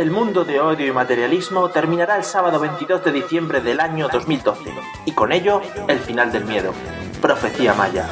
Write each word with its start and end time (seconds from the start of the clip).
El 0.00 0.10
mundo 0.10 0.46
de 0.46 0.58
odio 0.58 0.86
y 0.86 0.92
materialismo 0.92 1.68
terminará 1.68 2.16
el 2.16 2.24
sábado 2.24 2.58
22 2.58 3.04
de 3.04 3.12
diciembre 3.12 3.60
del 3.60 3.80
año 3.80 4.08
2012 4.08 4.72
y 5.04 5.12
con 5.12 5.30
ello 5.30 5.60
el 5.88 5.98
final 5.98 6.32
del 6.32 6.46
miedo. 6.46 6.72
Profecía 7.20 7.74
Maya. 7.74 8.08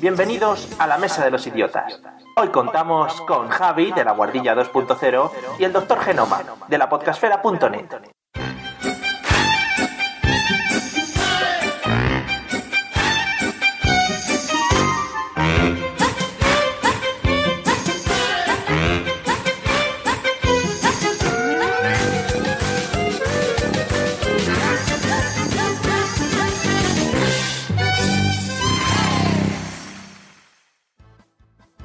Bienvenidos 0.00 0.68
a 0.78 0.86
la 0.86 0.98
Mesa 0.98 1.24
de 1.24 1.32
los 1.32 1.48
Idiotas. 1.48 2.00
Hoy 2.36 2.50
contamos 2.50 3.20
con 3.22 3.48
Javi 3.48 3.90
de 3.90 4.04
la 4.04 4.12
Guardilla 4.12 4.54
2.0 4.54 5.30
y 5.58 5.64
el 5.64 5.72
Dr. 5.72 5.98
Genoma 5.98 6.40
de 6.68 6.78
la 6.78 6.88
podcastfera.net. 6.88 8.17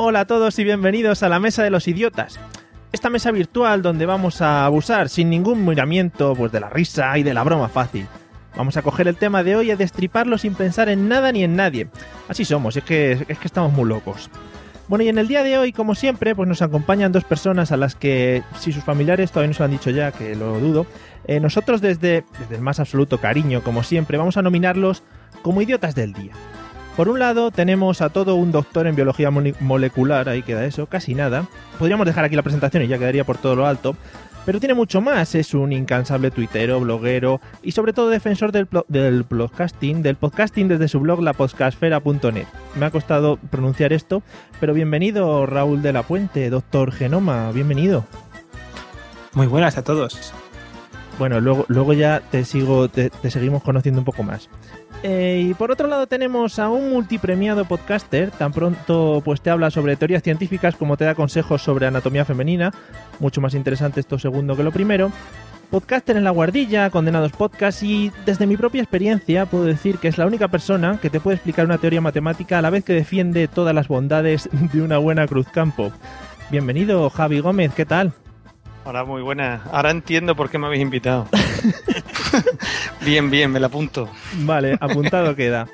Hola 0.05 0.19
a 0.19 0.27
todos 0.27 0.59
y 0.59 0.65
bienvenidos 0.65 1.23
a 1.23 1.29
la 1.29 1.39
Mesa 1.39 1.63
de 1.63 1.69
los 1.69 1.87
Idiotas. 1.87 2.37
Esta 2.91 3.09
mesa 3.09 3.31
virtual 3.31 3.81
donde 3.81 4.05
vamos 4.05 4.41
a 4.41 4.65
abusar 4.65 5.07
sin 5.07 5.29
ningún 5.29 5.65
miramiento 5.65 6.35
pues 6.35 6.51
de 6.51 6.59
la 6.59 6.69
risa 6.69 7.17
y 7.17 7.23
de 7.23 7.33
la 7.33 7.45
broma 7.45 7.69
fácil. 7.69 8.05
Vamos 8.57 8.75
a 8.75 8.81
coger 8.81 9.07
el 9.07 9.15
tema 9.15 9.43
de 9.43 9.55
hoy 9.55 9.67
y 9.67 9.71
a 9.71 9.77
destriparlo 9.77 10.37
sin 10.37 10.55
pensar 10.55 10.89
en 10.89 11.07
nada 11.07 11.31
ni 11.31 11.45
en 11.45 11.55
nadie. 11.55 11.87
Así 12.27 12.43
somos, 12.43 12.75
es 12.75 12.83
que, 12.83 13.13
es 13.13 13.39
que 13.39 13.47
estamos 13.47 13.71
muy 13.71 13.87
locos. 13.87 14.29
Bueno, 14.89 15.05
y 15.05 15.07
en 15.07 15.19
el 15.19 15.29
día 15.29 15.41
de 15.41 15.57
hoy, 15.57 15.71
como 15.71 15.95
siempre, 15.95 16.35
pues 16.35 16.49
nos 16.49 16.61
acompañan 16.61 17.13
dos 17.13 17.23
personas 17.23 17.71
a 17.71 17.77
las 17.77 17.95
que, 17.95 18.43
si 18.59 18.73
sus 18.73 18.83
familiares 18.83 19.31
todavía 19.31 19.47
no 19.47 19.53
se 19.53 19.59
lo 19.59 19.65
han 19.65 19.71
dicho 19.71 19.89
ya, 19.89 20.11
que 20.11 20.35
lo 20.35 20.59
dudo, 20.59 20.85
eh, 21.27 21.39
nosotros 21.39 21.79
desde, 21.79 22.25
desde 22.39 22.55
el 22.55 22.61
más 22.61 22.81
absoluto 22.81 23.19
cariño, 23.19 23.63
como 23.63 23.83
siempre, 23.83 24.17
vamos 24.17 24.35
a 24.35 24.41
nominarlos 24.41 25.01
como 25.43 25.61
idiotas 25.61 25.95
del 25.95 26.11
día. 26.11 26.33
Por 26.95 27.09
un 27.09 27.17
lado, 27.17 27.49
tenemos 27.49 28.01
a 28.01 28.09
todo 28.09 28.35
un 28.35 28.51
doctor 28.51 28.85
en 28.85 28.95
biología 28.95 29.31
mole- 29.31 29.55
molecular, 29.59 30.29
ahí 30.29 30.43
queda 30.43 30.63
eso, 30.65 30.85
casi 30.85 31.15
nada. 31.15 31.45
Podríamos 31.79 32.05
dejar 32.05 32.23
aquí 32.25 32.35
la 32.35 32.43
presentación 32.43 32.83
y 32.83 32.87
ya 32.87 32.99
quedaría 32.99 33.23
por 33.23 33.37
todo 33.37 33.55
lo 33.55 33.65
alto. 33.65 33.95
Pero 34.45 34.59
tiene 34.59 34.73
mucho 34.75 34.99
más, 35.01 35.33
es 35.35 35.53
un 35.53 35.71
incansable 35.71 36.29
tuitero, 36.29 36.79
bloguero 36.81 37.39
y 37.63 37.71
sobre 37.71 37.93
todo 37.93 38.09
defensor 38.09 38.51
del, 38.51 38.67
del 38.89 39.23
podcasting, 39.23 40.03
del 40.03 40.17
podcasting 40.17 40.67
desde 40.67 40.89
su 40.89 40.99
blog 40.99 41.21
lapodcastfera.net. 41.21 42.45
Me 42.75 42.85
ha 42.85 42.91
costado 42.91 43.37
pronunciar 43.49 43.93
esto, 43.93 44.21
pero 44.59 44.73
bienvenido 44.73 45.45
Raúl 45.45 45.81
de 45.81 45.93
la 45.93 46.03
Puente, 46.03 46.49
doctor 46.49 46.91
Genoma, 46.91 47.51
bienvenido. 47.53 48.05
Muy 49.33 49.47
buenas 49.47 49.77
a 49.77 49.83
todos. 49.83 50.33
Bueno, 51.19 51.39
luego, 51.39 51.65
luego 51.67 51.93
ya 51.93 52.21
te 52.31 52.43
sigo, 52.43 52.89
te, 52.89 53.11
seguimos 53.29 53.63
conociendo 53.63 54.01
un 54.01 54.05
poco 54.05 54.23
más. 54.23 54.49
Eh, 55.03 55.47
y 55.49 55.53
por 55.53 55.71
otro 55.71 55.87
lado 55.87 56.07
tenemos 56.07 56.59
a 56.59 56.69
un 56.69 56.89
multipremiado 56.89 57.65
podcaster, 57.65 58.31
tan 58.31 58.51
pronto 58.51 59.21
pues 59.23 59.41
te 59.41 59.49
habla 59.49 59.69
sobre 59.69 59.95
teorías 59.95 60.23
científicas 60.23 60.75
como 60.75 60.95
te 60.95 61.03
da 61.03 61.13
consejos 61.13 61.61
sobre 61.61 61.87
anatomía 61.87 62.23
femenina, 62.23 62.71
mucho 63.19 63.41
más 63.41 63.53
interesante 63.53 63.99
esto 63.99 64.17
segundo 64.17 64.55
que 64.55 64.63
lo 64.63 64.71
primero. 64.71 65.11
Podcaster 65.69 66.15
en 66.15 66.23
la 66.23 66.29
guardilla, 66.29 66.89
condenados 66.89 67.31
podcast 67.31 67.83
y 67.83 68.11
desde 68.25 68.45
mi 68.45 68.55
propia 68.57 68.81
experiencia 68.81 69.45
puedo 69.45 69.65
decir 69.65 69.97
que 69.97 70.07
es 70.07 70.17
la 70.17 70.27
única 70.27 70.47
persona 70.47 70.99
que 71.01 71.09
te 71.09 71.19
puede 71.19 71.35
explicar 71.35 71.65
una 71.65 71.79
teoría 71.79 71.99
matemática 71.99 72.59
a 72.59 72.61
la 72.61 72.69
vez 72.69 72.83
que 72.83 72.93
defiende 72.93 73.47
todas 73.47 73.73
las 73.73 73.87
bondades 73.87 74.49
de 74.51 74.81
una 74.81 74.99
buena 74.99 75.27
cruzcampo. 75.27 75.91
Bienvenido 76.51 77.09
Javi 77.09 77.39
Gómez, 77.39 77.73
¿qué 77.73 77.85
tal? 77.85 78.13
Hola, 78.85 79.05
muy 79.05 79.21
buenas. 79.21 79.61
Ahora 79.71 79.91
entiendo 79.91 80.35
por 80.35 80.49
qué 80.49 80.57
me 80.57 80.67
habéis 80.67 80.81
invitado. 80.81 81.25
bien, 83.05 83.31
bien, 83.31 83.49
me 83.49 83.61
la 83.61 83.67
apunto. 83.67 84.09
Vale, 84.39 84.77
apuntado 84.81 85.35
queda. 85.35 85.69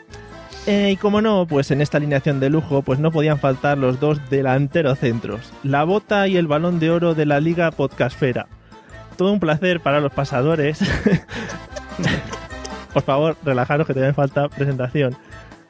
Eh, 0.68 0.92
y 0.92 0.98
como 0.98 1.20
no, 1.20 1.48
pues 1.48 1.72
en 1.72 1.82
esta 1.82 1.98
alineación 1.98 2.40
de 2.40 2.52
lujo, 2.52 2.84
pues 2.84 3.00
no 3.00 3.12
podían 3.12 3.40
faltar 3.40 3.80
los 3.80 4.00
dos 4.00 4.20
delanteros 4.30 5.00
centros, 5.00 5.52
la 5.64 5.84
bota 5.84 6.28
y 6.28 6.38
el 6.38 6.46
balón 6.46 6.80
de 6.80 6.92
oro 6.92 7.16
de 7.16 7.26
la 7.26 7.40
Liga 7.40 7.72
Podcastfera. 7.72 8.46
Todo 9.18 9.34
un 9.34 9.40
placer 9.40 9.80
para 9.80 10.02
los 10.02 10.12
pasadores. 10.12 10.80
Por 12.94 13.02
favor, 13.02 13.38
relajaros 13.44 13.88
que 13.88 13.96
te 13.96 14.14
falta 14.14 14.50
presentación. 14.50 15.18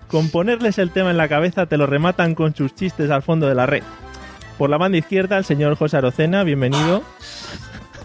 Con 0.10 0.30
ponerles 0.30 0.78
el 0.78 0.92
tema 0.92 1.12
en 1.12 1.18
la 1.18 1.30
cabeza 1.30 1.68
te 1.68 1.78
lo 1.78 1.86
rematan 1.86 2.36
con 2.36 2.54
sus 2.54 2.76
chistes 2.76 3.10
al 3.12 3.22
fondo 3.22 3.48
de 3.48 3.56
la 3.56 3.66
red. 3.66 3.84
Por 4.60 4.70
la 4.70 4.78
banda 4.78 4.98
izquierda, 4.98 5.38
el 5.38 5.46
señor 5.46 5.78
José 5.78 5.96
Arocena, 5.96 6.44
bienvenido. 6.44 7.02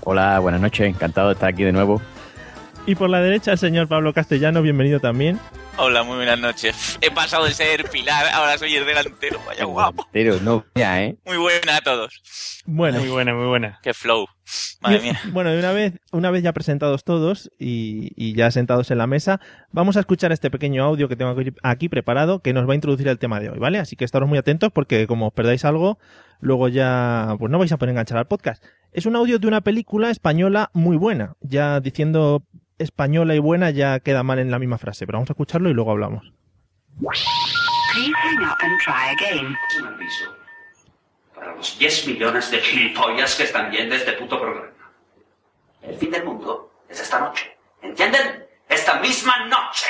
Hola, 0.04 0.38
buenas 0.38 0.60
noches, 0.60 0.87
encantado 0.87 1.26
de 1.26 1.34
estar 1.34 1.48
aquí 1.48 1.65
de 1.65 1.72
nuevo. 1.72 2.00
Y 2.87 2.94
por 2.94 3.10
la 3.10 3.20
derecha, 3.20 3.50
el 3.50 3.59
señor 3.59 3.88
Pablo 3.88 4.12
Castellano, 4.12 4.62
bienvenido 4.62 5.00
también. 5.00 5.41
Hola, 5.76 6.04
muy 6.04 6.16
buenas 6.16 6.38
noches. 6.38 6.98
He 7.00 7.10
pasado 7.10 7.46
de 7.46 7.52
ser 7.52 7.90
pilar, 7.90 8.26
ahora 8.32 8.56
soy 8.58 8.76
el 8.76 8.86
delantero. 8.86 9.40
Vaya 9.44 9.64
guapo. 9.64 10.06
Pero 10.12 10.38
no, 10.40 10.64
ya, 10.76 11.02
¿eh? 11.02 11.16
Muy 11.26 11.36
buena 11.36 11.76
a 11.76 11.80
todos. 11.80 12.62
Bueno, 12.64 13.00
Muy 13.00 13.08
buena, 13.08 13.34
muy 13.34 13.46
buena. 13.46 13.80
Qué 13.82 13.92
flow. 13.92 14.26
Madre 14.80 14.98
Y- 14.98 15.02
mía. 15.02 15.20
Bueno, 15.32 15.50
de 15.50 15.58
una 15.58 15.72
vez, 15.72 15.94
una 16.12 16.30
vez 16.30 16.42
ya 16.44 16.52
presentados 16.52 17.02
todos 17.02 17.50
y, 17.58 18.12
y 18.14 18.34
ya 18.34 18.50
sentados 18.52 18.90
en 18.92 18.98
la 18.98 19.08
mesa, 19.08 19.40
vamos 19.72 19.96
a 19.96 20.00
escuchar 20.00 20.30
este 20.30 20.48
pequeño 20.50 20.84
audio 20.84 21.08
que 21.08 21.16
tengo 21.16 21.32
aquí, 21.32 21.52
aquí 21.64 21.88
preparado 21.88 22.40
que 22.40 22.52
nos 22.52 22.68
va 22.68 22.72
a 22.72 22.76
introducir 22.76 23.08
el 23.08 23.18
tema 23.18 23.40
de 23.40 23.50
hoy, 23.50 23.58
¿vale? 23.58 23.78
Así 23.78 23.96
que 23.96 24.04
estaros 24.04 24.28
muy 24.28 24.38
atentos 24.38 24.70
porque 24.72 25.06
como 25.08 25.26
os 25.28 25.32
perdáis 25.34 25.64
algo, 25.64 25.98
luego 26.40 26.68
ya 26.68 27.34
pues 27.38 27.50
no 27.50 27.58
vais 27.58 27.72
a 27.72 27.78
poder 27.78 27.90
enganchar 27.90 28.18
al 28.18 28.28
podcast. 28.28 28.62
Es 28.92 29.06
un 29.06 29.16
audio 29.16 29.40
de 29.40 29.48
una 29.48 29.60
película 29.62 30.10
española 30.10 30.70
muy 30.72 30.96
buena. 30.96 31.34
Ya 31.40 31.80
diciendo 31.80 32.44
española 32.78 33.34
y 33.34 33.38
buena 33.38 33.70
ya 33.70 34.00
queda 34.00 34.22
mal 34.22 34.38
en 34.38 34.50
la 34.50 34.58
misma 34.58 34.78
frase, 34.78 35.06
pero 35.06 35.18
vamos 35.18 35.30
a 35.30 35.34
escucharlo 35.34 35.70
y 35.70 35.74
luego 35.74 35.90
hablamos. 35.90 36.32
Hang 37.94 38.42
up 38.42 38.58
and 38.60 38.80
try 38.80 39.14
again. 39.14 39.56
un 39.78 39.86
aviso 39.86 40.44
para 41.34 41.54
los 41.54 41.78
10 41.78 42.08
millones 42.08 42.50
de 42.50 42.60
gilipollas 42.60 43.34
que 43.34 43.44
están 43.44 43.70
viendo 43.70 43.94
este 43.94 44.12
puto 44.14 44.40
programa. 44.40 44.72
El 45.82 45.96
fin 45.96 46.10
del 46.10 46.24
mundo 46.24 46.72
es 46.88 47.00
esta 47.00 47.20
noche. 47.20 47.56
¿Entienden? 47.82 48.46
Esta 48.68 48.98
misma 49.00 49.46
noche. 49.46 49.86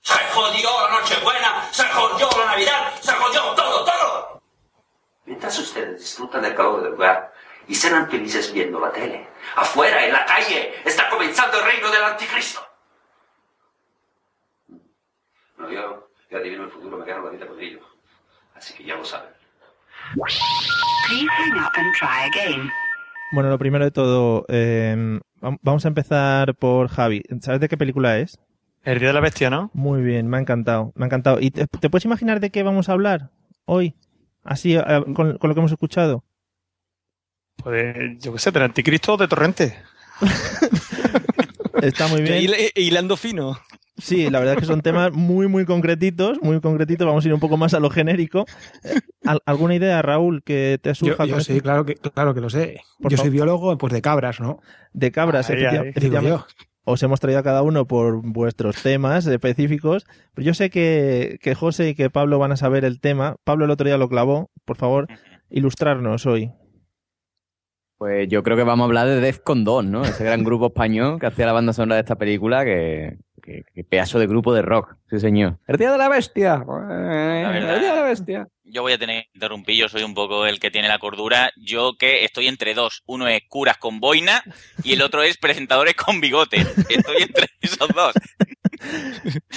Se 0.00 0.14
jodió 0.32 0.70
la 0.88 1.00
noche 1.00 1.14
buena, 1.22 1.68
se 1.70 1.84
jodió 1.84 2.28
la 2.38 2.46
Navidad, 2.46 2.94
se 3.00 3.12
jodió 3.12 3.40
todo, 3.54 3.84
todo. 3.84 4.42
Mientras 5.24 5.58
ustedes 5.58 6.00
disfrutan 6.00 6.42
del 6.42 6.54
calor 6.54 6.82
del 6.82 6.92
lugar 6.92 7.32
y 7.68 7.74
serán 7.74 8.08
felices 8.10 8.52
viendo 8.52 8.78
la 8.80 8.92
tele, 8.92 9.26
afuera, 9.56 10.04
en 10.04 10.12
la 10.12 10.24
calle, 10.24 10.74
está 10.84 11.08
comenzando 11.10 11.58
el 11.58 11.64
reino 11.64 11.90
del 11.90 12.02
anticristo. 12.04 12.60
No, 15.58 15.70
yo, 15.70 16.08
yo 16.30 16.38
adivino 16.38 16.64
el 16.64 16.70
futuro, 16.70 16.98
me 16.98 17.06
gano 17.06 17.24
la 17.24 17.30
vida 17.30 17.46
con 17.46 17.58
ello. 17.60 17.80
Así 18.54 18.74
que 18.74 18.84
ya 18.84 18.94
lo 18.96 19.04
saben. 19.04 19.30
Please 20.14 21.26
hang 21.38 21.58
up 21.58 21.72
and 21.74 21.94
try 21.98 22.28
again. 22.28 22.70
Bueno, 23.32 23.50
lo 23.50 23.58
primero 23.58 23.84
de 23.84 23.90
todo, 23.90 24.44
eh, 24.48 24.94
vam- 25.40 25.58
vamos 25.62 25.84
a 25.84 25.88
empezar 25.88 26.54
por 26.54 26.88
Javi. 26.88 27.22
¿Sabes 27.40 27.60
de 27.60 27.68
qué 27.68 27.76
película 27.76 28.18
es? 28.18 28.38
El 28.84 28.98
día 29.00 29.08
de 29.08 29.14
la 29.14 29.20
bestia, 29.20 29.50
¿no? 29.50 29.70
Muy 29.74 30.00
bien, 30.02 30.28
me 30.28 30.36
ha 30.36 30.40
encantado, 30.40 30.92
me 30.94 31.04
ha 31.04 31.06
encantado. 31.06 31.40
¿Y 31.40 31.50
te, 31.50 31.66
te 31.66 31.90
puedes 31.90 32.04
imaginar 32.04 32.38
de 32.38 32.50
qué 32.50 32.62
vamos 32.62 32.88
a 32.88 32.92
hablar 32.92 33.30
hoy? 33.64 33.96
Así, 34.44 34.76
eh, 34.76 34.82
con, 35.14 35.38
con 35.38 35.48
lo 35.48 35.54
que 35.54 35.60
hemos 35.60 35.72
escuchado. 35.72 36.22
Pues 37.62 38.18
yo 38.20 38.32
qué 38.32 38.38
sé, 38.38 38.50
del 38.50 38.62
anticristo 38.64 39.14
o 39.14 39.16
de 39.16 39.28
torrente. 39.28 39.76
Está 41.82 42.08
muy 42.08 42.22
bien. 42.22 42.40
Hil- 42.42 42.72
Hilando 42.74 43.16
fino. 43.16 43.58
Sí, 43.98 44.28
la 44.28 44.38
verdad 44.40 44.54
es 44.54 44.60
que 44.60 44.66
son 44.66 44.82
temas 44.82 45.12
muy, 45.12 45.48
muy 45.48 45.64
concretitos, 45.64 46.38
muy 46.42 46.60
concretitos. 46.60 47.06
Vamos 47.06 47.24
a 47.24 47.28
ir 47.28 47.34
un 47.34 47.40
poco 47.40 47.56
más 47.56 47.72
a 47.72 47.80
lo 47.80 47.88
genérico. 47.88 48.44
Eh, 48.84 49.00
¿al- 49.24 49.40
¿Alguna 49.46 49.74
idea, 49.74 50.02
Raúl, 50.02 50.42
que 50.42 50.78
te 50.82 50.90
Yo, 50.90 50.94
surja 50.94 51.24
yo 51.24 51.34
con 51.34 51.44
sí, 51.44 51.60
claro 51.62 51.86
que, 51.86 51.94
claro 51.94 52.34
que 52.34 52.40
lo 52.42 52.50
sé. 52.50 52.80
Por 53.00 53.10
yo 53.10 53.16
favor. 53.16 53.26
soy 53.30 53.30
biólogo 53.32 53.78
pues 53.78 53.92
de 53.92 54.02
cabras, 54.02 54.38
¿no? 54.40 54.60
De 54.92 55.10
cabras, 55.12 55.48
Ahí, 55.48 55.56
efecti- 55.56 55.66
ahí. 55.66 55.72
Digo 55.78 55.84
efectivamente. 55.90 56.28
yo. 56.38 56.46
Os 56.88 57.02
hemos 57.02 57.18
traído 57.20 57.40
a 57.40 57.42
cada 57.42 57.62
uno 57.62 57.86
por 57.86 58.20
vuestros 58.22 58.76
temas 58.82 59.26
específicos. 59.26 60.06
Pero 60.34 60.46
yo 60.46 60.54
sé 60.54 60.68
que, 60.70 61.38
que 61.42 61.54
José 61.54 61.88
y 61.88 61.94
que 61.94 62.10
Pablo 62.10 62.38
van 62.38 62.52
a 62.52 62.56
saber 62.56 62.84
el 62.84 63.00
tema. 63.00 63.36
Pablo 63.44 63.64
el 63.64 63.70
otro 63.70 63.86
día 63.86 63.96
lo 63.96 64.08
clavó, 64.08 64.50
por 64.64 64.76
favor. 64.76 65.08
ilustrarnos 65.50 66.26
hoy? 66.26 66.52
Pues 67.98 68.28
yo 68.28 68.42
creo 68.42 68.56
que 68.56 68.62
vamos 68.62 68.84
a 68.84 68.86
hablar 68.86 69.06
de 69.06 69.20
Defcon 69.20 69.64
2, 69.64 69.84
¿no? 69.86 70.02
Ese 70.02 70.24
gran 70.24 70.44
grupo 70.44 70.66
español 70.68 71.18
que 71.18 71.26
hacía 71.26 71.46
la 71.46 71.52
banda 71.52 71.72
sonora 71.72 71.96
de 71.96 72.00
esta 72.00 72.16
película, 72.16 72.64
que, 72.64 73.18
que, 73.42 73.64
que 73.74 73.84
pedazo 73.84 74.18
de 74.18 74.26
grupo 74.26 74.52
de 74.52 74.62
rock, 74.62 74.96
sí 75.08 75.18
señor. 75.18 75.58
El 75.66 75.76
Día 75.76 75.92
de 75.92 75.98
la 75.98 76.08
Bestia. 76.08 76.64
El 76.66 77.80
Día 77.80 77.90
de 77.90 77.96
la 77.96 78.02
Bestia. 78.02 78.48
Yo 78.76 78.82
voy 78.82 78.92
a 78.92 78.98
tener 78.98 79.22
que 79.22 79.30
interrumpir, 79.32 79.74
yo 79.74 79.88
soy 79.88 80.02
un 80.02 80.12
poco 80.12 80.44
el 80.44 80.60
que 80.60 80.70
tiene 80.70 80.86
la 80.86 80.98
cordura. 80.98 81.50
Yo 81.56 81.94
que 81.98 82.26
estoy 82.26 82.46
entre 82.46 82.74
dos. 82.74 83.02
Uno 83.06 83.26
es 83.26 83.40
curas 83.48 83.78
con 83.78 84.00
boina 84.00 84.42
y 84.84 84.92
el 84.92 85.00
otro 85.00 85.22
es 85.22 85.38
presentadores 85.38 85.94
con 85.94 86.20
bigote. 86.20 86.58
Estoy 86.58 87.22
entre 87.22 87.46
esos 87.62 87.88
dos. 87.88 88.12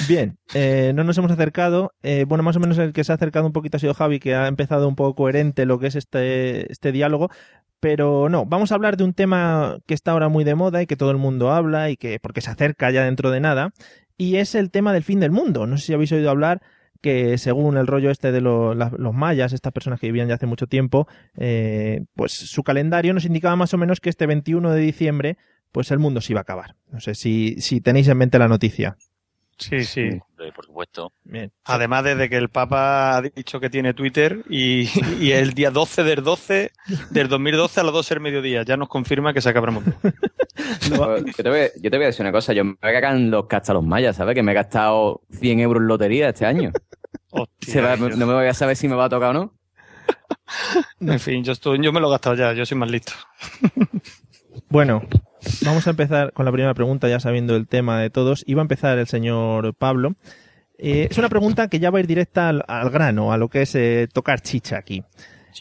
Bien, 0.07 0.38
eh, 0.54 0.94
no 0.95 1.04
nos 1.04 1.18
hemos 1.18 1.33
acercado. 1.33 1.92
Eh, 2.01 2.24
bueno, 2.25 2.45
más 2.45 2.56
o 2.56 2.62
menos 2.62 2.77
el 2.77 2.94
que 2.94 3.04
se 3.04 3.12
ha 3.12 3.16
acercado 3.16 3.45
un 3.45 3.51
poquito 3.51 3.75
ha 3.75 3.81
sido 3.81 3.94
Javi, 3.94 4.21
que 4.21 4.36
ha 4.36 4.48
empezado 4.48 4.88
un 4.88 4.95
poco 4.95 5.16
coherente 5.16 5.66
lo 5.66 5.80
que 5.80 5.88
es 5.88 5.95
este, 5.95 6.71
este 6.71 6.94
diálogo. 6.94 7.30
Pero 7.81 8.30
no, 8.30 8.45
vamos 8.45 8.71
a 8.71 8.75
hablar 8.75 8.95
de 8.95 9.04
un 9.04 9.13
tema 9.13 9.80
que 9.86 9.95
está 9.95 10.12
ahora 10.12 10.30
muy 10.30 10.45
de 10.45 10.56
moda 10.56 10.81
y 10.81 10.88
que 10.88 10.95
todo 10.95 11.12
el 11.12 11.18
mundo 11.18 11.51
habla 11.51 11.89
y 11.89 11.98
que 11.98 12.21
porque 12.21 12.39
se 12.39 12.51
acerca 12.51 12.89
ya 12.89 13.04
dentro 13.04 13.31
de 13.31 13.42
nada. 13.42 13.74
Y 14.16 14.38
es 14.38 14.56
el 14.56 14.71
tema 14.71 14.94
del 14.94 15.04
fin 15.04 15.19
del 15.19 15.31
mundo. 15.31 15.68
No 15.68 15.77
sé 15.77 15.88
si 15.88 15.94
habéis 15.94 16.13
oído 16.13 16.30
hablar 16.30 16.62
que 17.01 17.37
según 17.37 17.77
el 17.77 17.87
rollo 17.87 18.11
este 18.11 18.31
de 18.31 18.41
los 18.41 19.13
mayas, 19.13 19.53
estas 19.53 19.73
personas 19.73 19.99
que 19.99 20.07
vivían 20.07 20.27
ya 20.27 20.35
hace 20.35 20.45
mucho 20.45 20.67
tiempo, 20.67 21.07
eh, 21.37 22.01
pues 22.15 22.33
su 22.33 22.63
calendario 22.63 23.13
nos 23.13 23.25
indicaba 23.25 23.55
más 23.55 23.73
o 23.73 23.77
menos 23.77 23.99
que 23.99 24.09
este 24.09 24.25
21 24.25 24.71
de 24.71 24.81
diciembre, 24.81 25.37
pues 25.71 25.91
el 25.91 25.99
mundo 25.99 26.21
se 26.21 26.33
iba 26.33 26.39
a 26.39 26.43
acabar. 26.43 26.75
No 26.91 26.99
sé 26.99 27.15
si, 27.15 27.55
si 27.61 27.81
tenéis 27.81 28.07
en 28.07 28.17
mente 28.17 28.39
la 28.39 28.47
noticia. 28.47 28.97
Sí, 29.59 29.83
sí. 29.83 30.09
Por 30.56 30.65
supuesto. 30.65 31.11
Bien. 31.25 31.51
Además, 31.65 32.06
desde 32.06 32.29
que 32.29 32.38
el 32.38 32.50
Papa 32.50 33.17
ha 33.17 33.21
dicho 33.21 33.59
que 33.59 33.69
tiene 33.69 33.94
Twitter 33.94 34.41
y, 34.50 34.88
y 35.19 35.31
el 35.31 35.53
día 35.53 35.69
12 35.69 36.03
del 36.03 36.23
12 36.23 36.71
del 37.11 37.27
2012 37.27 37.79
a 37.81 37.83
las 37.83 37.94
12 37.94 38.15
del 38.15 38.23
mediodía 38.23 38.63
ya 38.63 38.77
nos 38.77 38.88
confirma 38.88 39.33
que 39.33 39.41
se 39.41 39.50
acaba 39.50 39.67
el 39.67 39.73
mundo. 39.73 39.91
Yo 40.89 41.44
te, 41.44 41.50
voy, 41.50 41.69
yo 41.81 41.89
te 41.89 41.97
voy 41.97 42.03
a 42.03 42.07
decir 42.07 42.21
una 42.21 42.31
cosa, 42.33 42.51
yo 42.53 42.65
me 42.65 42.71
voy 42.81 42.89
a 42.89 42.94
cagar 42.94 43.15
en 43.15 43.31
los 43.31 43.45
casta 43.47 43.73
los 43.73 43.83
mayas, 43.83 44.17
¿sabes? 44.17 44.35
Que 44.35 44.44
me 44.44 44.51
he 44.51 44.56
gastado 44.56 45.21
100 45.31 45.59
euros 45.61 45.81
en 45.81 45.88
lotería 45.88 46.29
este 46.29 46.45
año. 46.45 46.71
Hostia, 47.29 47.73
Se 47.73 47.81
va- 47.81 47.95
no 47.95 48.25
me 48.27 48.33
voy 48.33 48.47
a 48.47 48.53
saber 48.53 48.75
si 48.75 48.88
me 48.89 48.95
va 48.95 49.06
a 49.06 49.09
tocar 49.09 49.29
o 49.29 49.33
no. 49.33 49.53
En 51.00 51.19
fin, 51.19 51.44
yo, 51.44 51.53
estoy, 51.53 51.81
yo 51.83 51.94
me 51.94 52.00
lo 52.01 52.07
he 52.07 52.11
gastado 52.11 52.35
ya, 52.35 52.51
yo 52.53 52.65
soy 52.65 52.77
más 52.77 52.89
listo. 52.91 53.13
Bueno, 54.69 55.03
vamos 55.63 55.87
a 55.87 55.91
empezar 55.91 56.33
con 56.33 56.45
la 56.45 56.51
primera 56.51 56.73
pregunta, 56.73 57.07
ya 57.07 57.19
sabiendo 57.19 57.55
el 57.55 57.67
tema 57.67 57.99
de 58.01 58.09
todos. 58.09 58.43
Iba 58.47 58.61
a 58.61 58.63
empezar 58.63 58.97
el 58.97 59.07
señor 59.07 59.73
Pablo. 59.75 60.15
Eh, 60.77 61.07
es 61.11 61.17
una 61.17 61.29
pregunta 61.29 61.67
que 61.67 61.79
ya 61.79 61.89
va 61.91 61.97
a 61.97 62.01
ir 62.01 62.07
directa 62.07 62.49
al, 62.49 62.63
al 62.67 62.89
grano, 62.89 63.33
a 63.33 63.37
lo 63.37 63.49
que 63.49 63.63
es 63.63 63.75
eh, 63.75 64.07
tocar 64.11 64.41
chicha 64.41 64.77
aquí. 64.77 65.03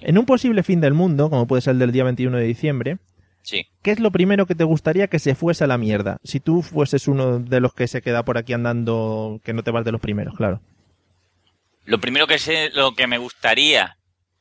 En 0.02 0.16
un 0.18 0.26
posible 0.26 0.62
fin 0.62 0.80
del 0.80 0.94
mundo, 0.94 1.28
como 1.30 1.46
puede 1.46 1.62
ser 1.62 1.72
el 1.72 1.78
del 1.80 1.92
día 1.92 2.04
21 2.04 2.36
de 2.36 2.44
diciembre, 2.44 2.98
Sí. 3.42 3.66
¿qué 3.82 3.92
es 3.92 4.00
lo 4.00 4.10
primero 4.12 4.44
que 4.46 4.54
te 4.54 4.64
gustaría 4.64 5.06
que 5.08 5.18
se 5.18 5.34
fuese 5.34 5.64
a 5.64 5.66
la 5.66 5.78
mierda? 5.78 6.18
Si 6.22 6.38
tú 6.38 6.60
fueses 6.62 7.08
uno 7.08 7.38
de 7.38 7.60
los 7.60 7.72
que 7.72 7.88
se 7.88 8.02
queda 8.02 8.22
por 8.24 8.36
aquí 8.36 8.52
andando, 8.52 9.40
que 9.42 9.54
no 9.54 9.62
te 9.62 9.70
vas 9.70 9.84
de 9.86 9.92
los 9.92 10.00
primeros, 10.02 10.34
claro. 10.36 10.60
Lo 11.86 11.98
primero 11.98 12.26
que 12.26 12.38
sé, 12.38 12.70
lo 12.74 12.94
que 12.94 13.06
me 13.06 13.16
gustaría, 13.18 13.96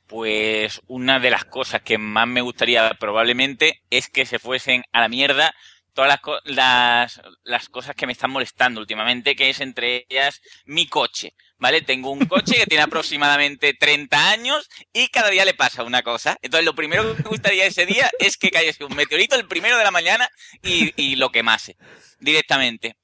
pues 0.07 0.81
una 0.87 1.19
de 1.19 1.29
las 1.31 1.45
cosas 1.45 1.81
que 1.81 1.97
más 1.97 2.27
me 2.27 2.41
gustaría 2.41 2.93
probablemente 2.99 3.83
es 3.89 4.09
que 4.09 4.25
se 4.25 4.39
fuesen 4.39 4.83
a 4.91 5.01
la 5.01 5.09
mierda 5.09 5.53
todas 5.93 6.09
las, 6.09 6.19
co- 6.21 6.39
las, 6.45 7.21
las 7.43 7.69
cosas 7.69 7.95
que 7.95 8.05
me 8.05 8.13
están 8.13 8.29
molestando 8.31 8.79
últimamente, 8.79 9.35
que 9.35 9.49
es 9.49 9.59
entre 9.61 10.05
ellas 10.09 10.41
mi 10.65 10.87
coche, 10.87 11.33
¿vale? 11.57 11.81
Tengo 11.81 12.11
un 12.11 12.25
coche 12.27 12.55
que 12.55 12.67
tiene 12.67 12.83
aproximadamente 12.83 13.73
30 13.73 14.29
años 14.29 14.69
y 14.93 15.07
cada 15.07 15.29
día 15.31 15.43
le 15.43 15.55
pasa 15.55 15.83
una 15.83 16.03
cosa. 16.03 16.37
Entonces 16.43 16.65
lo 16.65 16.75
primero 16.75 17.15
que 17.15 17.23
me 17.23 17.29
gustaría 17.29 17.65
ese 17.65 17.87
día 17.87 18.11
es 18.19 18.37
que 18.37 18.51
cayese 18.51 18.83
un 18.85 18.95
meteorito 18.95 19.35
el 19.35 19.47
primero 19.47 19.75
de 19.77 19.83
la 19.83 19.91
mañana 19.91 20.29
y, 20.61 20.93
y 21.01 21.15
lo 21.15 21.31
quemase 21.31 21.77
directamente. 22.19 22.95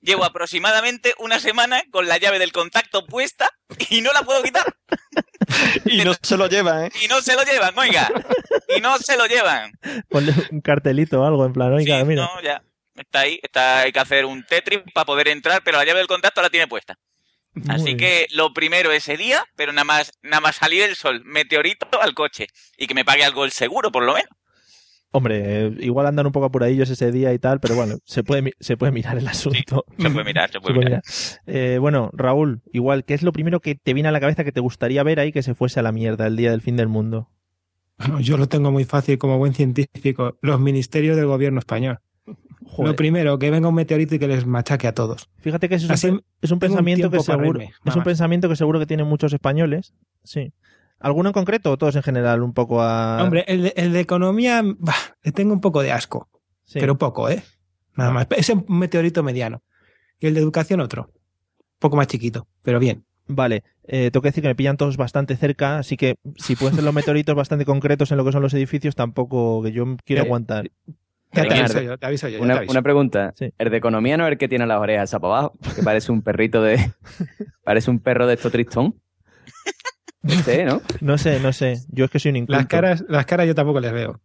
Llevo 0.00 0.24
aproximadamente 0.24 1.14
una 1.18 1.40
semana 1.40 1.82
con 1.90 2.06
la 2.06 2.18
llave 2.18 2.38
del 2.38 2.52
contacto 2.52 3.04
puesta 3.06 3.50
y 3.90 4.00
no 4.00 4.12
la 4.12 4.22
puedo 4.22 4.42
quitar. 4.42 4.64
Y 5.86 6.04
no 6.04 6.12
se 6.22 6.36
lo 6.36 6.46
lleva, 6.46 6.86
¿eh? 6.86 6.90
Y 7.02 7.08
no 7.08 7.22
se 7.22 7.34
lo 7.34 7.42
llevan, 7.42 7.76
oiga. 7.78 8.10
Y 8.76 8.80
no 8.82 8.98
se 8.98 9.16
lo 9.16 9.26
llevan. 9.26 9.72
Ponle 10.10 10.34
un 10.52 10.60
cartelito 10.60 11.22
o 11.22 11.24
algo 11.26 11.46
en 11.46 11.52
plan, 11.54 11.72
oiga, 11.72 12.00
Sí, 12.00 12.04
mira. 12.04 12.22
no, 12.26 12.42
ya. 12.42 12.62
Está 12.94 13.20
ahí. 13.20 13.40
Está, 13.42 13.80
hay 13.80 13.92
que 13.92 13.98
hacer 13.98 14.26
un 14.26 14.44
Tetris 14.44 14.80
para 14.92 15.06
poder 15.06 15.28
entrar, 15.28 15.62
pero 15.64 15.78
la 15.78 15.84
llave 15.86 16.00
del 16.00 16.06
contacto 16.06 16.42
la 16.42 16.50
tiene 16.50 16.66
puesta. 16.68 16.98
Muy 17.54 17.74
Así 17.74 17.84
bien. 17.94 17.96
que 17.96 18.26
lo 18.32 18.52
primero 18.52 18.92
ese 18.92 19.16
día, 19.16 19.42
pero 19.56 19.72
nada 19.72 19.84
más, 19.84 20.12
nada 20.22 20.40
más 20.42 20.56
salir 20.56 20.82
el 20.82 20.96
sol, 20.96 21.22
meteorito 21.24 22.00
al 22.02 22.12
coche. 22.14 22.48
Y 22.76 22.86
que 22.86 22.94
me 22.94 23.04
pague 23.06 23.24
algo 23.24 23.44
el 23.46 23.52
seguro, 23.52 23.90
por 23.90 24.02
lo 24.04 24.12
menos. 24.14 24.28
Hombre, 25.10 25.72
igual 25.80 26.06
andan 26.06 26.26
un 26.26 26.32
poco 26.32 26.46
apuradillos 26.46 26.90
ese 26.90 27.10
día 27.10 27.32
y 27.32 27.38
tal, 27.38 27.60
pero 27.60 27.74
bueno, 27.74 27.96
se 28.04 28.22
puede, 28.24 28.52
se 28.60 28.76
puede 28.76 28.92
mirar 28.92 29.16
el 29.18 29.26
asunto. 29.26 29.84
Se 29.98 30.10
puede 30.10 30.24
mirar, 30.24 30.50
se 30.50 30.60
puede 30.60 30.74
Se 30.74 30.74
puede 30.74 30.86
mirar. 30.86 31.02
mirar. 31.02 31.02
Eh, 31.46 31.78
bueno, 31.78 32.10
Raúl, 32.12 32.60
igual, 32.72 33.04
¿qué 33.04 33.14
es 33.14 33.22
lo 33.22 33.32
primero 33.32 33.60
que 33.60 33.74
te 33.74 33.94
viene 33.94 34.08
a 34.10 34.12
la 34.12 34.20
cabeza 34.20 34.44
que 34.44 34.52
te 34.52 34.60
gustaría 34.60 35.02
ver 35.02 35.18
ahí 35.20 35.32
que 35.32 35.42
se 35.42 35.54
fuese 35.54 35.80
a 35.80 35.82
la 35.82 35.92
mierda 35.92 36.26
el 36.26 36.36
día 36.36 36.50
del 36.50 36.60
fin 36.60 36.76
del 36.76 36.88
mundo? 36.88 37.30
Bueno, 37.98 38.20
yo 38.20 38.36
lo 38.36 38.48
tengo 38.48 38.70
muy 38.70 38.84
fácil 38.84 39.18
como 39.18 39.38
buen 39.38 39.54
científico. 39.54 40.38
Los 40.42 40.60
ministerios 40.60 41.16
del 41.16 41.26
gobierno 41.26 41.58
español. 41.58 41.98
Joder, 42.66 42.90
Lo 42.92 42.96
primero, 42.96 43.38
que 43.38 43.50
venga 43.50 43.68
un 43.68 43.74
meteorito 43.74 44.14
y 44.14 44.18
que 44.18 44.28
les 44.28 44.44
machaque 44.46 44.86
a 44.86 44.94
todos. 44.94 45.30
fíjate 45.38 45.68
que 45.70 45.76
eso 45.76 45.86
es 45.86 45.92
Así 45.92 46.08
un, 46.08 46.22
es 46.42 46.50
un 46.50 46.58
pensamiento 46.58 47.10
que 47.10 47.18
seguro 47.20 47.54
reírme, 47.54 47.72
es 47.86 47.96
un 47.96 48.02
pensamiento 48.02 48.48
que 48.48 48.56
seguro 48.56 48.78
que 48.78 48.84
tienen 48.86 49.06
muchos 49.06 49.32
españoles. 49.32 49.94
Sí. 50.22 50.52
¿Alguno 51.00 51.28
en 51.28 51.32
concreto 51.32 51.70
o 51.72 51.76
todos 51.78 51.94
en 51.96 52.02
general 52.02 52.42
un 52.42 52.52
poco 52.52 52.82
a 52.82 53.22
Hombre, 53.22 53.44
el 53.46 53.62
de, 53.64 53.72
el 53.76 53.92
de 53.92 54.00
economía, 54.00 54.62
bah, 54.64 54.94
le 55.22 55.32
tengo 55.32 55.52
un 55.52 55.60
poco 55.60 55.82
de 55.82 55.92
asco. 55.92 56.28
Sí. 56.64 56.80
Pero 56.80 56.98
poco, 56.98 57.28
¿eh? 57.28 57.42
Nada 57.96 58.10
más. 58.10 58.26
Ese 58.30 58.52
es 58.52 58.58
un 58.68 58.78
meteorito 58.78 59.22
mediano. 59.22 59.62
Y 60.18 60.26
el 60.26 60.34
de 60.34 60.40
educación 60.40 60.80
otro. 60.80 61.10
Un 61.12 61.78
poco 61.78 61.96
más 61.96 62.08
chiquito, 62.08 62.48
pero 62.62 62.78
bien. 62.80 63.04
Vale, 63.28 63.62
eh, 63.84 64.10
tengo 64.10 64.22
que 64.22 64.28
decir 64.30 64.42
que 64.42 64.48
me 64.48 64.54
pillan 64.54 64.76
todos 64.78 64.96
bastante 64.96 65.36
cerca, 65.36 65.78
así 65.78 65.96
que 65.98 66.16
si 66.36 66.56
pueden 66.56 66.74
ser 66.74 66.82
los 66.84 66.94
meteoritos 66.94 67.34
bastante 67.36 67.64
concretos 67.64 68.10
en 68.10 68.16
lo 68.16 68.24
que 68.24 68.32
son 68.32 68.42
los 68.42 68.54
edificios, 68.54 68.94
tampoco 68.96 69.62
que 69.62 69.70
yo 69.72 69.84
quiero 70.04 70.22
Eh, 70.22 70.24
aguantar. 70.26 70.70
Ya 71.32 71.42
te 71.46 71.54
aviso 71.60 71.80
yo, 71.82 71.98
te 71.98 72.06
aviso 72.06 72.26
yo. 72.28 72.32
ya 72.32 72.38
te 72.38 72.44
Una, 72.44 72.56
aviso. 72.56 72.72
una 72.72 72.82
pregunta. 72.82 73.34
Sí. 73.36 73.52
¿El 73.58 73.70
de 73.70 73.76
economía 73.76 74.16
no 74.16 74.24
es 74.26 74.32
el 74.32 74.38
que 74.38 74.48
tiene 74.48 74.66
las 74.66 74.80
orejas 74.80 75.10
para 75.12 75.26
abajo? 75.26 75.52
Que 75.76 75.82
parece 75.82 76.10
un 76.10 76.22
perrito 76.22 76.62
de... 76.62 76.78
parece 77.64 77.90
un 77.90 77.98
perro 78.00 78.26
de 78.26 78.34
esto 78.34 78.50
tristón. 78.50 78.94
Este, 80.22 80.64
¿no? 80.64 80.82
No 81.00 81.18
sé, 81.18 81.40
no 81.40 81.52
sé. 81.52 81.78
Yo 81.90 82.06
es 82.06 82.10
que 82.10 82.18
soy 82.18 82.30
un 82.30 82.36
inculto. 82.36 82.58
Las 82.58 82.66
caras, 82.66 83.04
las 83.08 83.26
caras 83.26 83.46
yo 83.46 83.54
tampoco 83.54 83.80
les 83.80 83.92
veo. 83.92 84.20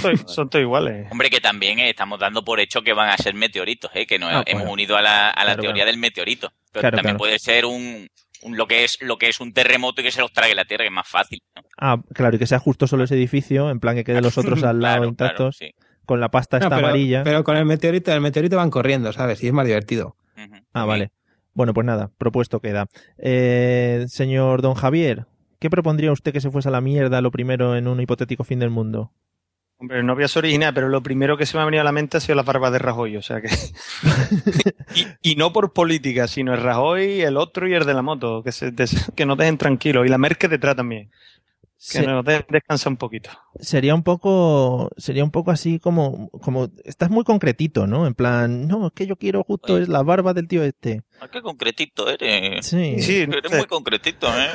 Soy- 0.00 0.16
son 0.26 0.48
todos 0.48 0.62
iguales. 0.62 1.08
Hombre, 1.10 1.30
que 1.30 1.40
también 1.40 1.78
eh, 1.80 1.90
estamos 1.90 2.18
dando 2.20 2.44
por 2.44 2.60
hecho 2.60 2.82
que 2.82 2.92
van 2.92 3.08
a 3.10 3.16
ser 3.16 3.34
meteoritos, 3.34 3.90
¿eh? 3.94 4.06
que 4.06 4.18
nos 4.18 4.30
Ah, 4.32 4.42
hemos 4.46 4.62
bueno. 4.62 4.72
unido 4.72 4.96
a 4.96 5.02
la, 5.02 5.28
a 5.30 5.40
la 5.44 5.52
Claro, 5.52 5.62
teoría 5.62 5.82
claro. 5.84 5.90
del 5.92 6.00
meteorito. 6.00 6.52
Pero 6.72 6.80
Claro, 6.82 6.96
también 6.98 7.16
claro. 7.16 7.18
puede 7.18 7.38
ser 7.38 7.64
un, 7.66 8.08
un- 8.42 8.56
lo 8.56 8.66
que 8.66 8.84
es 8.84 8.98
lo 9.00 9.16
que 9.18 9.28
es 9.28 9.40
un 9.40 9.52
terremoto 9.52 10.00
y 10.00 10.04
que 10.04 10.10
se 10.12 10.20
los 10.20 10.32
trague 10.32 10.54
la 10.54 10.64
Tierra, 10.64 10.84
que 10.84 10.88
es 10.88 10.94
más 10.94 11.08
fácil. 11.08 11.42
¿no? 11.56 11.62
Ah, 11.78 11.96
claro, 12.14 12.36
y 12.36 12.38
que 12.38 12.46
sea 12.46 12.58
justo 12.60 12.86
solo 12.86 13.04
ese 13.04 13.14
edificio, 13.14 13.70
en 13.70 13.80
plan 13.80 13.96
que 13.96 14.04
queden 14.04 14.22
los 14.22 14.38
otros 14.38 14.62
al 14.64 14.80
lado 14.80 14.98
Claro, 14.98 15.08
intactos, 15.08 15.58
claro, 15.58 15.72
sí. 15.72 15.84
con 16.06 16.20
la 16.20 16.30
pasta 16.30 16.58
No, 16.60 16.66
esta 16.66 16.76
pero, 16.76 16.88
amarilla. 16.88 17.22
pero 17.24 17.42
con 17.42 17.56
el 17.56 17.64
meteorito, 17.64 18.12
el 18.12 18.20
meteorito 18.20 18.56
van 18.56 18.70
corriendo, 18.70 19.12
¿sabes? 19.12 19.42
Y 19.42 19.48
es 19.48 19.52
más 19.52 19.66
divertido. 19.66 20.16
Ah, 20.72 20.84
vale. 20.84 21.10
Bueno, 21.58 21.74
pues 21.74 21.84
nada, 21.84 22.12
propuesto 22.18 22.60
queda. 22.60 22.86
Eh, 23.18 24.04
señor 24.06 24.62
Don 24.62 24.74
Javier, 24.74 25.26
¿qué 25.58 25.68
propondría 25.68 26.12
usted 26.12 26.32
que 26.32 26.40
se 26.40 26.52
fuese 26.52 26.68
a 26.68 26.70
la 26.70 26.80
mierda 26.80 27.20
lo 27.20 27.32
primero 27.32 27.74
en 27.74 27.88
un 27.88 28.00
hipotético 28.00 28.44
fin 28.44 28.60
del 28.60 28.70
mundo? 28.70 29.10
Hombre, 29.76 30.04
no 30.04 30.14
voy 30.14 30.22
a 30.22 30.28
ser 30.28 30.44
original, 30.44 30.72
pero 30.72 30.88
lo 30.88 31.02
primero 31.02 31.36
que 31.36 31.46
se 31.46 31.56
me 31.56 31.62
ha 31.64 31.64
venido 31.64 31.80
a 31.80 31.84
la 31.84 31.90
mente 31.90 32.16
ha 32.16 32.20
sido 32.20 32.36
la 32.36 32.44
barba 32.44 32.70
de 32.70 32.78
Rajoy, 32.78 33.16
o 33.16 33.22
sea 33.22 33.40
que... 33.40 33.48
y, 34.94 35.32
y 35.32 35.34
no 35.34 35.52
por 35.52 35.72
política, 35.72 36.28
sino 36.28 36.54
el 36.54 36.62
Rajoy, 36.62 37.22
el 37.22 37.36
otro 37.36 37.66
y 37.66 37.74
el 37.74 37.84
de 37.84 37.94
la 37.94 38.02
moto, 38.02 38.44
que, 38.44 38.52
se, 38.52 38.72
que 39.16 39.26
nos 39.26 39.36
dejen 39.36 39.58
tranquilos. 39.58 40.06
Y 40.06 40.10
la 40.10 40.18
Merkel 40.18 40.50
detrás 40.50 40.76
también, 40.76 41.10
que 41.78 41.98
Se- 42.00 42.06
nos 42.06 42.24
dejen 42.24 42.44
descansar 42.50 42.90
un 42.90 42.96
poquito. 42.96 43.30
sería 43.60 43.94
un 43.94 44.02
poco 44.02 44.90
sería 44.96 45.22
un 45.22 45.30
poco 45.30 45.52
así 45.52 45.78
como 45.78 46.28
como 46.30 46.68
estás 46.84 47.08
muy 47.08 47.22
concretito, 47.24 47.86
¿no? 47.86 48.06
En 48.06 48.14
plan, 48.14 48.66
no, 48.66 48.88
es 48.88 48.92
que 48.92 49.06
yo 49.06 49.14
quiero 49.16 49.44
justo 49.44 49.74
Oye. 49.74 49.84
es 49.84 49.88
la 49.88 50.02
barba 50.02 50.34
del 50.34 50.48
tío 50.48 50.64
este. 50.64 51.02
Ah, 51.20 51.28
qué 51.30 51.40
concretito 51.40 52.08
eres. 52.10 52.66
Sí. 52.66 53.00
Sí, 53.00 53.18
Eres 53.22 53.50
sé. 53.50 53.56
muy 53.58 53.66
concretito, 53.66 54.26
¿eh? 54.28 54.50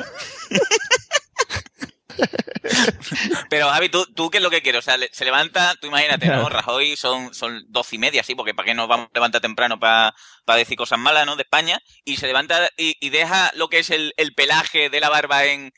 Pero 3.50 3.68
Javi, 3.70 3.88
¿tú, 3.88 4.04
¿tú 4.14 4.30
qué 4.30 4.38
es 4.38 4.42
lo 4.42 4.50
que 4.50 4.62
quieres? 4.62 4.80
O 4.80 4.82
sea, 4.82 4.96
se 5.12 5.24
levanta, 5.24 5.74
tú 5.80 5.86
imagínate, 5.88 6.26
¿no? 6.28 6.48
Rajoy 6.48 6.96
son, 6.96 7.34
son 7.34 7.64
doce 7.68 7.96
y 7.96 7.98
media, 7.98 8.22
sí, 8.22 8.34
porque 8.34 8.54
¿para 8.54 8.66
qué 8.66 8.74
nos 8.74 8.88
vamos 8.88 9.06
a 9.06 9.10
levantar 9.14 9.40
temprano 9.40 9.78
para 9.78 10.14
decir 10.56 10.76
cosas 10.76 10.98
malas, 10.98 11.26
¿no? 11.26 11.36
De 11.36 11.42
España. 11.42 11.80
Y 12.04 12.16
se 12.16 12.26
levanta 12.26 12.68
y, 12.76 12.96
y 13.00 13.10
deja 13.10 13.50
lo 13.54 13.68
que 13.68 13.78
es 13.80 13.90
el, 13.90 14.14
el 14.16 14.34
pelaje 14.34 14.90
de 14.90 15.00
la 15.00 15.08
barba 15.10 15.44
en, 15.44 15.72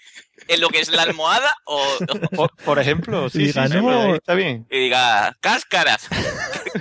en 0.48 0.60
lo 0.60 0.68
que 0.68 0.80
es 0.80 0.88
la 0.90 1.02
almohada 1.02 1.54
o, 1.64 1.84
Por, 2.34 2.54
por 2.56 2.78
ejemplo, 2.78 3.28
sí, 3.30 3.42
Y 3.42 3.46
sí, 3.46 3.52
sí, 3.52 3.58
ganó- 3.58 4.02
ahí 4.02 4.12
está 4.12 4.34
bien. 4.34 4.66
y 4.70 4.78
diga, 4.78 5.36
cáscaras, 5.40 6.08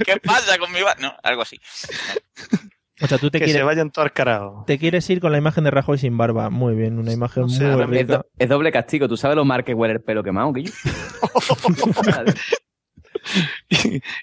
¿qué 0.05 0.17
pasa 0.17 0.57
con 0.57 0.71
mi 0.71 0.81
barba? 0.81 1.01
No, 1.01 1.15
algo 1.23 1.41
así. 1.41 1.59
O 3.01 3.07
sea, 3.07 3.17
tú 3.17 3.29
te 3.29 3.39
que 3.39 3.45
se 3.45 3.51
quieres, 3.51 3.65
vayan 3.65 3.91
todo 3.91 4.05
al 4.05 4.13
carajo. 4.13 4.63
te 4.65 4.77
quieres 4.77 5.09
ir 5.09 5.19
con 5.19 5.31
la 5.31 5.37
imagen 5.37 5.63
de 5.65 5.71
Rajoy 5.71 5.97
sin 5.97 6.17
barba. 6.17 6.49
Muy 6.49 6.75
bien, 6.75 6.97
una 6.97 7.11
imagen 7.11 7.43
muy 7.43 7.53
Es, 7.53 7.87
rica. 7.87 8.17
do- 8.17 8.25
es 8.39 8.47
doble 8.49 8.71
castigo. 8.71 9.07
¿Tú 9.09 9.17
sabes 9.17 9.35
lo 9.35 9.43
mal 9.45 9.63
que 9.65 9.73
huele 9.73 9.95
el 9.95 10.01
pelo 10.01 10.23
quemado, 10.23 10.53
que 10.53 10.63
yo? 10.63 10.71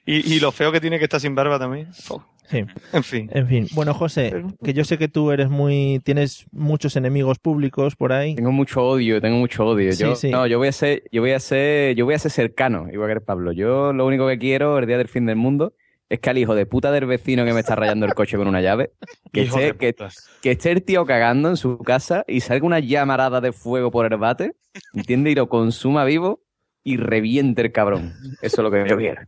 y, 0.06 0.34
y 0.34 0.40
lo 0.40 0.52
feo 0.52 0.72
que 0.72 0.80
tiene 0.80 0.98
que 0.98 1.04
estar 1.04 1.20
sin 1.20 1.34
barba 1.34 1.58
también. 1.58 1.88
Sí. 1.92 2.64
En 2.92 3.02
fin. 3.02 3.30
En 3.32 3.46
fin, 3.48 3.66
bueno, 3.72 3.94
José, 3.94 4.44
que 4.62 4.74
yo 4.74 4.84
sé 4.84 4.98
que 4.98 5.08
tú 5.08 5.30
eres 5.32 5.48
muy. 5.48 6.00
tienes 6.04 6.44
muchos 6.52 6.96
enemigos 6.96 7.38
públicos 7.38 7.96
por 7.96 8.12
ahí. 8.12 8.34
Tengo 8.34 8.52
mucho 8.52 8.82
odio, 8.82 9.20
tengo 9.22 9.38
mucho 9.38 9.64
odio. 9.64 9.92
Sí, 9.92 10.02
Yo, 10.02 10.14
sí. 10.16 10.30
No, 10.30 10.46
yo 10.46 10.58
voy 10.58 10.68
a 10.68 10.72
ser, 10.72 11.02
yo 11.12 11.22
voy 11.22 11.32
a 11.32 11.40
ser, 11.40 11.94
yo 11.94 12.04
voy 12.04 12.14
a 12.14 12.18
ser 12.18 12.30
cercano, 12.30 12.88
igual 12.92 13.12
que 13.14 13.20
Pablo. 13.20 13.52
Yo 13.52 13.92
lo 13.92 14.04
único 14.06 14.28
que 14.28 14.38
quiero 14.38 14.78
el 14.78 14.86
día 14.86 14.98
del 14.98 15.08
fin 15.08 15.24
del 15.24 15.36
mundo 15.36 15.74
es 16.12 16.21
que 16.21 16.28
al 16.28 16.37
hijo 16.37 16.54
de 16.54 16.66
puta 16.66 16.92
del 16.92 17.07
vecino 17.07 17.42
que 17.47 17.54
me 17.54 17.61
está 17.61 17.75
rayando 17.75 18.04
el 18.04 18.12
coche 18.12 18.37
con 18.37 18.47
una 18.47 18.61
llave, 18.61 18.92
que 19.33 19.45
esté, 19.45 19.75
que, 19.78 19.95
puta. 19.95 20.11
que 20.42 20.50
esté 20.50 20.71
el 20.71 20.83
tío 20.83 21.07
cagando 21.07 21.49
en 21.49 21.57
su 21.57 21.78
casa 21.78 22.23
y 22.28 22.40
salga 22.40 22.66
una 22.66 22.81
llamarada 22.81 23.40
de 23.40 23.52
fuego 23.52 23.90
por 23.90 24.04
el 24.12 24.19
bate, 24.19 24.52
¿entiendes? 24.92 25.33
Y 25.33 25.37
lo 25.37 25.49
consuma 25.49 26.04
vivo 26.04 26.42
y 26.85 26.99
reviente 26.99 27.62
el 27.62 27.73
cabrón. 27.73 28.12
Eso 28.42 28.57
es 28.57 28.59
lo 28.59 28.71
que 28.71 28.87
yo 28.87 28.99
quiero. 28.99 29.23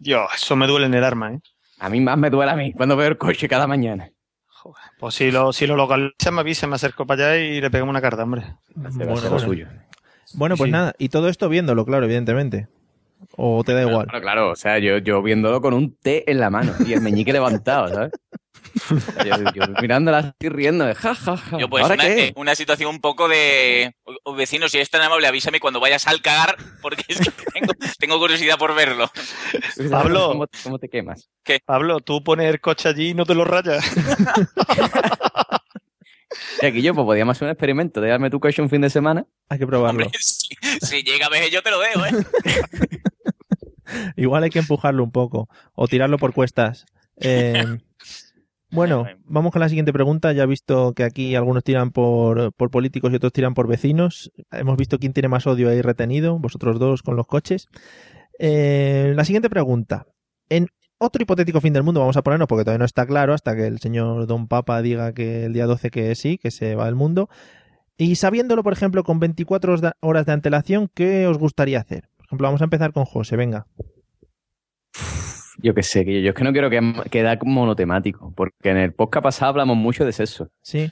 Dios, 0.00 0.28
eso 0.36 0.54
me 0.54 0.66
duele 0.66 0.84
en 0.84 0.94
el 0.94 1.04
arma, 1.04 1.32
¿eh? 1.32 1.40
A 1.78 1.88
mí 1.88 1.98
más 2.00 2.18
me 2.18 2.28
duele 2.28 2.52
a 2.52 2.56
mí 2.56 2.74
cuando 2.74 2.94
veo 2.96 3.08
el 3.08 3.16
coche 3.16 3.48
cada 3.48 3.66
mañana. 3.66 4.10
Pues 4.98 5.14
si 5.14 5.30
lo, 5.30 5.54
si 5.54 5.66
lo 5.66 5.76
localiza, 5.76 6.30
me 6.30 6.40
avisa, 6.40 6.66
me 6.66 6.74
acerco 6.74 7.06
para 7.06 7.30
allá 7.30 7.36
y 7.42 7.60
le 7.60 7.70
pegamos 7.70 7.90
una 7.90 8.02
carta, 8.02 8.24
hombre. 8.24 8.42
Bueno, 8.74 9.38
suyo. 9.38 9.66
Bueno, 10.34 10.56
pues 10.58 10.68
Sí. 10.68 10.72
nada, 10.72 10.92
y 10.98 11.08
todo 11.08 11.30
esto 11.30 11.48
viéndolo, 11.48 11.86
claro, 11.86 12.04
evidentemente. 12.04 12.68
O 13.36 13.62
te 13.64 13.72
da 13.74 13.82
igual. 13.82 14.06
Claro, 14.06 14.20
claro, 14.22 14.50
o 14.50 14.56
sea, 14.56 14.78
yo, 14.78 14.98
yo 14.98 15.22
viéndolo 15.22 15.60
con 15.60 15.74
un 15.74 15.96
té 15.96 16.28
en 16.30 16.40
la 16.40 16.50
mano 16.50 16.72
y 16.84 16.92
el 16.92 17.00
meñique 17.00 17.32
levantado, 17.32 17.88
¿sabes? 17.92 18.12
Yo, 19.24 19.34
yo 19.54 19.66
mirándola 19.80 20.18
así 20.18 20.48
riendo 20.48 20.84
de 20.84 20.94
ja, 20.94 21.12
ja, 21.14 21.36
ja. 21.36 21.58
Yo, 21.58 21.68
pues, 21.68 21.82
¿Ahora 21.82 21.94
una, 21.94 22.04
qué? 22.04 22.24
eh, 22.26 22.32
una 22.36 22.54
situación 22.54 22.90
un 22.90 23.00
poco 23.00 23.26
de. 23.28 23.92
o- 24.04 24.14
o, 24.24 24.34
Vecino, 24.34 24.68
si 24.68 24.76
eres 24.76 24.90
tan 24.90 25.02
amable, 25.02 25.26
avísame 25.26 25.58
cuando 25.58 25.80
vayas 25.80 26.06
al 26.06 26.22
cagar, 26.22 26.56
porque 26.80 27.02
es 27.08 27.18
que 27.18 27.30
tengo, 27.54 27.72
tengo 27.98 28.18
curiosidad 28.20 28.56
por 28.56 28.74
verlo. 28.76 29.10
Pablo. 29.90 30.28
¿Cómo, 30.28 30.46
cómo 30.62 30.78
te 30.78 30.88
quemas? 30.88 31.28
Pablo, 31.64 32.00
tú 32.00 32.22
pones 32.22 32.48
el 32.50 32.60
coche 32.60 32.88
allí 32.88 33.08
y 33.10 33.14
no 33.14 33.24
te 33.24 33.34
lo 33.34 33.44
rayas. 33.44 33.84
Y 36.62 36.66
aquí 36.66 36.82
yo, 36.82 36.94
pues 36.94 37.04
podíamos 37.04 37.36
hacer 37.36 37.46
un 37.46 37.52
experimento. 37.52 38.00
Déjame 38.00 38.30
tu 38.30 38.40
coche 38.40 38.60
un 38.62 38.68
fin 38.68 38.80
de 38.80 38.90
semana. 38.90 39.26
Hay 39.48 39.58
que 39.58 39.66
probarlo. 39.66 40.04
Hombre, 40.04 40.18
si, 40.20 40.56
si 40.80 41.02
llega 41.02 41.26
a 41.26 41.30
ver, 41.30 41.50
yo 41.50 41.62
te 41.62 41.70
lo 41.70 41.80
dejo, 41.80 42.04
¿eh? 42.06 43.00
Igual 44.16 44.44
hay 44.44 44.50
que 44.50 44.58
empujarlo 44.58 45.02
un 45.02 45.10
poco. 45.10 45.48
O 45.74 45.88
tirarlo 45.88 46.18
por 46.18 46.34
cuestas. 46.34 46.84
Eh, 47.16 47.64
bueno, 48.70 49.06
vamos 49.24 49.52
con 49.52 49.60
la 49.60 49.68
siguiente 49.68 49.92
pregunta. 49.92 50.32
Ya 50.32 50.42
he 50.42 50.46
visto 50.46 50.92
que 50.92 51.04
aquí 51.04 51.34
algunos 51.34 51.64
tiran 51.64 51.90
por, 51.90 52.52
por 52.52 52.70
políticos 52.70 53.12
y 53.12 53.16
otros 53.16 53.32
tiran 53.32 53.54
por 53.54 53.66
vecinos. 53.66 54.30
Hemos 54.50 54.76
visto 54.76 54.98
quién 54.98 55.12
tiene 55.12 55.28
más 55.28 55.46
odio 55.46 55.70
ahí 55.70 55.80
retenido, 55.80 56.38
vosotros 56.38 56.78
dos 56.78 57.02
con 57.02 57.16
los 57.16 57.26
coches. 57.26 57.68
Eh, 58.38 59.12
la 59.16 59.24
siguiente 59.24 59.50
pregunta. 59.50 60.06
En 60.48 60.68
otro 60.98 61.22
hipotético 61.22 61.60
fin 61.60 61.72
del 61.72 61.82
mundo, 61.82 62.00
vamos 62.00 62.16
a 62.16 62.22
ponernos 62.22 62.48
porque 62.48 62.64
todavía 62.64 62.78
no 62.80 62.84
está 62.84 63.06
claro 63.06 63.32
hasta 63.34 63.54
que 63.56 63.66
el 63.66 63.78
señor 63.78 64.26
Don 64.26 64.48
Papa 64.48 64.82
diga 64.82 65.12
que 65.12 65.44
el 65.44 65.52
día 65.52 65.66
12 65.66 65.90
que 65.90 66.14
sí, 66.14 66.38
que 66.38 66.50
se 66.50 66.74
va 66.74 66.86
del 66.86 66.94
mundo. 66.96 67.28
Y 67.96 68.14
sabiéndolo, 68.16 68.62
por 68.62 68.72
ejemplo, 68.72 69.02
con 69.04 69.18
24 69.20 69.76
horas 70.00 70.26
de- 70.26 70.32
antelación, 70.32 70.88
¿qué 70.94 71.26
os 71.26 71.38
gustaría 71.38 71.80
hacer? 71.80 72.08
Por 72.16 72.26
ejemplo, 72.26 72.46
vamos 72.46 72.60
a 72.60 72.64
empezar 72.64 72.92
con 72.92 73.04
José, 73.04 73.36
venga. 73.36 73.66
Yo 75.60 75.74
qué 75.74 75.82
sé, 75.82 76.04
que 76.04 76.14
yo, 76.14 76.20
yo 76.20 76.28
es 76.30 76.34
que 76.36 76.44
no 76.44 76.52
quiero 76.52 76.70
que 76.70 76.80
quedar 77.10 77.38
monotemático, 77.44 78.32
porque 78.36 78.70
en 78.70 78.76
el 78.76 78.92
podcast 78.92 79.24
pasado 79.24 79.50
hablamos 79.50 79.76
mucho 79.76 80.04
de 80.04 80.12
sexo. 80.12 80.50
Sí. 80.62 80.88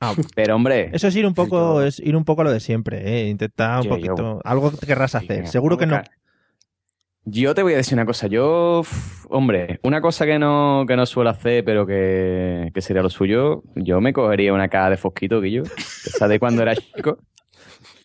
Pero 0.36 0.56
hombre, 0.56 0.90
Eso 0.92 1.08
es 1.08 1.16
ir 1.16 1.26
un 1.26 1.34
poco, 1.34 1.80
Yo- 1.80 1.86
es 1.86 2.00
ir 2.00 2.16
un 2.16 2.24
poco 2.24 2.40
a 2.42 2.44
lo 2.44 2.50
de 2.52 2.60
siempre, 2.60 3.22
¿eh? 3.22 3.28
Intentar 3.28 3.78
un 3.78 3.84
Yo- 3.84 3.90
poquito. 3.90 4.16
yo- 4.16 4.40
Algo 4.44 4.72
que 4.72 4.86
querrás 4.86 5.14
hacer. 5.14 5.46
Seguro 5.46 5.76
que 5.76 5.86
no. 5.86 6.00
Yo 7.30 7.54
te 7.54 7.62
voy 7.62 7.74
a 7.74 7.76
decir 7.76 7.94
una 7.94 8.06
cosa. 8.06 8.26
Yo, 8.26 8.82
hombre, 9.28 9.80
una 9.82 10.00
cosa 10.00 10.24
que 10.24 10.38
no, 10.38 10.84
que 10.88 10.96
no 10.96 11.04
suelo 11.04 11.30
hacer, 11.30 11.64
pero 11.64 11.86
que, 11.86 12.70
que 12.72 12.80
sería 12.80 13.02
lo 13.02 13.10
suyo, 13.10 13.62
yo 13.74 14.00
me 14.00 14.12
cogería 14.12 14.52
una 14.54 14.68
caja 14.68 14.90
de 14.90 14.96
fosquito, 14.96 15.40
Guillo, 15.40 15.64
esa 16.06 16.26
de 16.28 16.38
cuando 16.38 16.62
era 16.62 16.74
chico, 16.74 17.18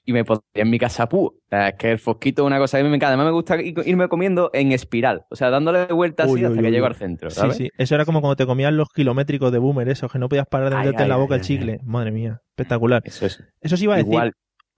y 0.05 0.11
me 0.11 0.25
pondría 0.25 0.63
en 0.63 0.69
mi 0.69 0.77
casa 0.77 1.07
sea, 1.49 1.69
es 1.69 1.75
que 1.75 1.91
el 1.91 1.99
fosquito 1.99 2.41
es 2.41 2.47
una 2.47 2.57
cosa 2.59 2.77
que 2.77 2.81
a 2.81 2.83
mí 2.83 2.89
me 2.89 2.97
encanta. 2.97 3.09
Además 3.13 3.27
me 3.27 3.31
gusta 3.31 3.55
ir- 3.57 3.81
irme 3.85 4.09
comiendo 4.09 4.49
en 4.53 4.73
espiral, 4.73 5.23
o 5.29 5.35
sea, 5.37 5.49
dándole 5.49 5.85
vueltas 5.93 6.25
así 6.25 6.33
Uy, 6.33 6.39
uy, 6.41 6.45
hasta 6.47 6.61
que 6.61 6.67
uy, 6.67 6.71
llego 6.73 6.85
al 6.87 6.95
centro, 6.95 7.29
Sí, 7.29 7.35
¿sabes? 7.39 7.55
sí. 7.55 7.69
Eso 7.77 7.95
era 7.95 8.03
como 8.03 8.19
cuando 8.19 8.35
te 8.35 8.45
comían 8.45 8.75
los 8.75 8.89
kilométricos 8.89 9.51
de 9.53 9.59
boomer, 9.59 9.87
esos 9.87 10.11
que 10.11 10.19
no 10.19 10.27
podías 10.27 10.47
parar 10.47 10.71
de 10.71 10.75
meterte 10.77 11.03
en 11.03 11.09
la 11.09 11.15
boca 11.15 11.35
ay, 11.35 11.39
el 11.39 11.41
ay, 11.43 11.47
chicle. 11.47 11.79
Madre 11.85 12.11
mía, 12.11 12.41
espectacular. 12.49 13.01
Eso 13.05 13.25
es. 13.25 13.41
Eso 13.61 13.77
sí 13.77 13.85
iba 13.85 13.93
a 13.93 13.97
decir. 13.97 14.11
Igual, 14.11 14.33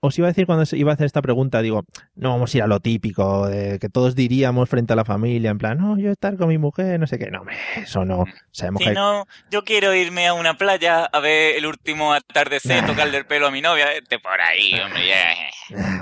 Os 0.06 0.18
iba 0.18 0.26
a 0.28 0.30
decir 0.30 0.46
cuando 0.46 0.64
iba 0.72 0.90
a 0.90 0.94
hacer 0.94 1.06
esta 1.06 1.22
pregunta, 1.22 1.62
digo, 1.62 1.84
no 2.14 2.30
vamos 2.30 2.54
a 2.54 2.56
ir 2.58 2.62
a 2.62 2.66
lo 2.66 2.80
típico, 2.80 3.46
de 3.48 3.78
que 3.78 3.88
todos 3.88 4.14
diríamos 4.14 4.68
frente 4.68 4.92
a 4.92 4.96
la 4.96 5.04
familia, 5.04 5.50
en 5.50 5.58
plan, 5.58 5.78
no, 5.78 5.98
yo 5.98 6.10
estar 6.10 6.36
con 6.36 6.48
mi 6.48 6.58
mujer, 6.58 6.98
no 7.00 7.06
sé 7.06 7.18
qué. 7.18 7.30
No, 7.30 7.40
hombre, 7.40 7.56
eso 7.76 8.04
no. 8.04 8.24
Sabemos 8.50 8.82
Si 8.82 8.88
que 8.88 8.94
no, 8.94 9.26
yo 9.50 9.64
quiero 9.64 9.94
irme 9.94 10.26
a 10.26 10.34
una 10.34 10.56
playa 10.56 11.04
a 11.04 11.20
ver 11.20 11.56
el 11.56 11.66
último 11.66 12.12
atardecer, 12.12 12.86
tocarle 12.86 13.18
el 13.18 13.26
pelo 13.26 13.46
a 13.48 13.50
mi 13.50 13.60
novia. 13.60 13.86
Vete 13.86 14.18
por 14.18 14.40
ahí, 14.40 14.74
hombre, 14.80 15.06
ya. 15.06 15.32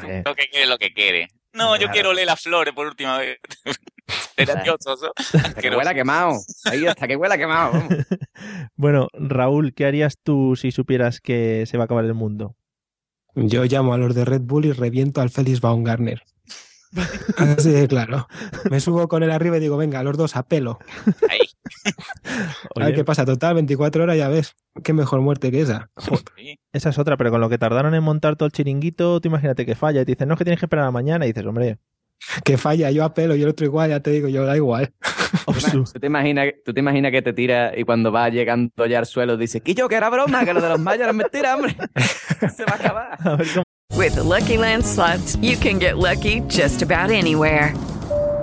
Eh, 0.09 0.23
Lo 0.25 0.35
que 0.35 0.49
quiere, 0.49 0.67
lo 0.67 0.79
que 0.79 0.93
quiere. 0.93 1.29
No, 1.53 1.77
yo 1.77 1.89
quiero 1.89 2.11
oler 2.11 2.27
las 2.27 2.41
flores 2.41 2.75
por 2.75 2.87
última 2.87 3.19
vez. 3.19 3.39
Era 4.37 4.57
dioso. 4.57 4.97
hasta 5.17 5.63
que 5.63 5.71
huela 5.71 5.95
quemado. 5.95 6.41
Ahí, 6.65 6.85
hasta 6.87 7.07
que 7.07 7.17
huela 7.17 7.39
quemado. 7.39 7.73
vamos. 7.73 7.95
Bueno, 8.77 9.09
Raúl, 9.13 9.73
¿qué 9.73 9.87
harías 9.87 10.19
tú 10.21 10.57
si 10.57 10.73
supieras 10.73 11.21
que 11.21 11.65
se 11.67 11.77
va 11.77 11.85
a 11.85 11.87
acabar 11.87 12.05
el 12.05 12.15
mundo? 12.15 12.57
Yo 13.35 13.65
llamo 13.65 13.95
a 13.95 13.99
los 13.99 14.15
de 14.15 14.25
Red 14.25 14.43
Bull 14.43 14.67
y 14.67 14.73
reviento 14.73 15.21
al 15.21 15.31
Félix 15.31 15.61
Baumgartner. 15.61 16.23
Así 17.37 17.71
de 17.71 17.89
claro. 17.89 18.29
Me 18.71 18.81
subo 18.81 19.09
con 19.09 19.23
él 19.23 19.31
arriba 19.31 19.57
y 19.57 19.61
digo, 19.61 19.77
venga, 19.77 20.03
los 20.03 20.17
dos 20.17 20.37
a 20.37 20.45
pelo. 20.45 20.79
Ahí. 21.29 21.41
A 22.77 22.87
ver 22.87 22.95
qué 22.95 23.05
pasa. 23.05 23.25
Total, 23.25 23.55
24 23.55 24.05
horas 24.05 24.17
ya 24.17 24.29
ves. 24.29 24.55
Qué 24.83 24.93
mejor 24.93 25.21
muerte 25.21 25.51
que 25.51 25.61
esa. 25.61 25.91
Esa 26.73 26.89
es 26.91 26.99
otra, 26.99 27.17
pero 27.17 27.31
con 27.31 27.41
lo 27.41 27.49
que 27.49 27.59
tardaron 27.59 27.95
en 27.95 28.03
montar 28.03 28.37
todo 28.37 28.47
el 28.47 28.53
chiringuito, 28.53 29.21
tú 29.21 29.29
imagínate 29.29 29.67
que 29.67 29.75
falla 29.75 30.03
y 30.03 30.05
te 30.05 30.13
dicen, 30.13 30.29
no, 30.29 30.35
es 30.35 30.39
que 30.39 30.45
tienes 30.45 30.61
que 30.61 30.67
esperar 30.67 30.87
a 30.87 30.91
mañana 30.91 31.25
y 31.25 31.33
dices, 31.33 31.45
hombre, 31.47 31.79
Que 32.45 32.57
falla, 32.59 32.91
yo 32.91 33.05
a 33.05 33.15
pelo 33.15 33.37
y 33.37 33.43
el 33.43 33.49
otro 33.49 33.67
igual, 33.67 33.91
ya 33.91 34.01
te 34.01 34.11
digo, 34.11 34.29
yo 34.29 34.45
da 34.45 34.57
igual. 34.57 34.93
obsu. 35.47 35.85
¿Tú 35.85 36.01
te, 36.01 36.07
imaginas, 36.07 36.49
¿Tú 36.65 36.73
te 36.73 36.81
imaginas 36.81 37.13
que 37.13 37.23
te 37.23 37.33
tira 37.33 37.73
y 37.77 37.85
cuando 37.85 38.11
va 38.13 38.29
llegando 38.29 38.87
ya 38.87 38.99
al 39.01 39.07
suelo 39.07 39.37
dices, 39.37 39.63
que 39.63 39.75
yo 39.75 39.89
que 39.89 39.95
era 39.97 40.11
broma, 40.11 40.45
que 40.45 40.55
lo 40.55 40.61
de 40.61 40.69
los 40.71 40.81
mayas 40.81 41.03
era 41.05 41.13
mentira, 41.13 41.55
hombre? 41.57 41.77
Se 42.57 42.65
va 42.65 42.73
a 42.73 42.77
acabar. 42.77 43.19
A 43.21 43.37
ver 43.37 43.47
cómo- 43.53 43.65
With 43.97 44.15
the 44.15 44.23
Lucky 44.25 44.57
Land 44.57 44.85
slots, 44.85 45.37
you 45.41 45.57
can 45.57 45.79
get 45.79 45.97
lucky 45.99 46.41
just 46.49 46.83
about 46.83 47.11
anywhere. 47.11 47.73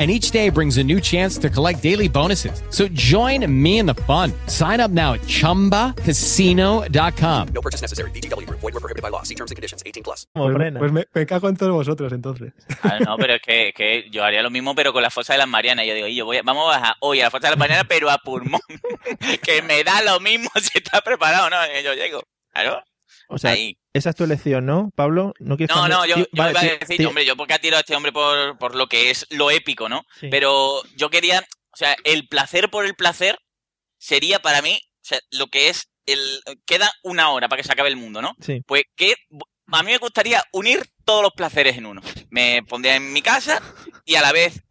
And 0.00 0.10
each 0.10 0.30
day 0.30 0.48
brings 0.48 0.78
a 0.78 0.82
new 0.82 0.98
chance 0.98 1.36
to 1.42 1.50
collect 1.50 1.82
daily 1.82 2.08
bonuses. 2.08 2.62
So 2.70 2.88
join 2.88 3.44
me 3.52 3.78
in 3.78 3.84
the 3.84 3.92
fun. 4.06 4.32
Sign 4.46 4.80
up 4.80 4.90
now 4.90 5.12
at 5.12 5.20
chumbacasino.com. 5.26 7.48
No 7.52 7.60
purchase 7.60 7.82
necessary. 7.82 8.10
VGW 8.12 8.46
Group. 8.46 8.60
Void 8.60 8.72
were 8.72 8.80
prohibited 8.80 9.02
by 9.02 9.10
law. 9.10 9.22
See 9.24 9.34
terms 9.34 9.50
and 9.50 9.56
conditions. 9.56 9.82
18 9.84 10.02
plus. 10.02 10.26
Pues, 10.34 10.56
pues 10.78 10.92
me, 10.92 11.04
me 11.14 11.26
cago 11.26 11.50
en 11.50 11.56
todos 11.56 11.72
vosotros 11.74 12.10
entonces. 12.14 12.54
Ah, 12.82 12.98
no, 13.04 13.18
pero 13.18 13.34
es 13.34 13.42
que, 13.42 13.74
que 13.76 14.08
yo 14.10 14.24
haría 14.24 14.42
lo 14.42 14.48
mismo, 14.48 14.74
pero 14.74 14.94
con 14.94 15.02
la 15.02 15.10
fosa 15.10 15.34
de 15.34 15.38
las 15.40 15.48
Marianas. 15.48 15.84
Yo 15.86 15.92
digo, 15.92 16.06
y 16.06 16.14
yo 16.16 16.24
voy 16.24 16.38
a- 16.38 16.42
vamos 16.42 16.64
a 16.74 16.78
bajar 16.78 16.94
hoy 17.00 17.20
a 17.20 17.24
la 17.24 17.30
fosa 17.30 17.48
de 17.48 17.50
las 17.50 17.58
Marianas, 17.58 17.84
pero 17.86 18.08
a 18.10 18.16
pulmón. 18.16 18.62
que 19.42 19.60
me 19.60 19.84
da 19.84 20.00
lo 20.00 20.18
mismo 20.20 20.48
si 20.62 20.78
está 20.78 21.02
preparado, 21.02 21.50
¿no? 21.50 21.56
Y 21.78 21.82
Yo 21.84 21.92
llego. 21.92 22.22
Claro. 22.54 22.82
O 23.28 23.36
sea, 23.36 23.50
Ahí. 23.52 23.76
Esa 23.92 24.10
es 24.10 24.16
tu 24.16 24.24
elección, 24.24 24.66
¿no, 24.66 24.90
Pablo? 24.94 25.34
No, 25.38 25.56
quieres 25.56 25.74
No, 25.74 25.88
no, 25.88 26.06
yo, 26.06 26.16
yo 26.16 26.26
vale, 26.32 26.52
iba 26.52 26.60
a 26.60 26.78
decir, 26.78 26.98
tío, 26.98 27.08
hombre, 27.08 27.24
yo 27.24 27.36
porque 27.36 27.54
ha 27.54 27.58
tirado 27.58 27.78
a 27.78 27.80
este 27.80 27.96
hombre 27.96 28.12
por, 28.12 28.58
por 28.58 28.74
lo 28.74 28.88
que 28.88 29.10
es 29.10 29.26
lo 29.30 29.50
épico, 29.50 29.88
¿no? 29.88 30.04
Sí. 30.18 30.28
Pero 30.30 30.82
yo 30.96 31.10
quería, 31.10 31.40
o 31.72 31.76
sea, 31.76 31.96
el 32.04 32.28
placer 32.28 32.70
por 32.70 32.86
el 32.86 32.94
placer, 32.94 33.38
sería 33.98 34.40
para 34.40 34.62
mí 34.62 34.80
o 35.00 35.04
sea, 35.04 35.20
lo 35.30 35.46
que 35.48 35.68
es 35.68 35.90
el... 36.06 36.42
Queda 36.66 36.92
una 37.02 37.30
hora 37.30 37.48
para 37.48 37.60
que 37.60 37.66
se 37.66 37.72
acabe 37.72 37.88
el 37.88 37.96
mundo, 37.96 38.20
¿no? 38.20 38.34
Sí. 38.40 38.62
Pues 38.66 38.84
que 38.96 39.14
a 39.72 39.82
mí 39.82 39.92
me 39.92 39.98
gustaría 39.98 40.42
unir 40.52 40.86
todos 41.04 41.22
los 41.22 41.32
placeres 41.32 41.76
en 41.76 41.86
uno. 41.86 42.02
Me 42.30 42.62
pondría 42.62 42.96
en 42.96 43.12
mi 43.12 43.22
casa 43.22 43.62
y 44.04 44.16
a 44.16 44.22
la 44.22 44.32
vez 44.32 44.62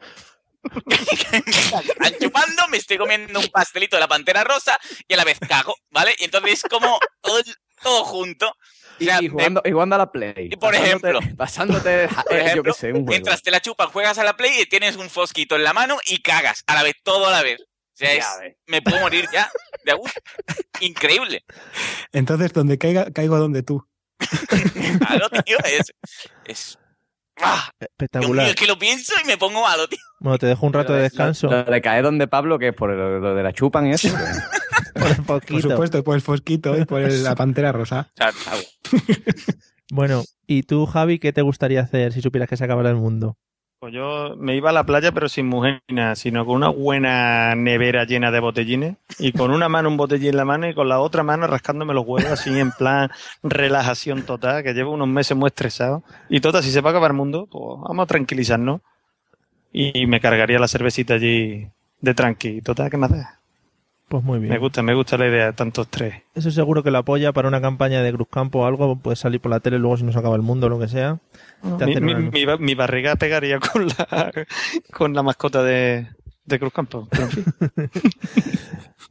están 0.89 2.19
chupando, 2.19 2.67
me 2.69 2.77
estoy 2.77 2.97
comiendo 2.97 3.39
un 3.39 3.47
pastelito 3.47 3.95
de 3.95 4.01
la 4.01 4.07
pantera 4.07 4.43
rosa 4.43 4.77
y 5.07 5.13
a 5.13 5.17
la 5.17 5.23
vez 5.23 5.39
cago, 5.39 5.75
¿vale? 5.89 6.15
Y 6.19 6.25
entonces 6.25 6.63
como 6.69 6.99
todo, 7.21 7.41
todo 7.81 8.03
junto. 8.05 8.53
Y, 8.99 9.09
y 9.25 9.27
jugando, 9.29 9.61
y 9.65 9.71
jugando 9.71 9.95
a 9.95 9.97
la 9.99 10.11
Play. 10.11 10.49
Y 10.51 10.55
por 10.55 10.73
Pasándote- 10.73 10.85
ejemplo, 10.85 11.19
Pasándote, 11.37 12.03
eh, 12.31 12.55
por 12.55 12.65
yo 12.67 12.73
sé, 12.73 12.87
un 12.87 12.93
juego. 12.93 13.05
mientras 13.09 13.41
te 13.41 13.51
la 13.51 13.59
chupan, 13.61 13.89
juegas 13.89 14.17
a 14.17 14.23
la 14.23 14.35
Play 14.35 14.61
y 14.61 14.65
tienes 14.65 14.95
un 14.95 15.09
fosquito 15.09 15.55
en 15.55 15.63
la 15.63 15.73
mano 15.73 15.97
y 16.07 16.21
cagas 16.21 16.63
a 16.67 16.75
la 16.75 16.83
vez, 16.83 16.95
todo 17.03 17.27
a 17.27 17.31
la 17.31 17.43
vez. 17.43 17.59
O 17.61 17.65
sea, 17.99 18.13
es- 18.13 18.55
me 18.67 18.81
puedo 18.81 18.99
morir 19.01 19.25
ya. 19.33 19.49
De 19.85 19.93
uf, 19.93 20.11
increíble. 20.79 21.43
Entonces, 22.13 22.51
donde 22.53 22.77
caiga, 22.77 23.11
caigo 23.11 23.37
donde 23.37 23.63
tú. 23.63 23.85
Claro, 24.99 25.29
tío, 25.45 25.57
es. 25.65 25.93
es 26.45 26.78
¡Ah! 27.41 27.69
Dios 27.79 27.79
mío, 27.79 27.87
Espectacular. 27.91 28.47
es 28.47 28.55
que 28.55 28.67
lo 28.67 28.77
pienso 28.79 29.13
y 29.23 29.27
me 29.27 29.37
pongo 29.37 29.61
malo, 29.61 29.87
tío. 29.87 29.99
Bueno, 30.19 30.37
te 30.37 30.47
dejo 30.47 30.65
un 30.65 30.73
rato 30.73 30.93
de 30.93 31.03
descanso. 31.03 31.47
Lo 31.49 31.63
de 31.63 31.81
caer 31.81 32.03
donde 32.03 32.27
Pablo, 32.27 32.59
que 32.59 32.69
es 32.69 32.73
por 32.75 32.89
lo, 32.91 33.19
lo 33.19 33.35
de 33.35 33.43
la 33.43 33.53
chupan 33.53 33.87
y 33.87 33.91
eso. 33.91 34.09
Por 34.93 35.07
el 35.07 35.15
Por 35.17 35.25
fosquito. 35.41 35.69
supuesto, 35.69 36.03
por 36.03 36.15
el 36.15 36.21
fosquito 36.21 36.77
y 36.77 36.83
por 36.83 37.01
el- 37.01 37.23
la 37.23 37.35
pantera 37.35 37.71
rosa. 37.71 38.11
Bueno, 39.91 40.23
¿y 40.45 40.63
tú, 40.63 40.85
Javi, 40.85 41.19
qué 41.19 41.33
te 41.33 41.41
gustaría 41.41 41.81
hacer 41.81 42.13
si 42.13 42.21
supieras 42.21 42.47
que 42.49 42.57
se 42.57 42.63
acabara 42.63 42.89
el 42.89 42.95
mundo? 42.95 43.37
Pues 43.79 43.93
yo 43.93 44.35
me 44.35 44.57
iba 44.57 44.71
a 44.71 44.73
la 44.73 44.83
playa, 44.83 45.13
pero 45.13 45.29
sin 45.29 45.47
mujer 45.47 45.81
nada, 45.87 46.15
sino 46.17 46.45
con 46.45 46.57
una 46.57 46.67
buena 46.67 47.55
nevera 47.55 48.03
llena 48.03 48.29
de 48.29 48.41
botellines 48.41 48.97
y 49.17 49.31
con 49.31 49.51
una 49.51 49.69
mano 49.69 49.87
un 49.87 49.95
botellín 49.95 50.31
en 50.31 50.35
la 50.37 50.43
mano 50.43 50.67
y 50.67 50.73
con 50.73 50.89
la 50.89 50.99
otra 50.99 51.23
mano 51.23 51.47
rascándome 51.47 51.93
los 51.93 52.05
huevos 52.05 52.29
así 52.29 52.59
en 52.59 52.71
plan 52.71 53.09
relajación 53.41 54.23
total, 54.23 54.63
que 54.63 54.73
llevo 54.73 54.91
unos 54.91 55.07
meses 55.07 55.37
muy 55.37 55.47
estresado. 55.47 56.03
Y 56.27 56.41
total, 56.41 56.61
si 56.61 56.71
se 56.71 56.81
va 56.81 56.89
a 56.89 56.91
acabar 56.91 57.11
el 57.11 57.17
mundo, 57.17 57.47
pues 57.49 57.79
vamos 57.81 58.03
a 58.03 58.07
tranquilizarnos. 58.07 58.81
Y 59.71 60.07
me 60.07 60.19
cargaría 60.19 60.59
la 60.59 60.67
cervecita 60.67 61.13
allí 61.13 61.69
de 62.01 62.13
tranqui. 62.13 62.61
Total, 62.61 62.89
¿qué 62.89 62.97
más 62.97 63.11
da? 63.11 63.38
Pues 64.09 64.23
muy 64.23 64.39
bien. 64.39 64.51
Me 64.51 64.57
gusta, 64.59 64.81
me 64.81 64.93
gusta 64.95 65.17
la 65.17 65.27
idea 65.27 65.45
de 65.45 65.53
tantos 65.53 65.87
tres. 65.87 66.15
Eso 66.35 66.49
seguro 66.51 66.83
que 66.83 66.91
lo 66.91 66.97
apoya 66.97 67.31
para 67.31 67.47
una 67.47 67.61
campaña 67.61 68.01
de 68.01 68.11
Cruzcampo 68.11 68.59
o 68.59 68.65
algo. 68.65 68.97
Puedes 68.97 69.19
salir 69.19 69.39
por 69.39 69.51
la 69.51 69.59
tele 69.59 69.79
luego 69.79 69.97
si 69.97 70.03
nos 70.03 70.15
acaba 70.15 70.35
el 70.35 70.41
mundo 70.41 70.65
o 70.67 70.69
lo 70.69 70.79
que 70.79 70.87
sea. 70.87 71.19
Te 71.77 72.01
Mi, 72.01 72.73
barriga 72.75 73.15
pegaría 73.15 73.59
con 73.59 73.87
la, 73.87 74.31
con 74.91 75.13
la 75.13 75.21
mascota 75.23 75.61
de, 75.63 76.07
de 76.43 76.59
Cruz 76.59 76.73
Campo. 76.73 77.07
Pero 77.11 77.23
en 77.23 77.29
fin. 77.29 77.45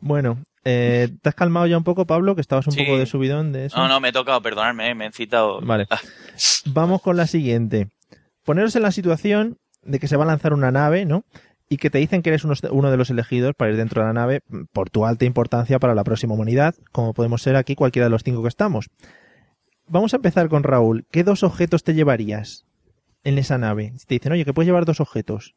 Bueno, 0.01 0.39
eh, 0.65 1.09
¿te 1.23 1.29
has 1.29 1.35
calmado 1.35 1.67
ya 1.67 1.77
un 1.77 1.85
poco, 1.85 2.07
Pablo? 2.07 2.35
Que 2.35 2.41
estabas 2.41 2.67
un 2.67 2.73
Sí. 2.73 2.85
poco 2.85 2.99
de 2.99 3.07
subidón 3.07 3.53
de 3.53 3.67
eso. 3.67 3.77
No, 3.77 3.89
no, 3.89 4.01
me 4.01 4.09
he 4.09 4.13
tocado, 4.13 4.41
perdonadme, 4.43 4.91
eh, 4.91 4.95
me 4.95 5.07
he 5.07 5.13
citado. 5.13 5.61
Vale. 5.61 5.87
Vamos 6.67 7.03
con 7.03 7.17
la 7.17 7.27
siguiente. 7.27 7.89
Poneros 8.45 8.77
en 8.77 8.83
la 8.83 8.93
situación 8.93 9.59
de 9.83 9.99
que 9.99 10.07
se 10.09 10.17
va 10.17 10.25
a 10.25 10.29
lanzar 10.29 10.53
una 10.53 10.71
nave, 10.71 11.05
¿no? 11.05 11.25
Y 11.69 11.77
que 11.77 11.91
te 11.91 11.99
dicen 11.99 12.23
que 12.23 12.31
eres 12.31 12.45
uno, 12.45 12.91
de 12.91 12.97
los 12.97 13.11
elegidos 13.11 13.55
para 13.55 13.71
ir 13.71 13.77
dentro 13.77 14.01
de 14.01 14.07
la 14.09 14.13
nave 14.15 14.43
por 14.73 14.89
tu 14.89 15.05
alta 15.05 15.25
importancia 15.27 15.79
para 15.79 15.95
la 15.95 16.03
próxima 16.05 16.35
humanidad, 16.35 16.75
como 16.93 17.13
podemos 17.13 17.43
ser 17.43 17.57
aquí 17.57 17.75
cualquiera 17.75 18.07
de 18.07 18.11
los 18.11 18.23
cinco 18.23 18.43
que 18.43 18.49
estamos. 18.49 18.89
Vamos 19.87 20.13
a 20.15 20.17
empezar 20.17 20.49
con 20.49 20.63
Raúl. 20.63 21.07
¿Qué 21.11 21.25
dos 21.25 21.43
objetos 21.43 21.85
te 21.85 21.95
llevarías 21.95 22.67
en 23.23 23.39
esa 23.39 23.59
nave? 23.59 23.93
Si 23.99 24.07
te 24.07 24.15
dicen, 24.15 24.33
oye, 24.33 24.45
que 24.45 24.55
puedes 24.55 24.67
llevar 24.67 24.85
dos 24.87 25.01
objetos. 25.01 25.55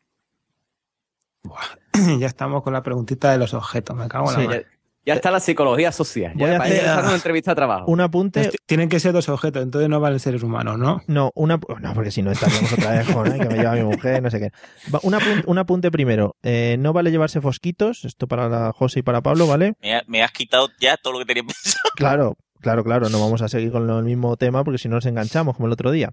ya 2.20 2.28
estamos 2.28 2.64
con 2.64 2.74
la 2.74 2.84
preguntita 2.84 3.32
de 3.32 3.38
los 3.38 3.54
objetos. 3.54 3.96
Me 3.96 4.08
cago 4.08 4.30
en 4.30 4.36
Sí. 4.36 4.42
la 4.42 4.48
madre. 4.48 4.68
Ya 5.06 5.16
está 5.16 5.32
la 5.32 5.40
psicología 5.40 5.92
social. 5.92 6.32
Voy 6.36 6.48
Ya 6.50 6.56
a 6.56 6.58
para 6.60 6.70
hacer- 6.70 6.80
empezar 6.80 7.04
una 7.06 7.16
entrevista 7.16 7.52
de 7.52 7.56
trabajo. 7.56 7.86
Un 7.92 8.02
apunte. 8.02 8.52
Tienen 8.68 8.88
que 8.88 9.00
ser 9.00 9.14
dos 9.14 9.28
objetos, 9.30 9.64
entonces 9.64 9.90
no 9.90 10.00
valen 10.00 10.20
seres 10.20 10.44
humanos, 10.44 10.78
¿no? 10.78 11.02
No, 11.08 11.32
una, 11.34 11.60
no, 11.80 11.94
porque 11.96 12.12
si 12.12 12.22
no 12.22 12.32
estaríamos 12.32 12.72
otra 12.74 12.92
vez 12.92 13.10
con 13.10 13.32
"Ay, 13.32 13.40
que 13.40 13.46
me 13.48 13.56
lleva 13.56 13.74
mi 13.74 13.84
mujer, 13.84 14.22
no 14.22 14.30
sé 14.30 14.40
qué. 14.40 14.52
Va, 14.94 15.00
un, 15.04 15.14
apun- 15.14 15.44
un 15.48 15.58
apunte 15.58 15.90
primero. 15.90 16.36
Eh, 16.44 16.76
no 16.80 16.94
vale 16.94 17.10
llevarse 17.10 17.42
fosquitos, 17.42 18.06
esto 18.06 18.28
para 18.28 18.48
la 18.48 18.72
José 18.74 19.00
y 19.00 19.02
para 19.04 19.22
Pablo, 19.22 19.48
¿vale? 19.48 19.74
Me, 19.82 19.96
ha- 19.96 20.04
me 20.06 20.22
has 20.24 20.32
quitado 20.32 20.70
ya 20.80 20.98
todo 20.98 21.14
lo 21.14 21.20
que 21.20 21.26
tenía 21.26 21.44
pensado. 21.44 21.80
Claro, 21.96 22.36
claro, 22.60 22.84
claro, 22.84 23.10
no 23.10 23.20
vamos 23.20 23.42
a 23.42 23.48
seguir 23.48 23.72
con 23.72 23.88
lo- 23.88 23.98
el 23.98 24.06
mismo 24.06 24.38
tema 24.38 24.64
porque 24.64 24.78
si 24.78 24.88
no 24.88 24.96
nos 24.96 25.06
enganchamos 25.08 25.56
como 25.56 25.66
el 25.68 25.74
otro 25.74 25.90
día. 25.92 26.12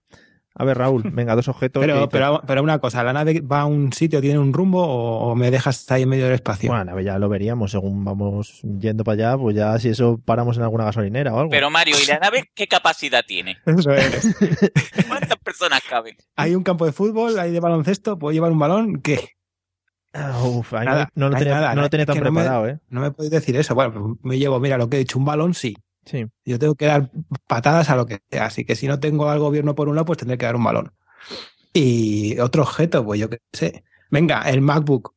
A 0.61 0.65
ver, 0.65 0.77
Raúl, 0.77 1.03
venga, 1.13 1.37
dos 1.37 1.47
objetos. 1.49 1.81
Pero, 1.81 2.09
pero, 2.09 2.43
pero 2.47 2.63
una 2.65 2.81
cosa, 2.81 3.05
¿la 3.05 3.13
nave 3.13 3.41
va 3.41 3.61
a 3.61 3.67
un 3.67 3.93
sitio, 3.93 4.21
tiene 4.21 4.39
un 4.41 4.53
rumbo 4.53 4.85
o, 4.85 5.31
o 5.31 5.35
me 5.37 5.51
dejas 5.53 5.89
ahí 5.93 6.03
en 6.03 6.09
medio 6.09 6.25
del 6.25 6.35
espacio? 6.35 6.71
Bueno, 6.71 6.99
ya 7.01 7.19
lo 7.19 7.29
veríamos 7.29 7.71
según 7.71 8.05
vamos 8.05 8.61
yendo 8.63 9.05
para 9.05 9.15
allá, 9.31 9.39
pues 9.39 9.55
ya 9.55 9.79
si 9.79 9.89
eso 9.91 10.21
paramos 10.25 10.57
en 10.57 10.65
alguna 10.65 10.85
gasolinera 10.85 11.33
o 11.33 11.39
algo. 11.39 11.51
Pero 11.51 11.71
Mario, 11.71 11.95
¿y 12.03 12.07
la 12.07 12.19
nave 12.19 12.51
qué 12.55 12.67
capacidad 12.67 13.25
tiene? 13.27 13.57
Eso 13.67 13.93
es. 13.93 14.35
¿Cuántas 15.07 15.39
personas 15.39 15.81
caben? 15.89 16.17
Hay 16.37 16.55
un 16.55 16.63
campo 16.65 16.85
de 16.87 16.93
fútbol, 16.93 17.39
hay 17.39 17.53
de 17.53 17.61
baloncesto, 17.61 18.19
¿puedo 18.19 18.33
llevar 18.33 18.51
un 18.51 18.59
balón? 18.59 19.01
¿Qué? 19.01 19.31
Ah, 20.13 20.41
uf, 20.43 20.73
no- 20.73 20.85
Nada, 20.85 21.09
no, 21.15 21.29
lo 21.29 21.37
tenía, 21.37 21.55
nada, 21.55 21.75
no 21.75 21.83
lo 21.83 21.91
tenía 21.91 22.07
tan 22.07 22.17
me- 22.17 22.23
preparado, 22.23 22.67
¿eh? 22.67 22.79
No 22.89 23.01
me 23.01 23.11
podéis 23.13 23.31
decir 23.31 23.55
eso. 23.57 23.75
Bueno, 23.75 24.19
me 24.23 24.39
llevo, 24.39 24.59
mira, 24.59 24.77
lo 24.79 24.89
que 24.89 24.97
he 24.97 25.01
dicho, 25.01 25.19
un 25.19 25.25
balón 25.25 25.55
sí. 25.55 25.77
Sí. 26.09 26.27
Yo 26.45 26.59
tengo 26.59 26.75
que 26.75 26.87
dar 26.87 27.11
patadas 27.47 27.91
a 27.91 27.97
lo 27.97 28.07
que 28.07 28.21
sea. 28.31 28.47
Así 28.47 28.65
que 28.65 28.77
si 28.77 28.87
no 28.87 28.99
tengo 28.99 29.29
al 29.29 29.39
gobierno 29.39 29.75
por 29.75 29.89
un 29.89 29.97
lado, 29.97 30.07
pues 30.07 30.19
tendré 30.19 30.39
que 30.39 30.47
dar 30.47 30.57
un 30.57 30.65
balón. 30.65 30.93
Y 31.75 32.39
otro 32.41 32.63
objeto, 32.63 33.05
pues 33.05 33.21
yo 33.21 33.29
qué 33.29 33.39
sé. 33.53 33.85
Venga, 34.11 34.41
el 34.49 34.63
MacBook. 34.63 35.15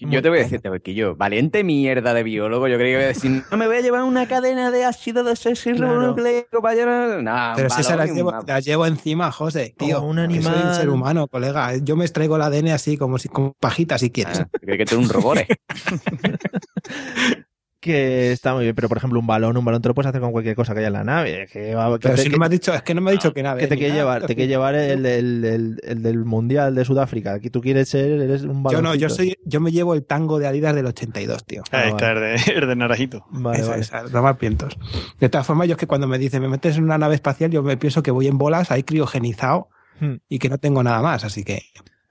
Yo 0.00 0.22
te 0.22 0.30
voy 0.30 0.38
a 0.38 0.42
decirte, 0.42 0.70
Bequillo, 0.70 1.16
valiente 1.16 1.62
mierda 1.64 2.14
de 2.14 2.22
biólogo. 2.22 2.66
Yo 2.66 2.78
creía 2.78 2.96
que 2.96 3.02
iba 3.02 3.04
a 3.04 3.08
decir, 3.08 3.44
no 3.50 3.56
me 3.58 3.66
voy 3.66 3.76
a 3.76 3.80
llevar 3.82 4.04
una 4.04 4.26
cadena 4.26 4.70
de 4.70 4.86
ácido 4.86 5.22
desoxirribonucleico 5.22 6.62
para 6.62 6.74
llevar. 6.74 7.22
Nah, 7.22 7.54
Pero 7.54 7.68
si 7.68 7.82
se 7.82 7.94
las 7.94 8.10
llevo, 8.10 8.32
las 8.46 8.64
llevo 8.64 8.86
encima, 8.86 9.30
José, 9.30 9.74
tío. 9.76 9.96
Como 10.00 10.10
un 10.10 10.16
que 10.28 10.40
Soy 10.40 10.52
un 10.52 10.58
animal. 10.58 10.74
ser 10.74 10.88
humano, 10.88 11.28
colega. 11.28 11.76
Yo 11.76 11.94
me 11.96 12.06
extraigo 12.06 12.36
el 12.36 12.42
ADN 12.42 12.68
así, 12.68 12.96
como 12.96 13.18
si 13.18 13.28
con 13.28 13.52
pajita, 13.60 13.98
si 13.98 14.10
quieres. 14.10 14.40
Ah, 14.40 14.48
creo 14.60 14.78
que 14.78 14.86
tú 14.86 14.94
eres 14.94 15.06
un 15.06 15.12
robot. 15.12 15.38
Que 17.82 18.30
está 18.30 18.54
muy 18.54 18.62
bien, 18.62 18.76
pero 18.76 18.88
por 18.88 18.96
ejemplo, 18.98 19.18
un 19.18 19.26
balón, 19.26 19.56
un 19.56 19.64
balón 19.64 19.82
te 19.82 19.88
lo 19.88 19.94
puedes 19.94 20.06
hacer 20.08 20.20
con 20.20 20.30
cualquier 20.30 20.54
cosa 20.54 20.72
que 20.72 20.78
haya 20.78 20.86
en 20.86 20.92
la 20.92 21.02
nave. 21.02 21.48
Que 21.52 21.74
va- 21.74 21.92
que 21.98 22.02
Pero 22.04 22.14
te- 22.14 22.22
si 22.22 22.28
no 22.28 22.38
me 22.38 22.44
has 22.44 22.50
dicho, 22.52 22.72
es 22.72 22.82
que 22.82 22.94
no 22.94 23.00
me 23.00 23.10
ha 23.10 23.12
dicho 23.12 23.34
que 23.34 23.42
nave. 23.42 23.60
que 23.60 23.66
te 23.66 23.74
quiere 23.76 23.88
nada. 23.90 24.00
llevar, 24.02 24.26
te 24.26 24.36
quiere 24.36 24.48
llevar 24.48 24.76
el, 24.76 25.04
el- 25.04 25.44
el- 25.44 25.80
el 25.82 26.00
del 26.04 26.24
Mundial 26.24 26.76
de 26.76 26.84
Sudáfrica. 26.84 27.32
Aquí 27.34 27.50
tú 27.50 27.60
quieres 27.60 27.88
ser, 27.88 28.08
eres 28.20 28.42
un 28.44 28.62
balón. 28.62 28.78
Yo 28.78 28.88
no, 28.88 28.94
yo 28.94 29.08
soy, 29.10 29.36
yo 29.44 29.60
me 29.60 29.72
llevo 29.72 29.94
el 29.94 30.04
tango 30.04 30.38
de 30.38 30.46
Adidas 30.46 30.76
del 30.76 30.86
82, 30.86 31.44
tío. 31.44 31.64
Ahí 31.72 31.80
Ah, 31.86 31.88
está, 31.88 32.12
el 32.12 32.20
de, 32.20 32.52
el 32.54 32.68
de 32.68 32.76
naranjito. 32.76 33.26
Vale, 33.30 33.58
Eso 33.58 33.70
vale. 33.70 33.82
es, 33.82 33.92
a 33.92 34.04
tomar 34.04 34.38
vientos. 34.38 34.78
De 35.18 35.28
todas 35.28 35.44
formas, 35.44 35.66
yo 35.66 35.72
es 35.72 35.78
que 35.78 35.88
cuando 35.88 36.06
me 36.06 36.18
dicen 36.18 36.40
me 36.40 36.46
metes 36.48 36.76
en 36.76 36.84
una 36.84 36.98
nave 36.98 37.16
espacial, 37.16 37.50
yo 37.50 37.64
me 37.64 37.76
pienso 37.76 38.00
que 38.04 38.12
voy 38.12 38.28
en 38.28 38.38
bolas, 38.38 38.70
ahí 38.70 38.84
criogenizado 38.84 39.68
Hmm. 39.98 40.18
y 40.28 40.38
que 40.38 40.48
no 40.48 40.58
tengo 40.58 40.82
nada 40.84 41.02
más, 41.02 41.24
así 41.24 41.42
que 41.44 41.62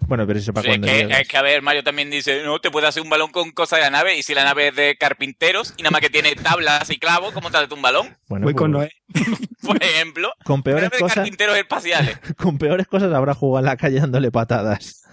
Bueno, 0.08 0.28
pero 0.28 0.40
eso 0.40 0.54
para 0.54 0.66
Pues 0.66 0.76
es, 0.76 0.82
cuando 0.82 0.88
que, 0.88 1.22
es 1.22 1.28
que, 1.28 1.38
a 1.38 1.42
ver, 1.42 1.62
Mario 1.62 1.84
también 1.84 2.10
dice, 2.10 2.44
no, 2.44 2.60
te 2.60 2.70
puedes 2.72 2.90
hacer 2.90 3.02
un 3.02 3.10
balón 3.10 3.32
con 3.32 3.52
cosas 3.52 3.80
de 3.80 3.86
la 3.86 3.90
nave 3.90 4.18
y 4.18 4.24
si 4.24 4.34
la 4.34 4.44
nave 4.44 4.70
es 4.70 4.76
de 4.76 4.98
carpinteros 4.98 5.74
y 5.78 5.84
nada 5.84 5.92
más 5.92 6.02
que 6.02 6.10
tiene 6.10 6.36
tablas 6.36 6.90
y 6.90 6.98
clavos, 6.98 7.34
¿cómo 7.34 7.50
te 7.50 7.58
haces 7.58 7.72
un 7.72 7.82
balón? 7.82 8.18
Bueno, 8.28 8.46
voy 8.46 8.54
con 8.54 8.72
pues, 8.74 8.92
Noé. 9.14 9.38
Por 9.62 9.82
ejemplo, 9.82 10.32
con 10.44 10.64
peores 10.64 10.84
nave 10.84 10.98
de 10.98 11.02
cosas, 11.02 11.16
carpinteros 11.16 11.58
espaciales. 11.58 12.20
con 12.38 12.58
peores 12.58 12.88
cosas 12.88 13.14
habrá 13.14 13.34
jugado 13.34 13.60
en 13.60 13.66
la 13.66 13.78
calle 13.78 14.00
dándole 14.00 14.32
patadas. 14.32 15.04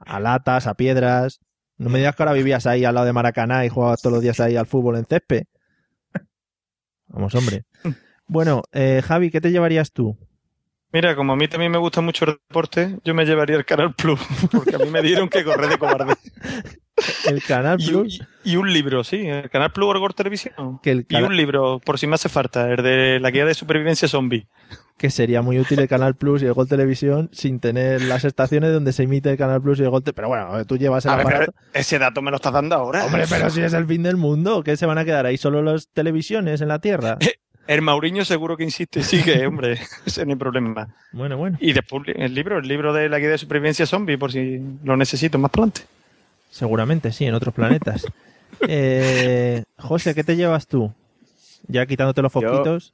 A 0.00 0.18
latas, 0.18 0.66
a 0.66 0.74
piedras. 0.74 1.40
No 1.76 1.88
me 1.88 1.98
digas 1.98 2.16
que 2.16 2.22
ahora 2.22 2.32
vivías 2.32 2.66
ahí 2.66 2.84
al 2.84 2.94
lado 2.94 3.06
de 3.06 3.12
Maracaná 3.12 3.64
y 3.64 3.68
jugabas 3.68 4.02
todos 4.02 4.14
los 4.14 4.22
días 4.22 4.40
ahí 4.40 4.56
al 4.56 4.66
fútbol 4.66 4.96
en 4.96 5.06
césped. 5.06 5.44
Vamos, 7.08 7.34
hombre. 7.34 7.64
Bueno, 8.32 8.62
eh, 8.70 9.02
Javi, 9.04 9.32
¿qué 9.32 9.40
te 9.40 9.50
llevarías 9.50 9.90
tú? 9.90 10.16
Mira, 10.92 11.14
como 11.14 11.32
a 11.32 11.36
mí 11.36 11.46
también 11.46 11.70
me 11.70 11.78
gusta 11.78 12.00
mucho 12.00 12.24
el 12.24 12.32
deporte, 12.48 12.96
yo 13.04 13.14
me 13.14 13.24
llevaría 13.24 13.56
el 13.56 13.64
Canal 13.64 13.94
Plus, 13.94 14.18
porque 14.50 14.74
a 14.74 14.78
mí 14.78 14.90
me 14.90 15.02
dieron 15.02 15.28
que 15.28 15.44
correr 15.44 15.68
de 15.70 15.78
cobarde. 15.78 16.14
El 17.26 17.42
Canal 17.42 17.80
Y, 17.80 17.94
un- 17.94 18.02
Plus. 18.02 18.22
y 18.44 18.56
un 18.56 18.72
libro, 18.72 19.04
sí, 19.04 19.26
el 19.26 19.48
Canal 19.50 19.72
Plus 19.72 19.94
o 19.94 20.00
Gor 20.00 20.12
Televisión. 20.14 20.80
Que, 20.82 20.90
el 20.90 21.06
Y 21.08 21.16
un 21.22 21.36
libro, 21.36 21.80
por 21.84 21.98
si 21.98 22.06
me 22.06 22.16
hace 22.16 22.28
falta, 22.28 22.70
el 22.70 22.82
de 22.82 23.20
la 23.20 23.30
guía 23.30 23.44
de 23.46 23.54
supervivencia 23.54 24.06
zombie. 24.08 24.48
que 24.98 25.08
sería 25.10 25.40
muy 25.40 25.58
útil 25.58 25.78
el 25.78 25.88
Canal 25.88 26.14
Plus 26.16 26.42
y 26.42 26.46
el 26.46 26.52
Gol 26.52 26.68
Televisión 26.68 27.30
sin 27.32 27.58
tener 27.60 28.02
las 28.02 28.24
estaciones 28.24 28.70
donde 28.72 28.92
se 28.92 29.04
emite 29.04 29.30
el 29.30 29.38
Canal 29.38 29.62
Plus 29.62 29.78
y 29.78 29.82
el 29.84 29.88
Gol 29.90 30.02
Pero 30.02 30.28
bueno, 30.28 30.62
tú 30.66 30.76
llevas 30.76 31.06
el 31.06 31.12
A 31.12 31.16
ver, 31.16 31.52
ese 31.72 31.98
dato 31.98 32.20
me 32.20 32.30
lo 32.30 32.36
estás 32.36 32.52
dando 32.52 32.74
ahora. 32.74 33.06
Hombre, 33.06 33.24
pero 33.30 33.48
si 33.48 33.62
es 33.62 33.72
el 33.72 33.86
fin 33.86 34.02
del 34.02 34.16
mundo, 34.16 34.62
¿qué 34.62 34.76
se 34.76 34.84
van 34.86 34.98
a 34.98 35.04
quedar 35.06 35.24
ahí 35.24 35.38
solo 35.38 35.62
las 35.62 35.88
televisiones 35.88 36.60
en 36.60 36.68
la 36.68 36.80
Tierra? 36.80 37.16
El 37.66 37.82
Mauriño 37.82 38.24
seguro 38.24 38.56
que 38.56 38.64
insiste, 38.64 39.02
sí 39.02 39.22
que, 39.22 39.46
hombre, 39.46 39.78
ese 40.04 40.24
no 40.24 40.32
hay 40.32 40.38
problema. 40.38 40.88
Bueno, 41.12 41.36
bueno. 41.36 41.56
Y 41.60 41.72
después 41.72 42.02
el 42.14 42.34
libro, 42.34 42.58
el 42.58 42.66
libro 42.66 42.92
de 42.92 43.08
la 43.08 43.18
guía 43.18 43.30
de 43.30 43.38
supervivencia 43.38 43.86
zombie, 43.86 44.18
por 44.18 44.32
si 44.32 44.60
lo 44.82 44.96
necesito 44.96 45.38
más 45.38 45.50
adelante. 45.52 45.82
Seguramente 46.50 47.12
sí, 47.12 47.26
en 47.26 47.34
otros 47.34 47.54
planetas. 47.54 48.06
Eh, 48.68 49.62
José, 49.78 50.14
¿qué 50.14 50.22
te 50.22 50.36
llevas 50.36 50.66
tú? 50.66 50.92
Ya 51.68 51.86
quitándote 51.86 52.20
los 52.20 52.30
foquitos. 52.30 52.92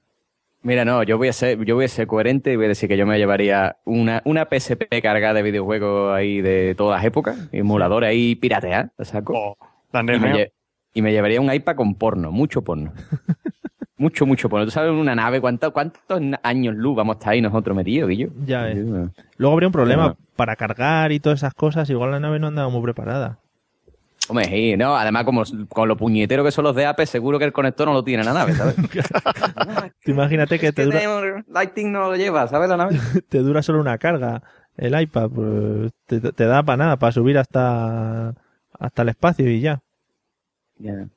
Mira, 0.63 0.85
no, 0.85 1.03
yo 1.03 1.17
voy 1.17 1.29
a 1.29 1.33
ser, 1.33 1.65
yo 1.65 1.75
voy 1.77 1.85
a 1.85 1.89
ser 1.89 2.07
coherente 2.07 2.53
y 2.53 2.57
voy 2.57 2.65
a 2.65 2.69
decir 2.69 2.89
que 2.89 2.97
yo 2.97 3.07
me 3.07 3.19
llevaría 3.19 3.77
una, 3.85 4.21
una 4.25 4.49
PSP 4.51 5.01
cargada 5.03 5.35
de 5.35 5.43
videojuegos 5.43 6.15
ahí 6.15 6.41
de 6.41 6.75
todas 6.77 6.99
las 6.99 7.07
épocas, 7.07 7.39
emuladores 7.53 8.11
ahí 8.11 8.35
piratear, 8.35 8.91
¿te 8.97 9.05
saco? 9.05 9.33
Oh, 9.35 9.57
y, 10.01 10.19
me 10.19 10.53
Y 10.93 11.03
me 11.03 11.13
llevaría 11.13 11.41
un 11.41 11.53
iPad 11.53 11.77
con 11.77 11.95
porno, 11.95 12.33
mucho 12.33 12.63
porno. 12.63 12.93
mucho, 13.99 14.27
mucho 14.27 14.49
porno. 14.49 14.65
¿Tú 14.67 14.71
sabes 14.71 14.91
en 14.91 14.97
una 14.97 15.15
nave 15.15 15.41
cuánto- 15.41 15.73
cuántos 15.73 16.21
años 16.43 16.75
luz 16.75 16.97
vamos 16.97 17.17
a 17.17 17.19
estar 17.19 17.33
ahí 17.33 17.41
nosotros 17.41 17.77
metidos, 17.77 18.09
Guillo? 18.09 18.29
Ya 18.45 18.63
ves. 18.63 18.77
Yo- 18.77 19.09
Luego 19.39 19.53
habría 19.55 19.69
un 19.69 19.73
problema 19.73 20.17
para 20.37 20.57
cargar 20.57 21.13
y 21.13 21.21
todas 21.21 21.39
esas 21.41 21.55
cosas. 21.55 21.89
Igual 21.91 22.11
la 22.11 22.21
nave 22.21 22.39
no 22.39 22.49
andaba 22.49 22.69
muy 22.69 22.83
preparada. 22.83 23.39
Hombre, 24.29 24.47
sí, 24.47 24.77
no, 24.77 24.97
además 24.97 25.23
como 25.25 25.45
con 25.69 25.87
lo 25.87 25.97
puñetero 25.97 26.43
que 26.43 26.51
son 26.51 26.65
los 26.65 26.75
de 26.75 26.85
Apple, 26.85 27.07
seguro 27.07 27.39
que 27.39 27.45
el 27.45 27.53
conector 27.53 27.87
no 27.87 27.95
lo 27.95 28.03
tiene 28.03 28.23
en 28.23 28.27
la 28.27 28.33
nave, 28.35 28.55
¿sabes? 28.55 28.75
Imagínate 30.07 30.59
que 30.59 30.73
te 30.73 30.85
dura, 30.85 31.01
Lighting 31.49 31.93
no 31.93 32.11
lo 32.11 32.17
lleva, 32.17 32.49
¿sabes 32.49 32.69
la 32.69 32.77
nave? 32.77 32.99
te 33.29 33.39
dura 33.39 33.63
solo 33.63 33.81
una 33.81 33.99
carga 33.99 34.43
el 34.77 35.01
iPad. 35.01 35.31
pues, 35.31 35.93
te, 36.07 36.21
te 36.33 36.45
da 36.45 36.63
para 36.65 36.77
nada, 36.77 36.97
para 36.99 37.13
subir 37.13 37.39
hasta, 37.39 38.35
hasta 38.79 39.03
el 39.03 39.09
espacio 39.11 39.49
y 39.49 39.61
ya. 39.61 39.81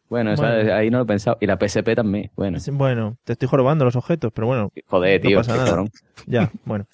Bueno, 0.10 0.34
ahí 0.74 0.90
no 0.90 0.98
lo 1.00 1.04
he 1.04 1.08
pensado. 1.08 1.38
Y 1.42 1.46
la 1.46 1.58
PSP 1.58 1.96
también, 1.96 2.32
bueno. 2.36 2.60
Sí, 2.60 2.72
Bueno, 2.72 3.18
te 3.24 3.34
estoy 3.34 3.48
jorobando 3.48 3.86
los 3.86 3.96
objetos, 3.96 4.32
pero 4.34 4.48
bueno. 4.48 4.72
Joder, 4.88 5.22
no 5.24 5.28
tío, 5.30 5.38
pasa 5.38 5.56
nada. 5.58 5.84
Ya, 6.26 6.52
bueno. 6.66 6.86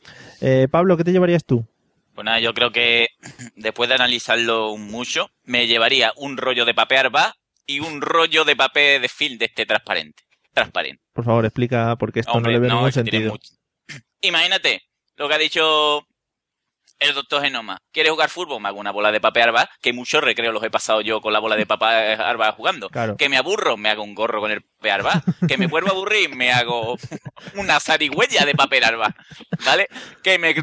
Eh, 0.41 0.67
Pablo, 0.69 0.97
¿qué 0.97 1.03
te 1.03 1.11
llevarías 1.11 1.45
tú? 1.45 1.65
Pues 2.13 2.25
nada, 2.25 2.39
yo 2.39 2.53
creo 2.53 2.71
que 2.71 3.07
después 3.55 3.89
de 3.89 3.95
analizarlo 3.95 4.77
mucho, 4.77 5.29
me 5.43 5.67
llevaría 5.67 6.11
un 6.17 6.37
rollo 6.37 6.65
de 6.65 6.73
papel 6.73 6.99
arba 6.99 7.35
y 7.67 7.81
un 7.81 8.01
rollo 8.01 8.45
de 8.45 8.55
papel 8.55 9.01
de 9.01 9.09
film 9.09 9.37
de 9.37 9.45
este 9.45 9.65
transparente. 9.65 10.23
Transparente. 10.53 11.01
Por 11.13 11.25
favor, 11.25 11.45
explica 11.45 11.95
porque 11.97 12.21
esto 12.21 12.31
Hombre, 12.31 12.53
no 12.53 12.59
le 12.59 12.59
veo 12.61 12.69
no, 12.69 12.75
ningún 12.77 12.91
sentido. 12.93 13.31
mucho- 13.31 13.53
Imagínate 14.21 14.81
lo 15.17 15.27
que 15.27 15.33
ha 15.35 15.37
dicho 15.37 16.07
el 16.99 17.13
doctor 17.13 17.41
Genoma. 17.43 17.79
¿Quieres 17.91 18.11
jugar 18.11 18.29
fútbol? 18.29 18.61
Me 18.61 18.69
hago 18.69 18.79
una 18.79 18.91
bola 18.91 19.11
de 19.11 19.19
papel 19.21 19.43
arba, 19.43 19.69
que 19.81 19.93
muchos 19.93 20.23
recreos 20.23 20.53
los 20.53 20.63
he 20.63 20.69
pasado 20.71 21.01
yo 21.01 21.21
con 21.21 21.33
la 21.33 21.39
bola 21.39 21.55
de 21.55 21.65
papel 21.65 22.19
arba 22.19 22.51
jugando. 22.53 22.89
Claro. 22.89 23.17
Que 23.17 23.29
me 23.29 23.37
aburro, 23.37 23.77
me 23.77 23.89
hago 23.89 24.03
un 24.03 24.15
gorro 24.15 24.39
con 24.41 24.51
el 24.51 24.61
papel 24.61 24.91
arba. 24.91 25.23
Que 25.47 25.57
me 25.57 25.67
vuelvo 25.67 25.89
a 25.89 25.91
aburrir, 25.91 26.35
me 26.35 26.51
hago 26.51 26.97
una 27.55 27.79
zarigüeya 27.79 28.45
de 28.45 28.55
papel 28.55 28.83
arba. 28.83 29.15
¿Vale? 29.65 29.87
Que 30.23 30.37
me 30.39 30.55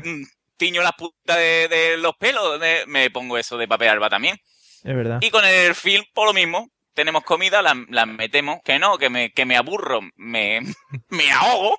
tiño 0.57 0.83
las 0.83 0.92
puntas 0.92 1.37
de, 1.37 1.68
de 1.68 1.97
los 1.99 2.14
pelos, 2.16 2.61
de- 2.61 2.85
me 2.87 3.11
pongo 3.11 3.37
eso 3.37 3.57
de 3.59 3.66
papel 3.68 3.88
arba 3.88 4.09
también. 4.09 4.37
Es 4.85 4.97
verdad. 4.97 5.18
Y 5.21 5.31
con 5.31 5.45
el 5.45 5.75
film, 5.75 6.05
por 6.14 6.27
lo 6.27 6.33
mismo, 6.33 6.68
tenemos 6.95 7.25
comida, 7.25 7.62
la, 7.62 7.75
la 7.88 8.05
metemos, 8.07 8.59
que 8.64 8.79
no, 8.79 8.99
que 8.99 9.09
me, 9.11 9.33
que 9.33 9.45
me 9.45 9.57
aburro, 9.57 10.01
me, 10.16 10.61
me 11.09 11.31
ahogo 11.33 11.79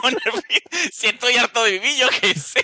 con 0.00 0.12
el. 0.12 0.42
Si 0.92 1.06
estoy 1.06 1.36
harto 1.36 1.64
de 1.64 1.72
vivir, 1.72 1.96
yo 1.98 2.08
qué 2.20 2.34
sé. 2.34 2.62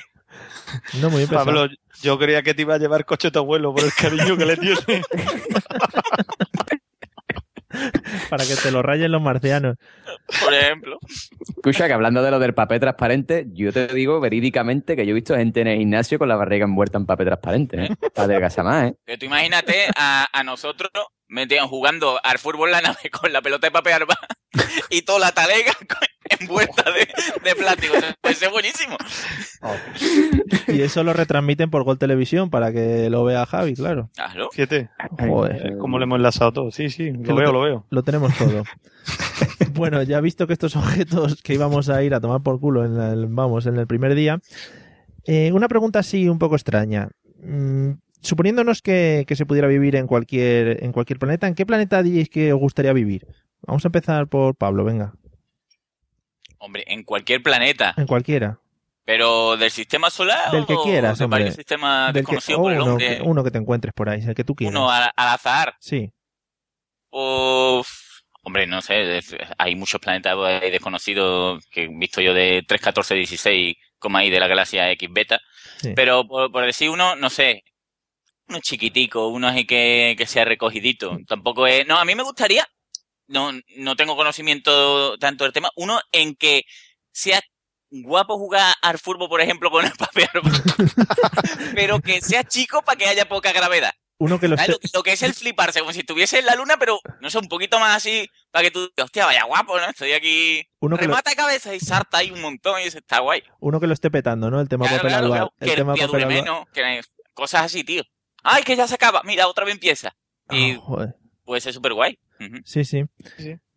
No, 1.01 1.11
muy 1.11 1.19
bien 1.19 1.29
pensado. 1.29 1.47
Pablo, 1.47 1.69
yo 2.03 2.19
creía 2.19 2.43
que 2.43 2.55
te 2.55 2.63
iba 2.63 2.75
a 2.75 2.79
llevar 2.79 3.05
coche 3.05 3.31
tu 3.31 3.39
abuelo 3.39 3.75
por 3.75 3.85
el 3.85 3.93
cariño 3.93 4.37
que 4.37 4.47
le 4.47 4.57
tiene. 4.57 4.77
Para 8.29 8.45
que 8.45 8.57
te 8.57 8.73
lo 8.73 8.83
rayen 8.83 9.13
los 9.13 9.23
marcianos. 9.23 9.77
Por 10.43 10.53
ejemplo. 10.53 10.99
Escucha, 11.57 11.87
que 11.87 11.93
hablando 11.93 12.23
de 12.23 12.31
lo 12.31 12.39
del 12.39 12.53
papel 12.53 12.81
transparente, 12.81 13.47
yo 13.53 13.73
te 13.73 13.87
digo 13.89 14.19
verídicamente 14.21 14.97
que 14.97 15.07
yo 15.07 15.13
he 15.13 15.15
visto 15.15 15.37
gente 15.37 15.61
en 15.61 15.69
el 15.69 15.79
gimnasio 15.79 16.19
con 16.19 16.29
la 16.29 16.37
barriga 16.37 16.65
envuelta 16.65 16.99
en 16.99 17.07
papel 17.07 17.27
transparente, 17.27 17.85
¿eh? 17.85 17.97
Para 18.13 18.25
adelgazar 18.25 18.65
más, 18.65 18.91
¿eh? 18.91 18.95
Que 19.07 19.19
tú 19.19 19.27
imagínate 19.27 19.87
a, 19.97 20.27
a 20.33 20.43
nosotros 20.43 20.91
metidos 21.29 21.69
jugando 21.69 22.21
al 22.23 22.39
fútbol 22.39 22.71
en 22.71 22.73
la 22.73 22.81
nave 22.81 23.11
con 23.11 23.33
la 23.33 23.41
pelota 23.41 23.69
de 23.69 23.71
papel 23.71 23.93
arba 23.95 24.19
y 24.91 25.03
toda 25.03 25.21
la 25.21 25.33
talega 25.33 25.73
envuelta 26.39 26.85
de, 26.91 27.09
de 27.49 27.55
plástico. 27.57 27.95
Puede 28.21 28.35
ser 28.35 28.51
buenísimo. 28.51 28.97
Y 30.69 30.83
eso 30.83 31.03
lo 31.03 31.13
retransmiten 31.13 31.71
por 31.71 31.85
Gol 31.85 31.99
Televisión 31.99 32.51
para 32.51 32.73
que 32.73 33.11
lo 33.11 33.25
vea 33.25 33.47
Javi, 33.47 33.75
claro. 33.75 34.11
Claro. 34.15 34.49
Fíjate. 34.53 34.91
Joder. 35.19 35.67
Eh, 35.67 35.79
¿Cómo 35.79 35.99
le 35.99 36.05
hemos 36.05 36.17
enlazado 36.17 36.53
todo? 36.53 36.71
Sí, 36.71 36.91
sí, 36.91 37.11
lo 37.11 37.35
veo, 37.35 37.53
lo 37.53 37.61
veo. 37.61 37.87
Lo 37.91 38.03
tenemos 38.03 38.37
todo. 38.37 38.65
bueno, 39.75 40.03
ya 40.03 40.21
visto 40.21 40.47
que 40.47 40.53
estos 40.53 40.77
objetos 40.77 41.43
que 41.43 41.55
íbamos 41.55 41.89
a 41.89 42.03
ir 42.03 42.15
a 42.15 42.21
tomar 42.21 42.43
por 42.43 42.61
culo 42.61 42.85
en 42.85 43.01
el, 43.01 43.27
vamos, 43.27 43.67
en 43.67 43.77
el 43.77 43.87
primer 43.87 44.15
día, 44.15 44.41
eh, 45.27 45.53
una 45.53 45.69
pregunta 45.69 45.99
así 46.01 46.29
un 46.29 46.39
poco 46.39 46.57
extraña. 46.57 47.09
Mm, 47.43 47.93
suponiéndonos 48.21 48.83
que, 48.83 49.25
que 49.27 49.37
se 49.37 49.47
pudiera 49.47 49.69
vivir 49.69 49.97
en 49.97 50.07
cualquier, 50.07 50.85
en 50.85 50.93
cualquier 50.93 51.19
planeta, 51.19 51.47
¿en 51.49 51.55
qué 51.55 51.67
planeta 51.67 52.03
diréis 52.03 52.29
que 52.29 52.53
os 52.53 52.61
gustaría 52.61 52.93
vivir? 52.93 53.27
Vamos 53.67 53.85
a 53.85 53.89
empezar 53.89 54.29
por 54.29 54.57
Pablo, 54.57 54.85
venga. 54.85 55.15
Hombre, 56.61 56.85
en 56.87 57.03
cualquier 57.05 57.43
planeta. 57.43 57.95
En 57.97 58.07
cualquiera. 58.07 58.59
Pero 59.05 59.57
del 59.57 59.71
sistema 59.71 60.09
solar 60.11 60.53
Del 60.53 60.67
que 60.67 60.75
o 60.75 60.85
quieras, 60.85 61.19
de 61.19 61.25
hombre. 61.25 61.41
varios 61.41 61.57
sistemas 61.57 62.13
Del 62.13 62.23
desconocidos 62.23 62.61
o 62.61 62.63
por 62.63 62.73
el 62.73 62.81
uno, 62.81 62.97
que, 62.97 63.21
uno 63.25 63.43
que 63.43 63.51
te 63.51 63.59
encuentres 63.59 63.93
por 63.95 64.09
ahí, 64.09 64.23
el 64.25 64.35
que 64.35 64.45
tú 64.45 64.55
quieras. 64.55 64.73
Uno 64.77 64.91
al, 64.91 65.11
al 65.17 65.29
azar. 65.29 65.75
Sí. 65.81 66.13
Uf, 67.11 67.89
hombre, 68.43 68.67
no 68.67 68.81
sé, 68.83 69.21
hay 69.59 69.75
muchos 69.75 70.01
planetas 70.01 70.37
desconocidos 70.61 71.67
que 71.71 71.85
he 71.85 71.89
visto 71.89 72.21
yo 72.21 72.33
de 72.35 72.63
3, 72.69 72.81
14, 72.81 73.15
16, 73.15 73.77
como 73.99 74.19
ahí 74.19 74.31
de 74.31 74.39
la 74.39 74.47
galaxia 74.47 74.91
X 74.93 75.09
beta. 75.11 75.41
Sí. 75.79 75.93
Pero 75.97 76.29
por, 76.29 76.53
por 76.53 76.65
decir 76.65 76.91
uno, 76.91 77.17
no 77.17 77.31
sé, 77.31 77.65
uno 78.49 78.61
chiquitico, 78.61 79.29
uno 79.29 79.49
así 79.49 79.65
que, 79.65 80.15
que 80.17 80.27
sea 80.27 80.45
recogidito. 80.45 81.19
Tampoco 81.27 81.67
es. 81.67 81.87
No, 81.89 81.97
a 81.99 82.05
mí 82.05 82.15
me 82.15 82.23
gustaría, 82.23 82.67
no, 83.31 83.53
no 83.77 83.97
tengo 83.97 84.17
conocimiento 84.17 85.17
tanto 85.19 85.45
del 85.45 85.53
tema, 85.53 85.71
uno 85.77 86.01
en 86.13 86.35
que 86.35 86.65
sea 87.13 87.41
guapo 87.91 88.37
jugar 88.39 88.75
al 88.83 88.99
fútbol, 88.99 89.29
por 89.29 89.41
ejemplo, 89.41 89.71
con 89.71 89.85
el 89.85 89.93
papel, 89.93 90.29
pero 91.75 92.01
que 92.01 92.21
sea 92.21 92.45
chico 92.45 92.83
para 92.83 92.97
que 92.97 93.07
haya 93.07 93.27
poca 93.29 93.53
gravedad. 93.53 93.93
Uno 94.19 94.39
que 94.39 94.49
lo 94.49 94.57
¿Sabes 94.57 94.77
esté- 94.77 94.91
Lo, 94.93 94.99
lo 94.99 95.03
que 95.03 95.13
es 95.13 95.23
el 95.23 95.33
fliparse, 95.33 95.81
como 95.81 95.93
si 95.95 96.01
estuviese 96.01 96.39
en 96.41 96.47
la 96.47 96.55
luna, 96.55 96.77
pero 96.79 97.01
no 97.21 97.31
sé, 97.31 97.39
un 97.39 97.49
poquito 97.49 97.81
más 97.81 97.97
así, 97.97 98.29
para 98.51 98.65
que 98.65 98.71
tú, 98.71 98.91
hostia, 99.03 99.25
vaya 99.25 99.45
guapo, 99.45 99.79
¿no? 99.79 99.87
Estoy 99.87 100.13
aquí. 100.13 100.63
Uno 100.81 100.99
que 100.99 101.07
lo- 101.07 101.13
remata 101.13 101.35
cabeza 101.35 101.75
y 101.75 101.81
sarta 101.81 102.19
ahí 102.19 102.31
un 102.31 102.43
montón 102.43 102.81
y 102.81 102.85
eso 102.85 102.99
está 102.99 103.21
guay. 103.21 103.43
uno 103.61 103.81
que 103.81 103.87
lo 103.87 103.95
esté 103.95 104.11
petando, 104.11 104.51
¿no? 104.51 104.61
El 104.61 104.69
tema 104.69 104.85
Claro, 104.87 104.99
papel 104.99 105.11
claro, 105.13 105.27
claro, 105.31 105.53
El 105.59 105.69
que 105.71 105.77
tema 105.77 105.95
papel 105.97 106.27
menos, 106.27 106.67
que 106.75 107.01
cosas 107.33 107.63
así, 107.63 107.83
tío. 107.83 108.03
Ay, 108.43 108.63
que 108.63 108.77
ya 108.77 108.87
se 108.87 108.95
acaba, 108.95 109.23
mira, 109.25 109.47
otra 109.49 109.65
vez 109.65 109.75
empieza. 109.75 110.15
Y 110.51 110.73
Ah, 110.73 110.79
joder. 110.81 111.15
Puede 111.51 111.61
ser 111.63 111.73
súper 111.73 111.95
guay. 111.95 112.17
Sí, 112.65 112.85
sí. 112.85 113.05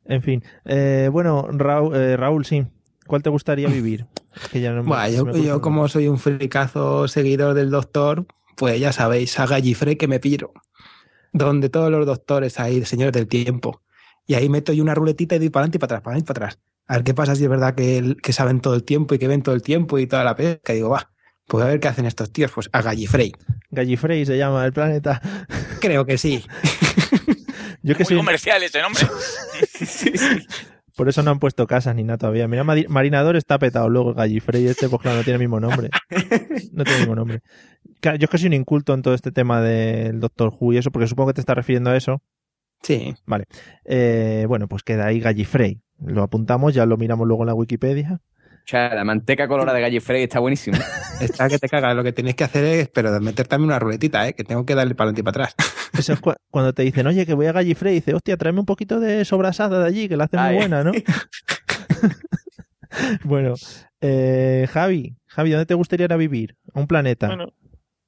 En 0.06 0.22
fin. 0.22 0.44
Eh, 0.66 1.10
bueno, 1.12 1.48
Raúl, 1.52 1.96
eh, 1.96 2.16
Raúl, 2.16 2.46
sí. 2.46 2.68
¿Cuál 3.08 3.24
te 3.24 3.32
gustaría 3.32 3.68
vivir? 3.68 4.06
Que 4.52 4.62
ya 4.62 4.72
no 4.74 4.84
me- 4.84 4.90
yo, 5.44 5.60
como 5.62 5.88
soy 5.88 6.08
un 6.08 6.20
fricazo 6.20 7.08
seguidor 7.08 7.56
del 7.56 7.72
doctor, 7.72 8.28
pues 8.56 8.80
ya 8.80 8.92
sabéis, 8.92 9.40
a 9.40 9.48
Gallifrey 9.48 9.96
que 9.96 10.08
me 10.08 10.20
piro. 10.20 10.54
Donde 11.32 11.70
todos 11.70 11.90
los 11.90 12.06
doctores 12.06 12.60
ahí, 12.60 12.86
señores 12.86 13.14
del 13.14 13.28
tiempo. 13.28 13.82
Y 14.28 14.36
ahí 14.36 14.50
meto 14.50 14.72
yo 14.72 14.84
una 14.84 14.94
ruletita 14.94 15.36
y 15.36 15.40
doy 15.40 15.50
para 15.50 15.64
adelante 15.64 15.78
y 15.78 15.80
para 15.80 15.88
atrás, 15.98 16.02
para 16.04 16.12
adelante 16.14 16.32
y 16.32 16.34
para 16.36 16.46
atrás. 16.48 16.60
A 16.88 16.94
ver 16.96 17.04
qué 17.04 17.14
pasa 17.16 17.36
si 17.36 17.44
es 17.44 17.50
verdad 17.50 17.74
que, 17.74 18.16
que 18.22 18.34
saben 18.34 18.60
todo 18.62 18.76
el 18.76 18.84
tiempo 18.84 19.16
y 19.16 19.18
que 19.20 19.28
ven 19.28 19.42
todo 19.42 19.56
el 19.56 19.64
tiempo 19.64 19.98
y 19.98 20.06
toda 20.06 20.24
la 20.24 20.36
pesca. 20.36 20.74
Y 20.74 20.76
digo, 20.78 20.90
va, 20.90 21.12
pues 21.48 21.64
a 21.64 21.68
ver 21.68 21.80
qué 21.80 21.88
hacen 21.88 22.06
estos 22.06 22.32
tíos. 22.32 22.52
Pues 22.54 22.70
a 22.72 22.82
Gallifrey. 22.84 23.32
Gallifrey 23.72 24.26
se 24.28 24.38
llama 24.38 24.64
el 24.66 24.74
planeta. 24.74 25.22
Creo 25.82 26.06
que 26.06 26.18
sí. 26.20 26.44
Yo 27.84 27.96
que 27.96 28.04
Muy 28.04 28.08
soy. 28.08 28.18
comercial 28.18 28.64
ese 28.64 28.82
nombre. 28.82 29.04
Por 30.96 31.10
eso 31.10 31.24
no 31.24 31.32
han 31.32 31.40
puesto 31.40 31.66
casas 31.66 31.96
ni 31.96 32.04
nada 32.04 32.18
todavía. 32.18 32.48
Mira, 32.48 32.64
Mari- 32.64 32.88
Marinador 32.88 33.36
está 33.36 33.58
petado. 33.58 33.90
Luego 33.90 34.14
Gallifrey 34.14 34.68
este, 34.68 34.88
pues 34.90 35.02
claro, 35.02 35.18
no 35.18 35.24
tiene 35.24 35.36
el 35.36 35.40
mismo 35.42 35.60
nombre. 35.60 35.90
No 36.72 36.84
tiene 36.84 36.94
el 36.94 37.00
mismo 37.02 37.16
nombre. 37.16 37.42
Claro, 38.00 38.18
yo 38.18 38.26
es 38.26 38.30
que 38.30 38.38
soy 38.38 38.48
un 38.48 38.54
inculto 38.54 38.94
en 38.94 39.02
todo 39.02 39.14
este 39.14 39.32
tema 39.32 39.62
del 39.62 40.20
Doctor 40.20 40.52
Who 40.60 40.74
y 40.74 40.78
eso, 40.78 40.92
porque 40.92 41.08
supongo 41.08 41.30
que 41.30 41.34
te 41.36 41.42
estás 41.42 41.56
refiriendo 41.56 41.90
a 41.92 41.98
eso. 41.98 42.22
Sí. 42.82 43.14
Vale. 43.26 43.46
Eh, 43.86 44.46
bueno, 44.48 44.68
pues 44.68 44.84
queda 44.84 45.06
ahí 45.08 45.20
Gallifrey. 45.20 45.82
Lo 46.04 46.22
apuntamos, 46.24 46.74
ya 46.74 46.86
lo 46.86 46.98
miramos 46.98 47.28
luego 47.28 47.44
en 47.44 47.48
la 47.48 47.54
Wikipedia. 47.54 48.20
O 48.66 48.66
sea, 48.66 48.96
la 48.96 49.04
manteca 49.04 49.48
colorada 49.48 49.76
de 49.76 49.82
Gallifrey 49.82 50.24
está 50.24 50.40
buenísima. 50.40 50.80
Está 51.22 51.48
que 51.48 51.60
te 51.60 51.70
cagas. 51.70 51.96
Lo 51.96 52.04
que 52.04 52.12
tenéis 52.12 52.36
que 52.36 52.44
hacer 52.44 52.64
es, 52.66 52.90
pero 52.90 53.18
meter 53.22 53.48
también 53.48 53.68
una 53.70 53.80
ruletita, 53.80 54.28
¿eh? 54.28 54.34
que 54.34 54.44
tengo 54.44 54.66
que 54.66 54.76
darle 54.76 54.96
para 54.96 55.10
adelante 55.10 55.22
y 55.22 55.24
para 55.24 55.46
atrás. 55.46 55.56
Eso 55.98 56.14
es 56.14 56.20
cu- 56.20 56.34
cuando 56.50 56.74
te 56.74 56.82
dicen, 56.84 57.06
oye, 57.08 57.26
que 57.26 57.34
voy 57.34 57.46
a 57.46 57.52
Gallifrey, 57.52 57.94
y 57.94 57.96
dice, 57.96 58.14
hostia, 58.14 58.36
tráeme 58.36 58.60
un 58.62 58.66
poquito 58.66 59.00
de 59.00 59.24
sobrasada 59.26 59.80
de 59.80 59.88
allí, 59.88 60.10
que 60.10 60.18
la 60.18 60.26
hace 60.26 60.38
muy 60.38 60.56
buena, 60.56 60.84
¿no? 60.84 60.92
bueno, 63.24 63.54
eh, 64.02 64.68
Javi, 64.72 65.16
Javi, 65.28 65.52
¿dónde 65.52 65.66
te 65.66 65.74
gustaría 65.74 66.06
ir 66.06 66.14
a 66.14 66.18
vivir? 66.18 66.56
¿A 66.74 66.80
un 66.80 66.88
planeta? 66.88 67.28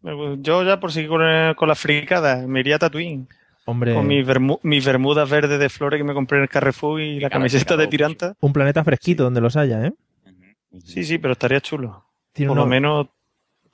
Bueno, 0.02 0.36
yo 0.42 0.64
ya 0.64 0.80
por 0.80 0.92
seguir 0.92 1.10
con, 1.10 1.22
el- 1.22 1.56
con 1.56 1.68
la 1.68 1.76
fricada, 1.76 2.46
me 2.48 2.60
iría 2.62 2.76
a 2.76 2.80
Tatooine. 2.80 3.28
Hombre, 3.68 3.96
Con 3.96 4.06
mis, 4.08 4.24
bermu- 4.28 4.60
mis 4.62 4.86
bermudas 4.86 5.28
verdes 5.28 5.60
de 5.60 5.70
flores 5.70 6.00
que 6.00 6.04
me 6.04 6.14
compré 6.14 6.38
en 6.38 6.44
el 6.44 6.50
Carrefour 6.50 7.02
y 7.02 7.20
la 7.20 7.32
camiseta 7.32 7.76
de 7.76 7.88
tiranta. 7.88 8.36
un 8.40 8.54
planeta 8.54 8.84
fresquito 8.84 9.24
donde 9.24 9.42
los 9.42 9.56
haya, 9.58 9.84
¿eh? 9.88 9.94
Sí, 10.84 11.04
sí, 11.04 11.18
pero 11.18 11.34
estaría 11.34 11.62
chulo. 11.62 12.06
Tiene 12.34 12.50
Por 12.50 12.58
lo 12.58 12.66
menos 12.66 13.08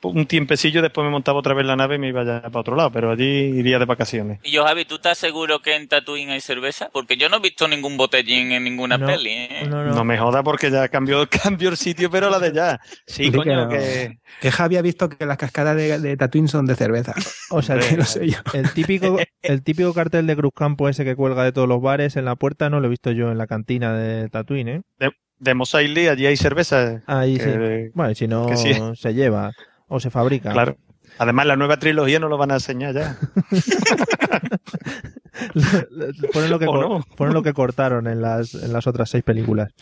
un 0.04 0.26
tiempecillo, 0.26 0.82
después 0.82 1.06
me 1.06 1.12
montaba 1.12 1.40
otra 1.40 1.54
vez 1.54 1.66
la 1.66 1.76
nave 1.76 1.96
y 1.96 2.00
me 2.00 2.08
iba 2.08 2.24
ya 2.24 2.42
para 2.42 2.60
otro 2.60 2.76
lado, 2.76 2.92
pero 2.92 3.12
allí 3.12 3.24
iría 3.24 3.78
de 3.78 3.86
vacaciones. 3.86 4.40
Y 4.44 4.52
yo, 4.52 4.64
Javi, 4.64 4.86
¿tú 4.86 4.96
estás 4.96 5.18
seguro 5.18 5.62
que 5.62 5.76
en 5.76 5.88
Tatooine 5.88 6.32
hay 6.32 6.42
cerveza? 6.42 6.90
Porque 6.92 7.18
yo 7.18 7.30
no 7.30 7.38
he 7.38 7.40
visto 7.40 7.68
ningún 7.68 7.98
botellín 7.98 8.52
en 8.52 8.64
ninguna 8.64 8.98
No, 8.98 9.06
peli. 9.06 9.30
¿eh? 9.30 9.68
No, 9.70 10.04
me 10.04 10.18
joda 10.18 10.42
porque 10.42 10.72
ya 10.72 10.88
cambió, 10.88 11.28
cambió 11.44 11.70
el 11.70 11.78
sitio, 11.78 12.10
pero 12.10 12.30
la 12.32 12.40
de 12.40 12.52
ya. 12.52 12.80
Sí, 13.06 13.32
coño, 13.32 13.70
que, 13.70 13.78
que... 13.78 14.20
que 14.42 14.52
Javi 14.52 14.78
ha 14.78 14.82
visto 14.82 15.08
que 15.08 15.24
las 15.26 15.38
cascadas 15.38 15.76
de, 15.76 16.00
de 16.00 16.18
Tatooine 16.18 16.48
son 16.48 16.66
de 16.66 16.76
cerveza. 16.76 17.14
O 17.52 17.62
sea, 17.62 17.78
Que 17.78 17.98
lo 17.98 18.06
sé 18.06 18.28
yo. 18.28 18.38
el 18.54 18.72
típico, 18.74 19.20
el 19.44 19.62
típico 19.64 19.94
cartel 19.94 20.26
de 20.26 20.36
Cruz 20.36 20.52
Campo 20.56 20.90
ese 20.90 21.06
que 21.06 21.16
cuelga 21.16 21.44
de 21.44 21.52
todos 21.52 21.68
los 21.68 21.82
bares 21.82 22.16
en 22.16 22.26
la 22.26 22.36
puerta 22.36 22.70
no 22.70 22.80
lo 22.80 22.88
he 22.88 22.90
visto 22.90 23.12
yo 23.12 23.32
en 23.32 23.38
la 23.38 23.46
cantina 23.46 23.94
de 23.94 24.30
Tatooine, 24.30 24.68
¿eh? 24.70 24.82
De, 25.00 25.12
de 25.42 25.56
Mos 25.56 25.74
Eisley, 25.74 26.08
allí 26.08 26.28
hay 26.28 26.38
cerveza. 26.38 27.02
Ahí 27.08 27.38
que- 27.38 27.88
sí. 27.88 27.92
Bueno, 27.94 28.16
si 28.16 28.28
no 28.28 28.56
sí. 28.56 28.74
se 28.96 29.14
lleva 29.14 29.52
o 29.88 30.00
se 30.00 30.10
fabrica. 30.10 30.52
Claro. 30.52 30.78
Además, 31.18 31.46
la 31.46 31.58
nueva 31.58 31.78
trilogía 31.78 32.20
no 32.20 32.30
lo 32.30 32.38
van 32.38 32.52
a 32.52 32.56
enseñar 32.56 32.94
ya. 32.94 33.18
ponen, 36.34 36.50
lo 36.50 36.60
que, 36.60 36.66
ponen 37.18 37.34
lo 37.34 37.44
que 37.44 37.54
cortaron 37.54 38.08
en 38.08 38.22
las, 38.22 38.54
en 38.54 38.72
las 38.72 38.88
otras 38.88 39.10
seis 39.10 39.24
películas. 39.24 39.74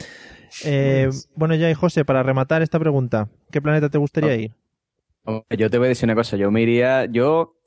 Eh, 0.65 1.10
bueno, 1.36 1.56
ya 1.56 1.69
y 1.69 1.74
José, 1.74 2.06
para 2.06 2.24
rematar 2.24 2.62
esta 2.62 2.80
pregunta, 2.80 3.30
¿qué 3.52 3.62
planeta 3.62 3.89
te 3.89 3.98
gustaría 3.98 4.36
ir? 4.36 4.52
Yo 5.56 5.69
te 5.69 5.78
voy 5.78 5.86
a 5.86 5.89
decir 5.89 6.08
una 6.08 6.15
cosa, 6.15 6.38
yo 6.38 6.50
me 6.50 6.62
iría, 6.62 7.06
yo, 7.06 7.58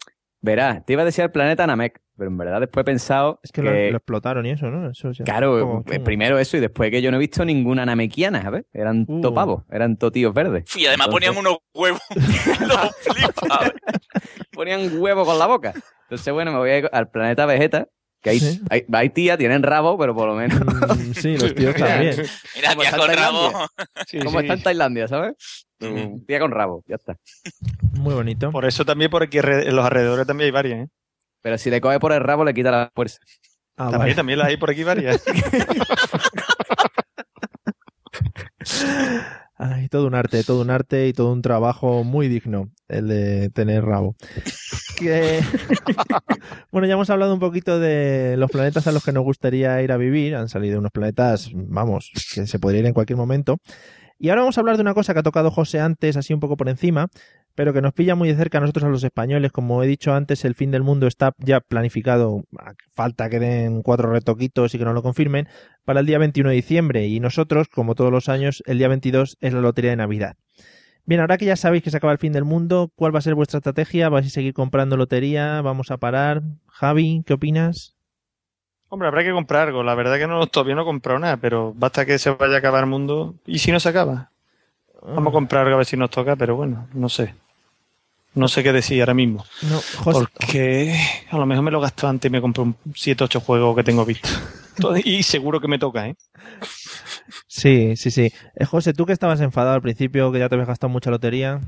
verás, 0.40 0.84
te 0.84 0.94
iba 0.94 1.02
a 1.02 1.04
decir 1.04 1.24
el 1.24 1.30
planeta 1.30 1.66
Namek, 1.66 2.00
pero 2.22 2.30
en 2.30 2.38
verdad 2.38 2.60
después 2.60 2.82
he 2.82 2.84
pensado 2.84 3.40
Es 3.42 3.50
que 3.50 3.62
lo, 3.62 3.72
lo 3.72 3.96
explotaron 3.96 4.46
y 4.46 4.50
eso, 4.50 4.70
¿no? 4.70 4.88
Eso 4.90 5.10
ya- 5.10 5.24
Claro, 5.24 5.82
eh, 5.90 5.98
primero 5.98 6.38
eso 6.38 6.56
y 6.56 6.60
después 6.60 6.88
que 6.92 7.02
yo 7.02 7.10
no 7.10 7.16
he 7.16 7.20
visto 7.20 7.44
ninguna 7.44 7.84
namequiana, 7.84 8.42
¿sabes? 8.42 8.64
Eran 8.72 9.04
Uh. 9.08 9.20
to 9.20 9.34
pavos, 9.34 9.64
eran 9.72 9.96
to 9.96 10.12
tíos 10.12 10.32
verdes. 10.32 10.64
Y 10.76 10.86
además 10.86 11.08
Entonces, 11.08 11.30
ponían 11.30 11.44
unos 11.46 11.58
huevos. 11.74 12.00
Los 12.60 12.96
flipa. 13.00 13.72
ponían 14.52 14.98
huevo 15.00 15.24
con 15.24 15.36
la 15.36 15.46
boca. 15.46 15.74
Entonces, 16.04 16.32
bueno, 16.32 16.52
me 16.52 16.58
voy 16.58 16.70
a 16.70 16.78
ir 16.78 16.88
al 16.92 17.08
planeta 17.10 17.44
Vegeta, 17.44 17.88
que 18.22 18.30
hay, 18.30 18.38
Sí. 18.38 18.60
hay, 18.70 18.84
hay 18.92 19.10
tía, 19.10 19.36
tienen 19.36 19.64
rabo, 19.64 19.98
pero 19.98 20.14
por 20.14 20.28
lo 20.28 20.36
menos... 20.36 20.60
Mm, 20.60 21.12
sí, 21.14 21.36
los 21.36 21.54
tíos 21.56 21.74
también. 21.74 22.14
Mira, 22.54 22.76
tía 22.76 22.90
con 22.96 23.08
rabo. 23.10 23.50
Tailandia. 23.50 24.24
Como 24.24 24.40
está 24.40 24.52
en 24.54 24.62
Tailandia, 24.62 25.08
¿sabes? 25.08 25.66
Mm, 25.80 26.24
Tía 26.26 26.38
con 26.38 26.52
rabo, 26.52 26.84
ya 26.86 26.94
está. 26.94 27.16
Muy 27.94 28.14
bonito. 28.14 28.52
Por 28.52 28.64
eso 28.66 28.84
también 28.84 29.10
por 29.10 29.24
aquí 29.24 29.38
en 29.38 29.74
los 29.74 29.84
alrededores 29.84 30.24
también 30.28 30.46
hay 30.46 30.52
varias, 30.52 30.78
¿eh? 30.84 30.88
Pero 31.42 31.58
si 31.58 31.70
le 31.70 31.80
coge 31.80 31.98
por 32.00 32.12
el 32.12 32.20
rabo, 32.20 32.44
le 32.44 32.54
quita 32.54 32.70
la 32.70 32.90
fuerza. 32.94 33.18
Ah, 33.76 33.84
también, 33.90 33.98
vale. 33.98 34.14
también 34.14 34.38
las 34.38 34.48
hay 34.48 34.56
por 34.56 34.70
aquí 34.70 34.84
varias. 34.84 35.22
Ay, 39.64 39.88
todo 39.88 40.06
un 40.08 40.14
arte, 40.14 40.42
todo 40.42 40.60
un 40.62 40.70
arte 40.70 41.06
y 41.06 41.12
todo 41.12 41.32
un 41.32 41.40
trabajo 41.42 42.02
muy 42.02 42.26
digno 42.26 42.70
el 42.88 43.06
de 43.08 43.50
tener 43.50 43.84
rabo. 43.84 44.16
Que- 44.98 45.40
bueno, 46.72 46.88
ya 46.88 46.94
hemos 46.94 47.10
hablado 47.10 47.32
un 47.32 47.38
poquito 47.40 47.78
de 47.78 48.36
los 48.38 48.50
planetas 48.50 48.86
a 48.88 48.92
los 48.92 49.04
que 49.04 49.12
nos 49.12 49.22
gustaría 49.22 49.80
ir 49.82 49.92
a 49.92 49.96
vivir. 49.96 50.34
Han 50.34 50.48
salido 50.48 50.78
unos 50.80 50.90
planetas, 50.90 51.50
vamos, 51.54 52.10
que 52.34 52.46
se 52.46 52.58
podría 52.58 52.80
ir 52.80 52.86
en 52.86 52.94
cualquier 52.94 53.16
momento. 53.16 53.58
Y 54.18 54.30
ahora 54.30 54.42
vamos 54.42 54.56
a 54.56 54.60
hablar 54.60 54.76
de 54.76 54.82
una 54.82 54.94
cosa 54.94 55.12
que 55.14 55.20
ha 55.20 55.24
tocado 55.24 55.50
José 55.50 55.80
antes, 55.80 56.16
así 56.16 56.32
un 56.32 56.40
poco 56.40 56.56
por 56.56 56.68
encima, 56.68 57.08
pero 57.54 57.72
que 57.72 57.82
nos 57.82 57.92
pilla 57.92 58.14
muy 58.14 58.28
de 58.28 58.36
cerca 58.36 58.58
a 58.58 58.60
nosotros, 58.60 58.84
a 58.84 58.88
los 58.88 59.04
españoles. 59.04 59.52
Como 59.52 59.82
he 59.82 59.86
dicho 59.86 60.14
antes, 60.14 60.44
el 60.44 60.54
fin 60.54 60.70
del 60.70 60.82
mundo 60.82 61.06
está 61.06 61.32
ya 61.38 61.60
planificado, 61.60 62.44
falta 62.92 63.28
que 63.30 63.38
den 63.38 63.82
cuatro 63.82 64.10
retoquitos 64.10 64.74
y 64.74 64.78
que 64.78 64.84
nos 64.84 64.94
lo 64.94 65.02
confirmen, 65.02 65.48
para 65.84 66.00
el 66.00 66.06
día 66.06 66.18
21 66.18 66.50
de 66.50 66.56
diciembre. 66.56 67.06
Y 67.06 67.20
nosotros, 67.20 67.68
como 67.68 67.94
todos 67.94 68.10
los 68.10 68.28
años, 68.28 68.62
el 68.66 68.78
día 68.78 68.88
22 68.88 69.36
es 69.40 69.52
la 69.52 69.60
lotería 69.60 69.90
de 69.90 69.96
Navidad. 69.96 70.36
Bien, 71.04 71.20
ahora 71.20 71.36
que 71.36 71.46
ya 71.46 71.56
sabéis 71.56 71.82
que 71.82 71.90
se 71.90 71.96
acaba 71.96 72.12
el 72.12 72.18
fin 72.18 72.32
del 72.32 72.44
mundo, 72.44 72.92
¿cuál 72.94 73.14
va 73.14 73.18
a 73.18 73.22
ser 73.22 73.34
vuestra 73.34 73.58
estrategia? 73.58 74.08
¿Vais 74.08 74.26
a 74.26 74.30
seguir 74.30 74.54
comprando 74.54 74.96
lotería? 74.96 75.60
¿Vamos 75.60 75.90
a 75.90 75.96
parar? 75.96 76.42
Javi, 76.68 77.24
¿qué 77.26 77.34
opinas? 77.34 77.96
Hombre, 78.88 79.08
habrá 79.08 79.24
que 79.24 79.32
comprar 79.32 79.68
algo. 79.68 79.82
La 79.82 79.94
verdad 79.94 80.18
que 80.18 80.28
no, 80.28 80.46
todavía 80.46 80.76
no 80.76 80.82
he 80.82 80.84
comprado 80.84 81.18
nada, 81.18 81.38
pero 81.38 81.72
basta 81.74 82.06
que 82.06 82.18
se 82.18 82.30
vaya 82.30 82.56
a 82.56 82.58
acabar 82.58 82.84
el 82.84 82.90
mundo. 82.90 83.34
¿Y 83.46 83.58
si 83.58 83.72
no 83.72 83.80
se 83.80 83.88
acaba? 83.88 84.30
Vamos 85.02 85.32
a 85.32 85.32
comprar 85.32 85.62
algo 85.62 85.74
a 85.74 85.78
ver 85.78 85.86
si 85.86 85.96
nos 85.96 86.10
toca, 86.10 86.36
pero 86.36 86.54
bueno, 86.54 86.86
no 86.92 87.08
sé. 87.08 87.34
No 88.34 88.48
sé 88.48 88.62
qué 88.62 88.72
decir 88.72 89.00
ahora 89.00 89.14
mismo. 89.14 89.44
No, 89.62 89.80
José, 89.98 90.26
Porque 90.32 90.96
a 91.30 91.36
lo 91.36 91.44
mejor 91.44 91.64
me 91.64 91.70
lo 91.70 91.80
gasto 91.80 92.08
antes 92.08 92.30
y 92.30 92.32
me 92.32 92.40
compro 92.40 92.62
un 92.62 92.76
7 92.94 93.24
8 93.24 93.40
juegos 93.40 93.76
que 93.76 93.84
tengo 93.84 94.04
visto. 94.04 94.28
Y 95.04 95.22
seguro 95.22 95.60
que 95.60 95.68
me 95.68 95.78
toca, 95.78 96.08
¿eh? 96.08 96.16
Sí, 97.46 97.94
sí, 97.94 98.10
sí. 98.10 98.32
Eh, 98.54 98.64
José, 98.64 98.94
tú 98.94 99.04
que 99.04 99.12
estabas 99.12 99.40
enfadado 99.42 99.74
al 99.74 99.82
principio, 99.82 100.32
que 100.32 100.38
ya 100.38 100.48
te 100.48 100.54
habías 100.54 100.68
gastado 100.68 100.90
mucha 100.90 101.10
lotería. 101.10 101.60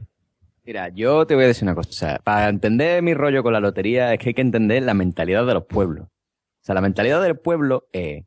Mira, 0.65 0.89
yo 0.89 1.27
te 1.27 1.35
voy 1.35 1.45
a 1.45 1.49
decir 1.49 1.65
una 1.65 1.75
cosa. 1.75 1.91
O 1.91 1.93
sea, 1.93 2.19
para 2.25 2.49
entender 2.49 3.03
mi 3.03 3.13
rollo 3.13 3.43
con 3.43 3.53
la 3.53 3.61
lotería 3.61 4.15
es 4.15 4.19
que 4.19 4.31
hay 4.31 4.35
que 4.35 4.41
entender 4.41 4.83
la 4.83 4.95
mentalidad 4.95 5.45
de 5.45 5.53
los 5.53 5.67
pueblos. 5.67 6.07
O 6.07 6.65
sea, 6.65 6.75
la 6.75 6.81
mentalidad 6.81 7.21
del 7.23 7.39
pueblo 7.39 7.87
es, 7.93 8.25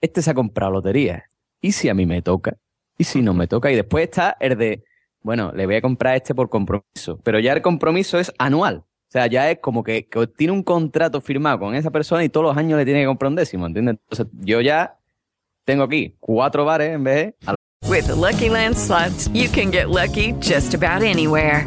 este 0.00 0.22
se 0.22 0.30
ha 0.30 0.34
comprado 0.34 0.70
lotería. 0.70 1.24
¿Y 1.60 1.72
si 1.72 1.88
a 1.88 1.94
mí 1.94 2.06
me 2.06 2.22
toca? 2.22 2.56
¿Y 2.96 3.04
si 3.04 3.20
no 3.20 3.34
me 3.34 3.48
toca? 3.48 3.72
Y 3.72 3.74
después 3.74 4.04
está 4.04 4.36
el 4.38 4.56
de, 4.56 4.84
bueno, 5.22 5.52
le 5.54 5.66
voy 5.66 5.76
a 5.76 5.80
comprar 5.82 6.16
este 6.16 6.34
por 6.34 6.48
compromiso. 6.48 7.18
Pero 7.22 7.38
ya 7.38 7.52
el 7.52 7.62
compromiso 7.62 8.18
es 8.18 8.32
anual. 8.38 8.76
O 8.78 9.12
sea, 9.12 9.26
ya 9.26 9.50
es 9.50 9.58
como 9.58 9.84
que, 9.84 10.08
tiene 10.36 10.52
un 10.52 10.62
contrato 10.62 11.20
firmado 11.20 11.58
con 11.58 11.74
esa 11.74 11.90
persona 11.90 12.24
y 12.24 12.30
todos 12.30 12.46
los 12.46 12.56
años 12.56 12.78
le 12.78 12.84
tiene 12.84 13.00
que 13.00 13.06
comprar 13.06 13.28
un 13.28 13.36
décimo, 13.36 13.66
¿entiendes? 13.66 13.98
Entonces, 14.08 14.26
yo 14.40 14.60
ya 14.62 14.98
tengo 15.64 15.84
aquí 15.84 16.16
cuatro 16.18 16.64
bares 16.64 16.94
en 16.94 17.04
vez 17.04 17.16
de... 17.16 17.34
With 17.88 18.06
the 18.06 18.14
Lucky 18.14 18.48
Land 18.48 18.76
slots, 18.76 19.28
you 19.34 19.50
can 19.50 19.70
get 19.70 19.90
lucky 19.90 20.32
just 20.40 20.72
about 20.72 21.02
anywhere. 21.02 21.66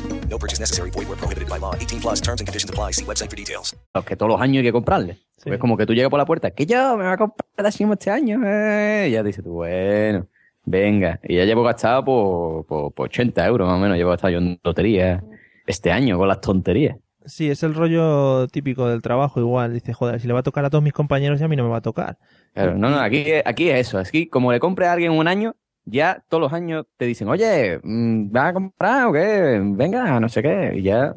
No 0.31 0.39
purchase 0.39 0.61
necessary. 0.61 0.89
Void 0.91 1.07
where 1.09 1.17
prohibited 1.17 1.49
by 1.49 1.59
law. 1.59 1.73
18 1.75 1.99
plus 1.99 2.21
terms 2.21 2.39
and 2.41 2.47
conditions 2.47 2.69
apply. 2.71 2.93
See 2.93 3.03
website 3.05 3.29
for 3.29 3.35
details. 3.37 3.75
los 3.93 4.05
que 4.05 4.15
todos 4.15 4.31
los 4.31 4.41
años 4.41 4.59
hay 4.61 4.63
que 4.63 4.71
comprarle. 4.71 5.17
Porque 5.43 5.55
Es 5.55 5.59
como 5.59 5.75
que 5.75 5.85
tú 5.85 5.93
llegas 5.93 6.09
por 6.09 6.19
la 6.19 6.25
puerta, 6.25 6.51
que 6.51 6.65
yo 6.65 6.95
me 6.97 7.03
voy 7.03 7.11
a 7.13 7.17
comprar 7.17 7.45
décimo 7.65 7.93
este 7.93 8.09
año. 8.11 8.39
eh. 8.45 9.07
Y 9.09 9.11
ya 9.11 9.23
dices 9.23 9.43
tú, 9.43 9.51
bueno, 9.53 10.27
venga. 10.65 11.19
Y 11.23 11.35
ya 11.35 11.43
llevo 11.45 11.63
gastado 11.63 12.05
por, 12.05 12.65
por, 12.65 12.93
por 12.93 13.05
80 13.07 13.45
euros 13.45 13.67
más 13.67 13.77
o 13.77 13.79
menos. 13.81 13.97
Llevo 13.97 14.11
gastado 14.11 14.31
yo 14.31 14.37
en 14.39 14.59
lotería 14.63 15.21
este 15.67 15.91
año 15.91 16.17
con 16.17 16.27
las 16.27 16.39
tonterías. 16.41 16.97
Sí, 17.25 17.49
es 17.51 17.61
el 17.63 17.75
rollo 17.75 18.47
típico 18.47 18.87
del 18.87 19.01
trabajo 19.01 19.39
igual. 19.39 19.73
Dice, 19.73 19.93
joder, 19.93 20.19
si 20.21 20.27
le 20.27 20.33
va 20.33 20.39
a 20.39 20.43
tocar 20.43 20.63
a 20.65 20.69
todos 20.69 20.83
mis 20.83 20.93
compañeros 20.93 21.41
y 21.41 21.43
a 21.43 21.47
mí 21.47 21.55
no 21.55 21.63
me 21.63 21.69
va 21.69 21.77
a 21.77 21.81
tocar. 21.81 22.17
Claro, 22.53 22.77
no, 22.77 22.89
no, 22.89 22.99
aquí, 22.99 23.17
es- 23.25 23.43
aquí 23.45 23.69
es 23.69 23.87
eso. 23.87 23.97
Aquí, 23.99 24.27
como 24.27 24.51
le 24.51 24.59
compres 24.59 24.87
a 24.87 24.93
alguien 24.93 25.11
un 25.11 25.27
año, 25.27 25.55
ya 25.85 26.23
todos 26.29 26.41
los 26.41 26.53
años 26.53 26.85
te 26.97 27.05
dicen, 27.05 27.27
oye, 27.27 27.79
mm, 27.83 28.31
¿vas 28.31 28.49
a 28.49 28.53
comprar 28.53 29.07
o 29.07 29.13
qué? 29.13 29.61
Venga, 29.63 30.19
no 30.19 30.29
sé 30.29 30.41
qué. 30.41 30.73
Y 30.75 30.83
ya, 30.83 31.15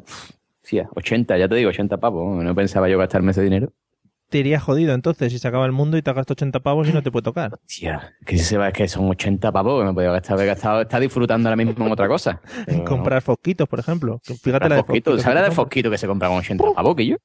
sí, 0.61 0.81
80, 0.95 1.37
ya 1.37 1.47
te 1.47 1.55
digo, 1.55 1.69
80 1.69 1.97
pavos. 1.97 2.43
No 2.43 2.55
pensaba 2.55 2.89
yo 2.89 2.97
gastarme 2.97 3.31
ese 3.31 3.41
dinero. 3.41 3.71
Te 4.29 4.39
irías 4.39 4.63
jodido 4.63 4.95
entonces 4.95 5.31
si 5.31 5.37
se 5.37 5.47
acaba 5.47 5.67
el 5.67 5.71
mundo 5.71 5.97
y 5.97 6.01
te 6.01 6.11
gastas 6.11 6.31
80 6.31 6.59
pavos 6.61 6.89
y 6.89 6.93
no 6.93 7.03
te 7.03 7.11
puede 7.11 7.23
tocar. 7.23 7.59
Tía, 7.67 8.15
que 8.25 8.37
si 8.37 8.43
se 8.43 8.57
va, 8.57 8.69
es 8.69 8.73
que 8.73 8.87
son 8.87 9.07
80 9.07 9.51
pavos 9.51 9.81
que 9.81 9.87
me 9.87 9.93
podía 9.93 10.11
gastar, 10.11 10.33
haber 10.33 10.47
gastado, 10.47 10.81
está 10.81 10.99
disfrutando 10.99 11.47
ahora 11.47 11.55
mismo 11.55 11.85
en 11.85 11.91
otra 11.91 12.07
cosa. 12.07 12.41
En 12.67 12.83
comprar 12.83 13.21
fosquitos, 13.21 13.69
por 13.69 13.79
ejemplo. 13.79 14.19
Fíjate 14.23 14.67
la 14.67 14.75
de 14.75 14.81
fosquitos. 14.83 15.13
fosquitos. 15.13 15.21
¿Sabes 15.21 15.35
la 15.35 15.41
de 15.41 15.49
te 15.49 15.49
compras. 15.49 15.55
fosquito 15.55 15.91
que 15.91 15.97
se 15.97 16.07
compra 16.07 16.27
con 16.27 16.37
80 16.39 16.73
pavos, 16.73 16.95
que 16.95 17.05
yo? 17.05 17.17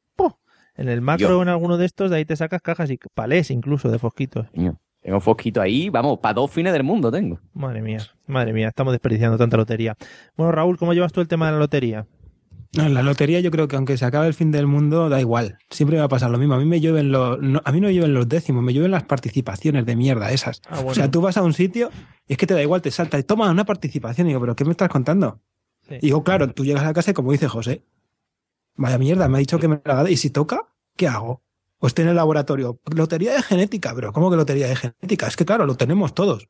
En 0.77 0.89
el 0.89 1.01
macro 1.01 1.39
o 1.39 1.43
en 1.43 1.49
alguno 1.49 1.77
de 1.77 1.85
estos, 1.85 2.11
de 2.11 2.17
ahí 2.17 2.25
te 2.25 2.37
sacas 2.37 2.63
cajas 2.63 2.91
y 2.91 2.99
palés 3.15 3.51
incluso 3.51 3.91
de 3.91 3.99
fosquitos. 3.99 4.47
Tengo 5.03 5.21
fosquito 5.21 5.61
ahí, 5.63 5.89
vamos, 5.89 6.19
para 6.19 6.35
dos 6.35 6.51
fines 6.51 6.73
del 6.73 6.85
mundo 6.85 7.11
tengo. 7.11 7.41
Madre 7.55 7.81
mía, 7.81 8.01
madre 8.27 8.53
mía, 8.53 8.69
estamos 8.69 8.93
desperdiciando 8.93 9.39
tanta 9.39 9.57
lotería. 9.57 9.97
Bueno, 10.37 10.53
Raúl, 10.53 10.77
¿cómo 10.77 10.93
llevas 10.93 11.13
tú 11.13 11.21
el 11.23 11.29
tema 11.29 11.47
de 11.47 11.53
la 11.53 11.59
lotería? 11.59 12.07
No, 12.77 12.85
en 12.85 12.95
la 12.95 13.03
lotería 13.03 13.41
yo 13.41 13.51
creo 13.51 13.67
que 13.67 13.75
aunque 13.77 13.97
se 13.97 14.05
acabe 14.05 14.29
el 14.29 14.35
fin 14.35 14.53
del 14.53 14.67
mundo, 14.67 15.09
da 15.09 15.19
igual. 15.19 15.59
Siempre 15.71 15.99
va 15.99 16.05
a 16.05 16.09
pasar 16.09 16.31
lo 16.31 16.39
mismo. 16.39 16.55
A 16.55 16.59
mí 16.59 16.67
me 16.67 16.81
llueven 16.81 17.11
los. 17.11 17.41
no- 17.41 17.61
a 17.65 17.73
mí 17.73 17.81
no 17.81 17.89
me 17.89 17.95
llueven 17.95 18.15
los 18.15 18.29
décimos, 18.29 18.63
me 18.63 18.73
llueven 18.73 18.93
las 18.93 19.03
participaciones 19.03 19.87
de 19.87 19.97
mierda 19.97 20.31
esas. 20.31 20.63
Ah, 20.69 20.77
bueno. 20.77 20.91
O 20.91 20.95
sea, 20.95 21.11
tú 21.11 21.21
vas 21.21 21.37
a 21.37 21.43
un 21.43 21.53
sitio 21.55 21.91
y 22.29 22.35
es 22.35 22.39
que 22.39 22.47
te 22.47 22.55
da 22.55 22.63
igual, 22.63 22.81
te 22.81 22.93
salta 22.93 23.19
y 23.19 23.25
toma 23.25 23.51
una 23.51 23.65
participación. 23.65 24.29
Y 24.29 24.31
digo, 24.31 24.41
¿pero 24.41 24.55
qué 24.55 24.65
me 24.65 24.71
estás 24.71 24.89
contando? 24.89 25.41
Sí. 25.89 25.95
Y 25.97 26.07
digo, 26.07 26.23
claro, 26.23 26.53
tú 26.53 26.65
llegas 26.65 26.85
a 26.85 26.93
casa 26.93 27.11
y 27.11 27.15
como 27.15 27.33
dice 27.33 27.49
José, 27.49 27.83
vaya 28.77 28.99
mierda, 28.99 29.29
me 29.29 29.39
ha 29.39 29.41
dicho 29.41 29.59
que 29.59 29.67
me 29.67 29.81
la 29.85 30.01
haga. 30.01 30.11
Y 30.11 30.17
si 30.17 30.31
toca, 30.31 30.61
¿qué 30.97 31.09
hago? 31.09 31.43
O 31.81 31.87
estoy 31.87 32.05
en 32.05 32.11
el 32.11 32.17
laboratorio. 32.17 32.79
Lotería 32.95 33.33
de 33.33 33.43
genética, 33.43 33.93
pero 33.95 34.13
¿cómo 34.13 34.31
que 34.31 34.37
lotería 34.37 34.69
de 34.69 34.77
genética? 34.77 35.27
Es 35.27 35.37
que 35.37 35.45
claro, 35.45 35.67
lo 35.67 35.77
tenemos 35.77 36.15
todos. 36.15 36.49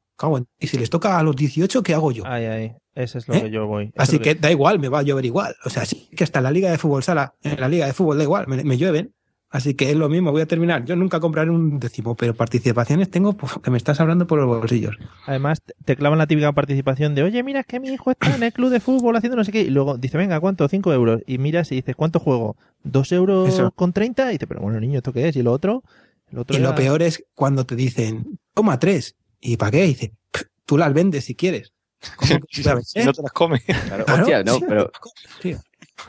Y 0.58 0.66
si 0.66 0.76
les 0.76 0.90
toca 0.90 1.18
a 1.18 1.22
los 1.22 1.34
18, 1.34 1.82
¿qué 1.82 1.94
hago 1.94 2.12
yo? 2.12 2.24
Ay, 2.26 2.44
ay, 2.44 2.72
ese 2.94 3.18
es 3.18 3.28
lo 3.28 3.34
¿Eh? 3.34 3.42
que 3.42 3.50
yo 3.50 3.66
voy. 3.66 3.92
Así 3.96 4.18
que 4.18 4.34
da 4.34 4.50
igual, 4.50 4.78
me 4.78 4.88
va 4.88 4.98
a 4.98 5.02
llover 5.02 5.24
igual. 5.24 5.54
O 5.64 5.70
sea, 5.70 5.86
sí 5.86 6.10
que 6.14 6.24
hasta 6.24 6.40
en 6.40 6.44
la 6.44 6.50
liga 6.50 6.70
de 6.70 6.76
fútbol 6.76 7.02
sala, 7.02 7.34
en 7.42 7.58
la 7.58 7.68
liga 7.68 7.86
de 7.86 7.94
fútbol 7.94 8.18
da 8.18 8.24
igual, 8.24 8.46
me, 8.46 8.62
me 8.62 8.76
llueven. 8.76 9.14
Así 9.52 9.74
que 9.74 9.90
es 9.90 9.96
lo 9.96 10.08
mismo, 10.08 10.30
voy 10.30 10.42
a 10.42 10.46
terminar. 10.46 10.84
Yo 10.84 10.94
nunca 10.94 11.18
compraré 11.18 11.50
un 11.50 11.80
décimo, 11.80 12.14
pero 12.14 12.34
participaciones 12.34 13.10
tengo 13.10 13.32
pues, 13.32 13.52
que 13.62 13.70
me 13.72 13.78
estás 13.78 13.98
hablando 14.00 14.26
por 14.28 14.38
los 14.38 14.46
bolsillos. 14.46 14.96
Además, 15.26 15.60
te- 15.84 15.96
clavan 15.96 16.18
la 16.18 16.28
típica 16.28 16.52
participación 16.52 17.16
de, 17.16 17.24
oye, 17.24 17.42
mira, 17.42 17.60
es 17.60 17.66
que 17.66 17.80
mi 17.80 17.88
hijo 17.88 18.12
está 18.12 18.32
en 18.36 18.44
el 18.44 18.52
club 18.52 18.70
de 18.70 18.78
fútbol 18.78 19.16
haciendo 19.16 19.36
no 19.36 19.42
sé 19.44 19.50
qué. 19.50 19.62
Y 19.62 19.70
luego 19.70 19.98
dice, 19.98 20.16
venga, 20.18 20.38
¿cuánto? 20.38 20.68
Cinco 20.68 20.92
euros. 20.92 21.22
Y 21.26 21.38
miras 21.38 21.72
y 21.72 21.76
dices, 21.76 21.96
¿cuánto 21.96 22.20
juego? 22.20 22.56
¿Dos 22.84 23.10
euros 23.10 23.48
Eso. 23.48 23.72
con 23.72 23.92
treinta? 23.92 24.28
Y 24.30 24.34
dice, 24.34 24.46
pero 24.46 24.60
bueno, 24.60 24.78
niño, 24.78 24.98
¿esto 24.98 25.12
qué 25.12 25.26
es? 25.28 25.34
Y 25.34 25.42
lo 25.42 25.50
otro, 25.52 25.82
el 26.30 26.38
otro 26.38 26.56
Y 26.56 26.60
lo 26.60 26.72
peor 26.76 27.02
es 27.02 27.24
cuando 27.34 27.66
te 27.66 27.74
dicen, 27.74 28.38
toma 28.54 28.78
tres. 28.78 29.16
¿Y 29.40 29.56
para 29.56 29.72
qué? 29.72 29.84
Y 29.84 29.88
dice, 29.88 30.12
"Pff, 30.30 30.42
tú 30.64 30.78
las 30.78 30.94
vendes 30.94 31.24
si 31.24 31.34
quieres. 31.34 31.72
¿Cómo 32.16 32.38
que 32.48 32.62
sabes? 32.62 32.88
Si 32.90 33.02
no 33.02 33.12
te 33.12 33.22
las 33.22 33.32
comes. 33.32 33.62
Claro, 33.64 34.04
Claro, 34.04 34.22
hostia, 34.22 34.44
no, 34.44 34.54
sí. 34.54 34.64
pero 34.68 34.90
Tío. 35.42 35.58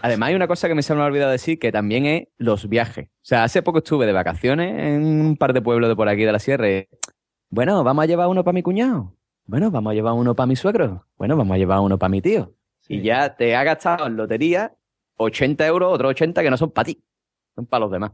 Además 0.02 0.30
hay 0.30 0.36
una 0.36 0.48
cosa 0.48 0.68
que 0.68 0.76
me 0.76 0.84
se 0.84 0.94
me 0.96 1.02
ha 1.02 1.06
olvidado 1.06 1.32
decir 1.32 1.60
que 1.60 1.72
también 1.72 2.06
es 2.06 2.28
los 2.38 2.68
viajes. 2.70 3.08
O 3.08 3.24
sea, 3.24 3.44
hace 3.44 3.62
poco 3.62 3.80
estuve 3.80 4.06
de 4.06 4.14
vacaciones 4.14 4.80
en 4.80 5.04
un 5.04 5.38
par 5.38 5.54
de 5.54 5.62
pueblos 5.62 5.90
de 5.90 5.96
por 5.96 6.08
aquí 6.10 6.24
de 6.24 6.32
la 6.32 6.40
sierra. 6.40 6.70
y, 6.70 6.88
Bueno, 7.50 7.84
vamos 7.84 8.04
a 8.04 8.06
llevar 8.08 8.28
uno 8.28 8.44
para 8.44 8.54
mi 8.54 8.64
cuñado. 8.64 9.16
Bueno, 9.46 9.72
vamos 9.72 9.92
a 9.92 9.94
llevar 9.94 10.14
uno 10.14 10.36
para 10.36 10.48
mi 10.48 10.56
suegro. 10.56 11.08
Bueno, 11.18 11.36
vamos 11.36 11.56
a 11.56 11.58
llevar 11.58 11.80
uno 11.80 11.98
para 11.98 12.10
mi 12.10 12.22
tío. 12.22 12.54
Y 12.88 13.02
ya 13.02 13.36
te 13.36 13.56
ha 13.56 13.64
gastado 13.64 14.08
en 14.08 14.18
lotería 14.18 14.76
80 15.18 15.66
euros, 15.68 15.94
otros 15.94 16.12
80 16.12 16.42
que 16.42 16.50
no 16.50 16.58
son 16.58 16.72
para 16.72 16.86
ti, 16.86 17.04
son 17.56 17.66
para 17.66 17.82
los 17.82 17.92
demás. 17.92 18.12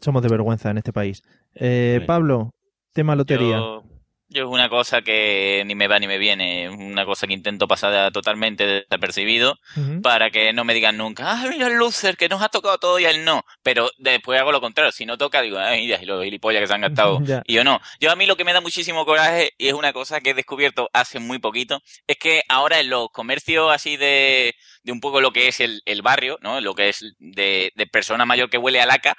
Somos 0.00 0.22
de 0.22 0.28
vergüenza 0.28 0.70
en 0.70 0.78
este 0.78 0.92
país. 0.92 1.22
Eh, 1.54 2.02
Pablo, 2.06 2.54
tema 2.92 3.14
lotería. 3.16 3.56
Yo, 3.56 3.84
yo 4.30 4.44
es 4.44 4.48
una 4.48 4.68
cosa 4.68 5.02
que 5.02 5.62
ni 5.66 5.74
me 5.74 5.88
va 5.88 5.98
ni 5.98 6.06
me 6.06 6.16
viene, 6.16 6.66
es 6.66 6.70
una 6.70 7.04
cosa 7.04 7.26
que 7.26 7.32
intento 7.32 7.66
pasar 7.66 8.12
totalmente 8.12 8.64
desapercibido 8.64 9.58
para 10.02 10.30
que 10.30 10.52
no 10.52 10.64
me 10.64 10.72
digan 10.72 10.96
nunca, 10.96 11.32
ah, 11.32 11.46
mira 11.50 11.66
el 11.66 11.74
loser 11.74 12.16
que 12.16 12.28
nos 12.28 12.40
ha 12.40 12.48
tocado 12.48 12.78
todo 12.78 12.98
y 13.00 13.04
él 13.04 13.24
no. 13.24 13.44
Pero 13.62 13.90
después 13.98 14.40
hago 14.40 14.52
lo 14.52 14.60
contrario, 14.60 14.92
si 14.92 15.04
no 15.04 15.18
toca 15.18 15.42
digo, 15.42 15.58
ay, 15.58 15.82
mira, 15.82 15.98
y 16.00 16.06
los 16.06 16.24
gilipollas 16.24 16.60
que 16.60 16.66
se 16.68 16.74
han 16.74 16.80
gastado. 16.80 17.18
Ya. 17.30 17.42
y 17.44 17.54
yo 17.54 17.64
no. 17.64 17.80
Yo 18.00 18.10
a 18.10 18.16
mí 18.16 18.24
lo 18.24 18.36
que 18.36 18.44
me 18.44 18.52
da 18.52 18.60
muchísimo 18.60 19.04
coraje 19.04 19.52
y 19.58 19.68
es 19.68 19.74
una 19.74 19.92
cosa 19.92 20.20
que 20.20 20.30
he 20.30 20.34
descubierto 20.34 20.88
hace 20.92 21.18
muy 21.18 21.38
poquito, 21.38 21.80
es 22.06 22.16
que 22.16 22.42
ahora 22.48 22.80
en 22.80 22.88
los 22.88 23.10
comercios 23.10 23.70
así 23.72 23.96
de, 23.96 24.54
de 24.82 24.92
un 24.92 25.00
poco 25.00 25.20
lo 25.20 25.32
que 25.32 25.48
es 25.48 25.60
el, 25.60 25.82
el 25.84 26.02
barrio, 26.02 26.38
¿no? 26.40 26.60
Lo 26.60 26.74
que 26.74 26.88
es 26.88 27.04
de, 27.18 27.72
de 27.74 27.86
persona 27.86 28.24
mayor 28.26 28.50
que 28.50 28.58
huele 28.58 28.80
a 28.80 28.86
laca, 28.86 29.16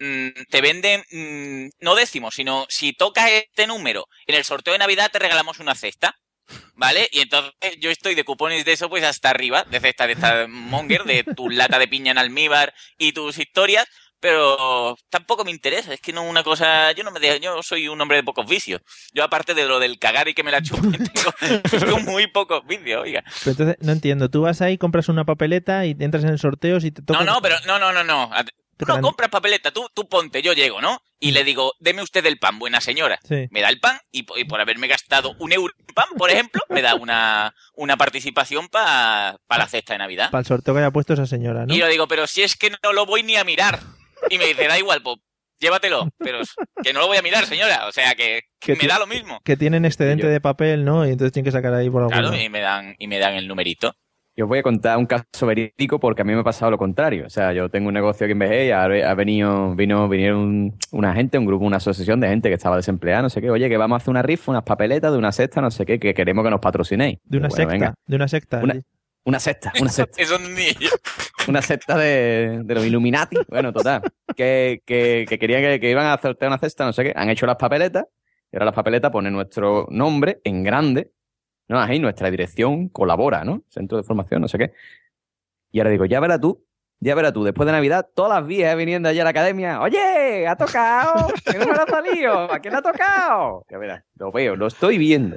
mm, 0.00 0.28
te 0.50 0.60
venden 0.60 1.04
mm, 1.10 1.70
no 1.80 1.94
décimos, 1.94 2.34
sino 2.34 2.66
si 2.68 2.92
tocas 2.92 3.30
este 3.30 3.66
número 3.66 4.08
en 4.26 4.34
el 4.34 4.44
sorteo 4.44 4.72
de 4.72 4.78
Navidad 4.78 5.10
te 5.10 5.18
regalamos 5.18 5.60
una 5.60 5.74
cesta. 5.74 6.18
¿Vale? 6.74 7.08
Y 7.10 7.20
entonces 7.20 7.54
yo 7.78 7.90
estoy 7.90 8.14
de 8.14 8.24
cupones 8.24 8.66
de 8.66 8.72
eso 8.72 8.90
pues 8.90 9.02
hasta 9.02 9.30
arriba, 9.30 9.64
de 9.64 9.80
cesta 9.80 10.06
de 10.06 10.12
esta 10.12 10.46
monger, 10.46 11.04
de 11.04 11.24
tu 11.24 11.48
lata 11.48 11.78
de 11.78 11.88
piña 11.88 12.10
en 12.10 12.18
almíbar 12.18 12.74
y 12.98 13.12
tus 13.12 13.38
historias, 13.38 13.86
pero 14.24 14.96
tampoco 15.10 15.44
me 15.44 15.50
interesa, 15.50 15.92
es 15.92 16.00
que 16.00 16.10
no 16.10 16.22
una 16.22 16.42
cosa, 16.42 16.92
yo 16.92 17.04
no 17.04 17.10
me 17.10 17.20
dejo, 17.20 17.36
yo 17.36 17.62
soy 17.62 17.88
un 17.88 18.00
hombre 18.00 18.16
de 18.16 18.22
pocos 18.22 18.48
vicios. 18.48 18.80
Yo 19.12 19.22
aparte 19.22 19.52
de 19.52 19.66
lo 19.66 19.78
del 19.78 19.98
cagar 19.98 20.28
y 20.28 20.32
que 20.32 20.42
me 20.42 20.50
la 20.50 20.62
chupen, 20.62 20.92
tengo, 21.12 21.78
tengo 21.78 21.98
muy 21.98 22.26
pocos 22.28 22.66
vicios, 22.66 23.02
oiga. 23.02 23.22
Pero 23.40 23.50
entonces, 23.50 23.76
no 23.80 23.92
entiendo. 23.92 24.30
Tú 24.30 24.40
vas 24.40 24.62
ahí, 24.62 24.78
compras 24.78 25.10
una 25.10 25.26
papeleta 25.26 25.84
y 25.84 25.94
entras 26.00 26.24
en 26.24 26.38
sorteos 26.38 26.84
y 26.84 26.90
te 26.90 27.02
toca... 27.02 27.22
No, 27.22 27.34
no, 27.34 27.42
pero 27.42 27.56
no, 27.66 27.78
no, 27.78 27.92
no, 27.92 28.02
no. 28.02 28.30
Tú 28.78 28.86
no 28.86 28.98
compras 29.02 29.28
papeleta, 29.28 29.72
tú, 29.72 29.90
tú 29.92 30.08
ponte, 30.08 30.40
yo 30.40 30.54
llego, 30.54 30.80
¿no? 30.80 31.02
Y 31.20 31.32
le 31.32 31.44
digo, 31.44 31.74
deme 31.78 32.00
usted 32.00 32.24
el 32.24 32.38
pan, 32.38 32.58
buena 32.58 32.80
señora. 32.80 33.20
Sí. 33.28 33.46
Me 33.50 33.60
da 33.60 33.68
el 33.68 33.78
pan 33.78 33.98
y, 34.10 34.24
y 34.36 34.44
por 34.44 34.58
haberme 34.58 34.88
gastado 34.88 35.36
un 35.38 35.52
euro 35.52 35.74
en 35.78 35.94
pan, 35.94 36.06
por 36.16 36.30
ejemplo, 36.30 36.62
me 36.70 36.80
da 36.80 36.94
una, 36.94 37.54
una 37.74 37.98
participación 37.98 38.68
para 38.68 39.38
la 39.50 39.66
cesta 39.68 39.92
de 39.92 39.98
Navidad. 39.98 40.30
Para 40.30 40.40
el 40.40 40.46
sorteo 40.46 40.72
que 40.72 40.80
haya 40.80 40.90
puesto 40.90 41.12
esa 41.12 41.26
señora, 41.26 41.66
¿no? 41.66 41.74
Y 41.74 41.78
yo 41.78 41.88
digo, 41.88 42.08
pero 42.08 42.26
si 42.26 42.42
es 42.42 42.56
que 42.56 42.72
no 42.82 42.94
lo 42.94 43.04
voy 43.04 43.22
ni 43.22 43.36
a 43.36 43.44
mirar. 43.44 43.80
Y 44.30 44.38
me 44.38 44.46
dice, 44.46 44.66
da 44.66 44.78
igual, 44.78 45.00
pues 45.02 45.16
llévatelo. 45.60 46.08
Pero 46.18 46.38
que 46.82 46.92
no 46.92 47.00
lo 47.00 47.06
voy 47.06 47.16
a 47.16 47.22
mirar, 47.22 47.46
señora. 47.46 47.86
O 47.88 47.92
sea, 47.92 48.14
que, 48.14 48.40
me 48.66 48.86
da 48.88 48.98
lo 48.98 49.06
mismo. 49.06 49.40
Que 49.44 49.56
tienen 49.56 49.84
excedente 49.84 50.26
de 50.26 50.40
papel, 50.40 50.84
¿no? 50.84 51.06
Y 51.06 51.10
entonces 51.10 51.32
tienen 51.32 51.44
que 51.44 51.52
sacar 51.52 51.72
ahí 51.74 51.88
por 51.90 52.02
algún 52.02 52.12
Claro, 52.12 52.30
lado. 52.30 52.42
y 52.42 52.48
me 52.48 52.60
dan, 52.60 52.94
y 52.98 53.06
me 53.08 53.18
dan 53.18 53.34
el 53.34 53.48
numerito. 53.48 53.92
Yo 54.36 54.46
os 54.46 54.48
voy 54.48 54.58
a 54.58 54.62
contar 54.64 54.98
un 54.98 55.06
caso 55.06 55.46
verídico 55.46 56.00
porque 56.00 56.22
a 56.22 56.24
mí 56.24 56.34
me 56.34 56.40
ha 56.40 56.42
pasado 56.42 56.68
lo 56.72 56.76
contrario. 56.76 57.24
O 57.24 57.30
sea, 57.30 57.52
yo 57.52 57.68
tengo 57.68 57.86
un 57.86 57.94
negocio 57.94 58.24
aquí 58.26 58.32
en 58.32 58.40
Vejez 58.40 58.66
y 58.66 58.70
ha, 58.72 58.82
ha 58.82 59.14
venido, 59.14 59.76
vino, 59.76 60.08
vinieron 60.08 60.76
una 60.90 61.14
gente, 61.14 61.38
un 61.38 61.46
grupo, 61.46 61.64
una 61.64 61.76
asociación 61.76 62.18
de 62.18 62.26
gente 62.26 62.48
que 62.48 62.56
estaba 62.56 62.74
desempleada, 62.74 63.22
no 63.22 63.30
sé 63.30 63.40
qué. 63.40 63.48
Oye, 63.48 63.68
que 63.68 63.76
vamos 63.76 63.94
a 63.94 63.98
hacer 63.98 64.10
una 64.10 64.22
rifa, 64.22 64.50
unas 64.50 64.64
papeletas 64.64 65.12
de 65.12 65.18
una 65.18 65.30
cesta, 65.30 65.60
no 65.60 65.70
sé 65.70 65.86
qué, 65.86 66.00
que 66.00 66.14
queremos 66.14 66.44
que 66.44 66.50
nos 66.50 66.58
patrocinéis. 66.60 67.18
De 67.22 67.38
una 67.38 67.46
Bueno, 67.46 67.56
secta, 67.62 67.72
venga. 67.72 67.94
de 68.06 68.16
una 68.16 68.26
secta. 68.26 68.58
Una, 68.60 68.80
una 69.24 69.40
secta, 69.40 69.72
una 69.80 69.90
secta. 69.90 70.22
Eso 70.22 70.38
ni 70.38 70.68
una 71.48 71.62
secta 71.62 71.96
de, 71.96 72.60
de 72.64 72.74
los 72.74 72.84
Illuminati. 72.84 73.36
Bueno, 73.48 73.72
total. 73.72 74.02
Que, 74.36 74.82
que, 74.86 75.26
que 75.28 75.38
querían 75.38 75.62
que, 75.62 75.80
que 75.80 75.90
iban 75.90 76.06
a 76.06 76.18
sortear 76.18 76.50
una 76.50 76.58
cesta, 76.58 76.84
no 76.84 76.92
sé 76.92 77.04
qué. 77.04 77.12
Han 77.16 77.30
hecho 77.30 77.46
las 77.46 77.56
papeletas 77.56 78.06
y 78.52 78.56
ahora 78.56 78.66
las 78.66 78.74
papeletas 78.74 79.10
ponen 79.10 79.32
nuestro 79.32 79.86
nombre 79.90 80.40
en 80.44 80.62
grande. 80.62 81.12
No, 81.68 81.80
ahí 81.80 81.98
nuestra 81.98 82.30
dirección 82.30 82.88
colabora, 82.88 83.44
¿no? 83.44 83.64
Centro 83.68 83.96
de 83.96 84.04
formación, 84.04 84.42
no 84.42 84.48
sé 84.48 84.58
qué. 84.58 84.72
Y 85.72 85.80
ahora 85.80 85.90
digo, 85.90 86.04
ya 86.04 86.20
verás 86.20 86.40
tú, 86.40 86.64
ya 87.00 87.14
verás 87.14 87.32
tú, 87.32 87.42
después 87.42 87.66
de 87.66 87.72
Navidad, 87.72 88.08
todas 88.14 88.38
las 88.38 88.46
vías 88.46 88.76
viniendo 88.76 89.08
allá 89.08 89.22
a 89.22 89.24
la 89.24 89.30
academia. 89.30 89.80
Oye, 89.80 90.46
ha 90.46 90.56
tocado, 90.56 91.28
que 91.44 91.58
no 91.58 91.66
me 91.66 91.74
lo 91.74 91.82
ha 91.82 91.86
salido, 91.86 92.52
¿a 92.52 92.58
quién 92.60 92.74
ha 92.74 92.82
tocado? 92.82 93.64
Ya 93.70 93.78
verás, 93.78 94.04
lo 94.16 94.30
veo, 94.30 94.56
lo 94.56 94.66
estoy 94.66 94.98
viendo. 94.98 95.36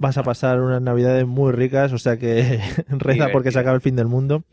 Vas 0.00 0.16
a 0.16 0.22
pasar 0.22 0.60
unas 0.60 0.80
navidades 0.80 1.26
muy 1.26 1.50
ricas, 1.52 1.92
o 1.92 1.98
sea 1.98 2.16
que 2.16 2.60
reza 2.88 3.24
porque 3.32 3.50
se 3.50 3.58
acaba 3.58 3.74
el 3.74 3.80
fin 3.82 3.96
del 3.96 4.06
mundo. 4.06 4.44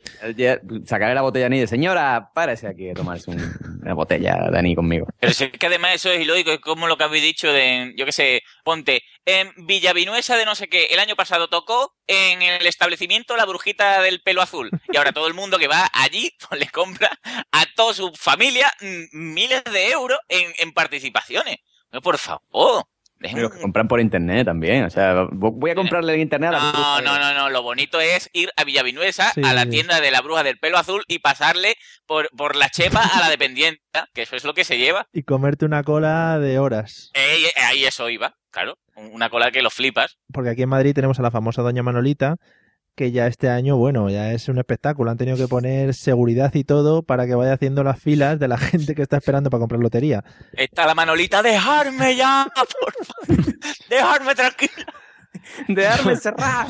Sacaré 0.86 1.14
la 1.14 1.22
botella 1.22 1.50
ni 1.50 1.60
de 1.60 1.68
señora, 1.68 2.32
párese 2.34 2.68
aquí 2.68 2.90
a 2.90 2.94
tomarse 2.96 3.30
un- 3.30 3.80
una 3.84 3.94
botella 3.94 4.50
de 4.52 4.58
anís 4.58 4.76
conmigo. 4.76 5.06
Pero 5.20 5.34
si 5.34 5.44
es 5.46 5.52
que 5.52 5.68
además 5.68 5.96
eso 5.96 6.10
es 6.12 6.22
ilógico, 6.22 6.52
es 6.52 6.60
como 6.60 6.88
lo 6.88 6.98
que 6.98 7.04
habéis 7.04 7.24
dicho 7.24 7.52
de, 7.54 7.94
yo 7.96 8.06
qué 8.06 8.12
sé, 8.12 8.42
ponte, 8.64 9.04
en 9.26 9.52
Villavinuesa 9.68 10.36
de 10.36 10.46
no 10.46 10.56
sé 10.56 10.68
qué, 10.68 10.86
el 10.86 11.00
año 11.00 11.16
pasado 11.16 11.48
tocó 11.48 11.94
en 12.08 12.42
el 12.42 12.66
establecimiento 12.66 13.38
la 13.38 13.46
brujita 13.46 14.02
del 14.02 14.22
pelo 14.22 14.42
azul. 14.42 14.72
Y 14.92 14.98
ahora 14.98 15.12
todo 15.12 15.28
el 15.28 15.34
mundo 15.36 15.58
que 15.60 15.68
va 15.68 15.88
allí 15.94 16.32
pues, 16.50 16.60
le 16.60 16.68
compra 16.70 17.12
a 17.52 17.66
toda 17.76 17.94
su 17.94 18.12
familia 18.16 18.72
miles 19.12 19.64
de 19.72 19.92
euros 19.92 20.18
en, 20.28 20.52
en 20.58 20.72
participaciones. 20.74 21.58
No, 21.92 22.02
por 22.02 22.18
favor. 22.18 22.86
Pero 23.34 23.50
que 23.50 23.60
compran 23.62 23.88
por 23.88 24.00
internet 24.00 24.46
también. 24.46 24.84
O 24.86 24.90
sea, 24.90 25.28
voy 25.32 25.72
a 25.72 25.76
comprarle 25.76 26.14
en 26.14 26.22
internet 26.22 26.50
a 26.50 26.52
la 26.54 26.60
No, 26.60 26.72
bruja. 26.72 27.02
no, 27.02 27.20
no, 27.20 27.34
no. 27.34 27.50
Lo 27.50 27.64
bonito 27.64 28.00
es 28.00 28.30
ir 28.34 28.50
a 28.58 28.64
Villavinuesa, 28.64 29.32
Sí, 29.34 29.42
a 29.44 29.54
la 29.54 29.66
tienda 29.66 30.02
de 30.02 30.12
la 30.12 30.22
bruja 30.22 30.44
del 30.44 30.58
pelo 30.58 30.78
azul 30.78 31.04
y 31.08 31.20
pasarle 31.20 31.76
por, 32.06 32.30
por 32.38 32.56
la 32.56 32.70
chepa 32.70 33.02
a 33.02 33.20
la 33.22 33.30
dependienta, 33.30 34.10
que 34.14 34.24
eso 34.24 34.36
es 34.36 34.44
lo 34.44 34.54
que 34.54 34.64
se 34.64 34.78
lleva. 34.78 35.08
Y 35.14 35.24
comerte 35.24 35.66
una 35.66 35.84
cola 35.84 36.40
de 36.40 36.60
horas. 36.60 37.12
Eh, 37.14 37.46
eh, 37.48 37.62
ahí 37.64 37.86
eso 37.86 38.10
iba, 38.10 38.36
claro. 38.52 38.78
Una 38.96 39.30
cola 39.30 39.52
que 39.52 39.62
lo 39.62 39.70
flipas. 39.70 40.18
Porque 40.32 40.50
aquí 40.52 40.62
en 40.62 40.70
Madrid 40.70 40.94
tenemos 40.94 41.20
a 41.20 41.22
la 41.22 41.32
famosa 41.32 41.62
Doña 41.62 41.84
Manolita, 41.84 42.38
que 42.96 43.12
ya 43.12 43.28
este 43.28 43.50
año, 43.50 43.78
bueno, 43.78 44.10
ya 44.10 44.32
es 44.32 44.48
un 44.48 44.58
espectáculo. 44.58 45.12
Han 45.12 45.18
tenido 45.18 45.38
que 45.38 45.48
poner 45.48 45.94
seguridad 45.94 46.54
y 46.54 46.64
todo 46.64 47.04
para 47.04 47.28
que 47.28 47.36
vaya 47.36 47.54
haciendo 47.54 47.84
las 47.84 48.00
filas 48.00 48.40
de 48.40 48.48
la 48.48 48.58
gente 48.58 48.96
que 48.96 49.02
está 49.02 49.18
esperando 49.18 49.50
para 49.50 49.60
comprar 49.60 49.82
lotería. 49.82 50.24
Está 50.54 50.86
la 50.86 50.96
manolita, 50.96 51.44
dejarme 51.44 52.16
ya, 52.16 52.48
por 52.56 52.68
favor. 52.68 53.56
Dejarme 53.90 54.36
tranquila. 54.36 54.86
Dejarme 55.68 56.16
cerrar. 56.18 56.68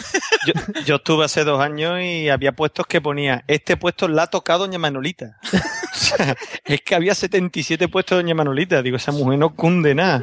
Yo, 0.47 0.53
yo 0.85 0.95
estuve 0.95 1.25
hace 1.25 1.43
dos 1.43 1.59
años 1.61 1.99
y 2.01 2.29
había 2.29 2.51
puestos 2.51 2.85
que 2.87 3.01
ponía, 3.01 3.43
este 3.47 3.77
puesto 3.77 4.07
la 4.07 4.23
ha 4.23 4.27
tocado 4.27 4.59
Doña 4.65 4.79
Manolita. 4.79 5.37
O 5.95 5.97
sea, 5.97 6.35
es 6.65 6.81
que 6.81 6.93
había 6.93 7.15
77 7.15 7.87
puestos 7.87 8.17
de 8.17 8.23
Doña 8.23 8.35
Manolita. 8.35 8.81
Digo, 8.81 8.97
esa 8.97 9.13
mujer 9.13 9.39
no 9.39 9.55
cunde 9.55 9.95
nada. 9.95 10.21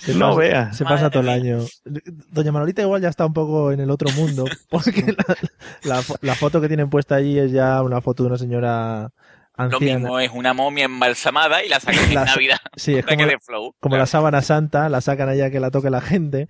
Se 0.00 0.12
no 0.14 0.30
pasa, 0.30 0.38
veas. 0.40 0.76
Se 0.76 0.84
pasa 0.84 1.08
todo 1.08 1.22
el 1.22 1.28
año. 1.28 1.58
Doña 2.30 2.50
Manolita 2.52 2.82
igual 2.82 3.00
ya 3.00 3.08
está 3.08 3.24
un 3.26 3.32
poco 3.32 3.70
en 3.72 3.78
el 3.80 3.90
otro 3.90 4.10
mundo, 4.10 4.44
porque 4.68 5.02
la, 5.16 5.36
la 5.84 6.02
fo- 6.02 6.18
la 6.22 6.34
foto 6.34 6.60
que 6.60 6.66
tienen 6.68 6.90
puesta 6.90 7.14
allí 7.14 7.38
es 7.38 7.52
ya 7.52 7.80
una 7.82 8.00
foto 8.00 8.24
de 8.24 8.28
una 8.30 8.38
señora 8.38 9.10
Lo 9.56 9.64
anciana. 9.64 9.98
mismo 10.00 10.18
es 10.18 10.30
una 10.34 10.52
momia 10.52 10.86
embalsamada 10.86 11.62
y 11.64 11.68
la 11.68 11.78
sacan 11.80 12.04
en 12.08 12.14
La- 12.14 12.24
Navidad. 12.24 12.58
Sí, 12.76 12.96
es 12.96 13.04
flow. 13.44 13.74
como 13.78 13.96
la 13.96 14.06
sábana 14.06 14.42
santa, 14.42 14.88
la 14.88 15.00
sacan 15.00 15.28
allá 15.28 15.50
que 15.50 15.60
la 15.60 15.70
toque 15.70 15.90
la 15.90 16.00
gente. 16.00 16.48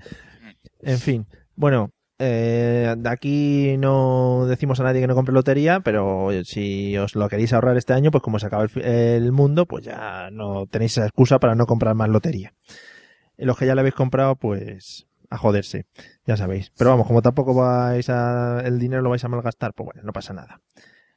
En 0.82 0.98
fin. 0.98 1.26
Bueno, 1.56 1.90
eh, 2.18 2.94
de 2.96 3.08
aquí 3.08 3.76
no 3.78 4.46
decimos 4.46 4.80
a 4.80 4.84
nadie 4.84 5.00
que 5.00 5.06
no 5.06 5.14
compre 5.14 5.34
lotería, 5.34 5.80
pero 5.80 6.28
si 6.44 6.96
os 6.98 7.14
lo 7.14 7.28
queréis 7.28 7.52
ahorrar 7.52 7.76
este 7.76 7.92
año, 7.92 8.10
pues 8.10 8.22
como 8.22 8.38
se 8.38 8.46
acaba 8.46 8.64
el, 8.64 8.84
el 8.84 9.32
mundo, 9.32 9.66
pues 9.66 9.84
ya 9.84 10.30
no 10.30 10.66
tenéis 10.66 10.92
esa 10.92 11.06
excusa 11.06 11.38
para 11.38 11.54
no 11.54 11.66
comprar 11.66 11.94
más 11.94 12.08
lotería. 12.08 12.54
Los 13.36 13.56
que 13.56 13.66
ya 13.66 13.74
le 13.74 13.80
habéis 13.80 13.94
comprado, 13.94 14.36
pues 14.36 15.06
a 15.30 15.38
joderse, 15.38 15.86
ya 16.26 16.36
sabéis. 16.36 16.72
Pero 16.76 16.90
vamos, 16.90 17.06
como 17.06 17.22
tampoco 17.22 17.54
vais 17.54 18.10
a, 18.10 18.60
el 18.64 18.78
dinero 18.78 19.00
lo 19.00 19.10
vais 19.10 19.24
a 19.24 19.28
malgastar, 19.28 19.72
pues 19.74 19.86
bueno, 19.86 20.02
no 20.04 20.12
pasa 20.12 20.34
nada. 20.34 20.60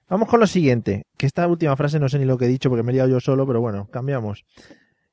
Vamos 0.08 0.30
con 0.30 0.40
lo 0.40 0.48
siguiente, 0.48 1.08
que 1.18 1.26
esta 1.26 1.48
última 1.48 1.76
frase 1.76 2.00
no 2.00 2.08
sé 2.08 2.20
ni 2.20 2.26
lo 2.26 2.38
que 2.38 2.46
he 2.46 2.48
dicho 2.48 2.70
porque 2.70 2.84
me 2.84 2.92
he 2.92 2.96
liado 2.96 3.10
yo 3.10 3.20
solo, 3.20 3.48
pero 3.48 3.60
bueno, 3.60 3.88
cambiamos. 3.92 4.46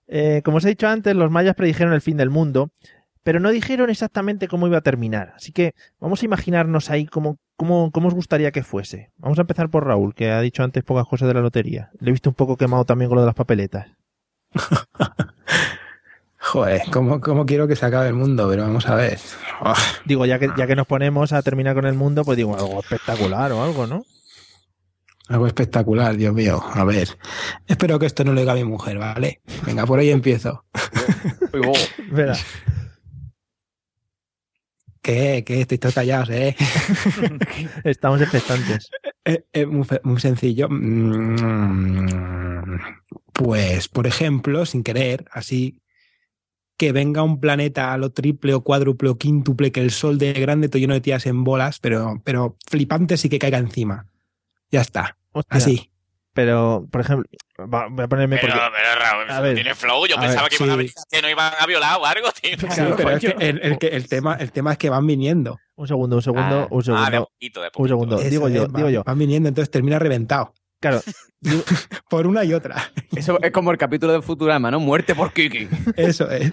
Eh, 0.07 0.43
como 0.45 0.59
os 0.59 0.65
he 0.65 0.69
dicho 0.69 0.89
antes, 0.89 1.15
los 1.17 1.31
mayas 1.31 1.55
predijeron 1.55 1.95
el 1.95 2.01
fin 2.01 2.17
del 2.17 2.31
mundo, 2.31 2.71
pero 3.23 3.41
no 3.41 3.51
dijeron 3.51 3.91
exactamente 3.91 4.49
cómo 4.49 4.67
iba 4.67 4.79
a 4.79 4.83
terminar. 4.83 5.35
Así 5.37 5.53
que 5.53 5.75
vamos 5.99 6.23
a 6.23 6.25
imaginarnos 6.25 6.91
ahí 6.91 7.07
cómo, 7.07 7.39
cómo, 7.57 7.91
cómo 7.91 8.09
os 8.09 8.15
gustaría 8.15 8.51
que 8.51 8.63
fuese. 8.63 9.11
Vamos 9.17 9.39
a 9.39 9.43
empezar 9.43 9.71
por 9.71 9.87
Raúl, 9.87 10.15
que 10.15 10.31
ha 10.31 10.41
dicho 10.41 10.63
antes 10.63 10.85
pocas 10.85 11.07
cosas 11.07 11.29
de 11.29 11.35
la 11.35 11.41
lotería. 11.41 11.91
Le 11.99 12.11
he 12.11 12.13
visto 12.13 12.31
un 12.31 12.35
poco 12.35 12.57
quemado 12.57 12.85
también 12.85 13.09
con 13.09 13.17
lo 13.17 13.23
de 13.23 13.27
las 13.27 13.35
papeletas. 13.35 13.89
Joder, 16.43 16.83
¿cómo, 16.91 17.21
cómo 17.21 17.45
quiero 17.45 17.69
que 17.69 17.77
se 17.77 17.85
acabe 17.85 18.09
el 18.09 18.15
mundo? 18.15 18.49
Pero 18.49 18.63
vamos 18.63 18.89
a 18.89 18.95
ver. 18.95 19.19
Oh, 19.61 19.75
Digo, 20.07 20.25
ya 20.25 20.39
que, 20.39 20.51
ya 20.57 20.67
que 20.67 20.75
nos 20.75 20.87
ponemos 20.87 21.33
a 21.33 21.43
terminar 21.43 21.75
con 21.75 21.85
el 21.85 21.95
mundo, 21.95 22.25
pues 22.25 22.37
digo, 22.37 22.57
algo 22.57 22.81
espectacular 22.81 23.53
o 23.53 23.63
algo, 23.63 23.87
¿no? 23.87 24.05
algo 25.31 25.47
espectacular, 25.47 26.17
Dios 26.17 26.35
mío. 26.35 26.61
A 26.75 26.83
ver. 26.85 27.09
Espero 27.69 28.01
que 28.01 28.07
esto 28.07 28.25
no 28.25 28.33
lo 28.33 28.41
diga 28.41 28.55
mi 28.55 28.65
mujer, 28.65 28.99
¿vale? 28.99 29.41
Venga, 29.65 29.87
por 29.87 30.01
ahí 30.01 30.11
empiezo. 30.11 30.65
Verá. 32.11 32.35
¿Qué? 35.03 35.45
¿Qué? 35.47 35.63
Estoy 35.63 35.79
todos 35.79 35.95
callados, 35.95 36.29
¿eh? 36.31 36.57
Estamos 37.85 38.21
expectantes. 38.21 38.91
Es, 39.25 39.45
es 39.53 39.67
muy, 39.67 39.87
muy 40.03 40.21
sencillo. 40.21 40.69
Mm, 40.69 42.79
Pues, 43.33 43.89
por 43.89 44.07
ejemplo, 44.07 44.67
sin 44.67 44.83
querer, 44.83 45.25
así, 45.33 45.79
que 46.77 46.93
venga 46.93 47.23
un 47.23 47.41
planeta 47.41 47.93
a 47.93 47.99
lo 47.99 48.11
triple 48.11 48.55
o 48.55 48.63
cuádruple 48.63 49.09
o 49.11 49.19
quíntuple 49.19 49.73
que 49.73 49.81
el 49.81 49.91
Sol 49.91 50.19
de 50.19 50.33
grande, 50.35 50.69
todo 50.69 50.81
lleno 50.81 50.95
de 50.95 51.01
tías 51.01 51.27
en 51.27 51.45
bolas, 51.45 51.79
pero, 51.81 52.21
pero 52.25 52.57
flipantes 52.69 53.25
y 53.25 53.29
que 53.29 53.39
caiga 53.39 53.59
encima. 53.59 54.07
Ya 54.71 54.81
está. 54.83 55.17
Hostia. 55.33 55.57
Así. 55.57 55.91
Pero, 56.35 56.87
por 56.91 57.01
ejemplo, 57.03 57.29
va- 57.67 57.89
voy 57.89 58.05
a 58.05 58.09
ponerme 58.09 58.39
Pero, 58.39 58.53
porque... 58.55 58.69
pero 58.77 59.01
Raúl, 59.01 59.31
A 59.31 59.41
ver, 59.41 59.55
tiene 59.55 59.75
flow. 59.75 60.07
Yo 60.07 60.17
a 60.17 60.21
pensaba 60.21 60.43
ver, 60.49 60.51
que 60.51 60.57
iban 60.65 60.71
a 60.71 60.73
sí. 60.73 60.77
venir 60.79 60.93
que 61.11 61.23
no 61.23 61.29
iban 61.31 61.53
a 61.59 61.67
violar 61.67 61.99
o 62.01 62.07
algo, 62.07 62.29
tío. 62.33 62.57
Claro, 62.57 62.95
pero 62.97 63.11
es 63.11 63.21
que 63.21 63.37
el, 63.39 63.61
el 63.63 63.79
que 63.79 63.89
el 63.89 64.09
tema, 64.09 64.35
el 64.37 64.53
tema 64.53 64.73
es 64.73 64.79
que 64.79 64.91
van 64.91 65.07
viniendo. 65.07 65.59
Un 65.77 65.89
segundo, 65.89 66.17
un 66.17 66.23
segundo, 66.23 66.63
Ah, 66.63 66.69
un 66.71 66.83
segundo. 66.85 67.07
ah, 67.07 67.11
de 67.11 67.19
poquito, 67.21 67.61
de 67.61 67.67
a 67.69 67.71
un 67.75 67.89
segundo. 67.89 68.19
Eso 68.21 68.29
digo 68.31 68.49
es, 68.49 68.55
yo, 68.55 68.67
digo 68.67 68.89
yo. 68.91 69.03
Van 69.05 69.19
viniendo, 69.19 69.49
entonces 69.49 69.71
termina 69.71 69.99
reventado. 69.99 70.53
Claro, 70.81 71.01
Por 72.11 72.27
una 72.27 72.43
y 72.45 72.53
otra. 72.55 72.91
Eso 73.15 73.39
es 73.43 73.51
como 73.51 73.71
el 73.71 73.77
capítulo 73.79 74.13
de 74.13 74.23
Futurama, 74.23 74.71
¿no? 74.71 74.81
Muerte 74.81 75.15
por 75.15 75.33
Kiki. 75.33 75.69
Eso 75.97 76.31
es. 76.31 76.53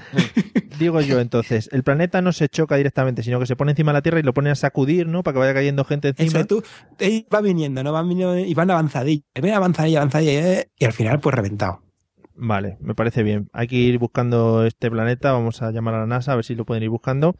Digo 0.77 1.01
yo 1.01 1.19
entonces, 1.19 1.69
el 1.71 1.83
planeta 1.83 2.21
no 2.21 2.31
se 2.31 2.49
choca 2.49 2.75
directamente, 2.75 3.23
sino 3.23 3.39
que 3.39 3.45
se 3.45 3.55
pone 3.55 3.71
encima 3.71 3.91
de 3.91 3.97
la 3.97 4.01
Tierra 4.01 4.19
y 4.19 4.23
lo 4.23 4.33
pone 4.33 4.49
a 4.49 4.55
sacudir, 4.55 5.07
¿no? 5.07 5.23
Para 5.23 5.33
que 5.33 5.39
vaya 5.39 5.53
cayendo 5.53 5.83
gente 5.85 6.09
encima. 6.09 6.39
Eso, 6.39 6.45
tú, 6.47 6.63
eh, 6.99 7.25
va 7.33 7.41
viniendo, 7.41 7.83
¿no? 7.83 7.91
Van 7.91 8.07
viniendo 8.07 8.37
y 8.37 8.53
van 8.53 8.71
avanzadilla. 8.71 9.23
Ven 9.35 9.53
avanzadilla, 9.53 9.99
avanzadilla. 9.99 10.31
eh, 10.59 10.69
Y 10.77 10.85
al 10.85 10.93
final, 10.93 11.19
pues 11.19 11.35
reventado. 11.35 11.81
Vale, 12.35 12.77
me 12.81 12.93
parece 12.93 13.23
bien. 13.23 13.49
Hay 13.51 13.67
que 13.67 13.75
ir 13.77 13.97
buscando 13.97 14.65
este 14.65 14.91
planeta. 14.91 15.31
Vamos 15.31 15.61
a 15.61 15.71
llamar 15.71 15.95
a 15.95 15.99
la 16.01 16.05
NASA 16.05 16.33
a 16.33 16.35
ver 16.35 16.45
si 16.45 16.53
lo 16.55 16.65
pueden 16.65 16.83
ir 16.83 16.89
buscando. 16.89 17.35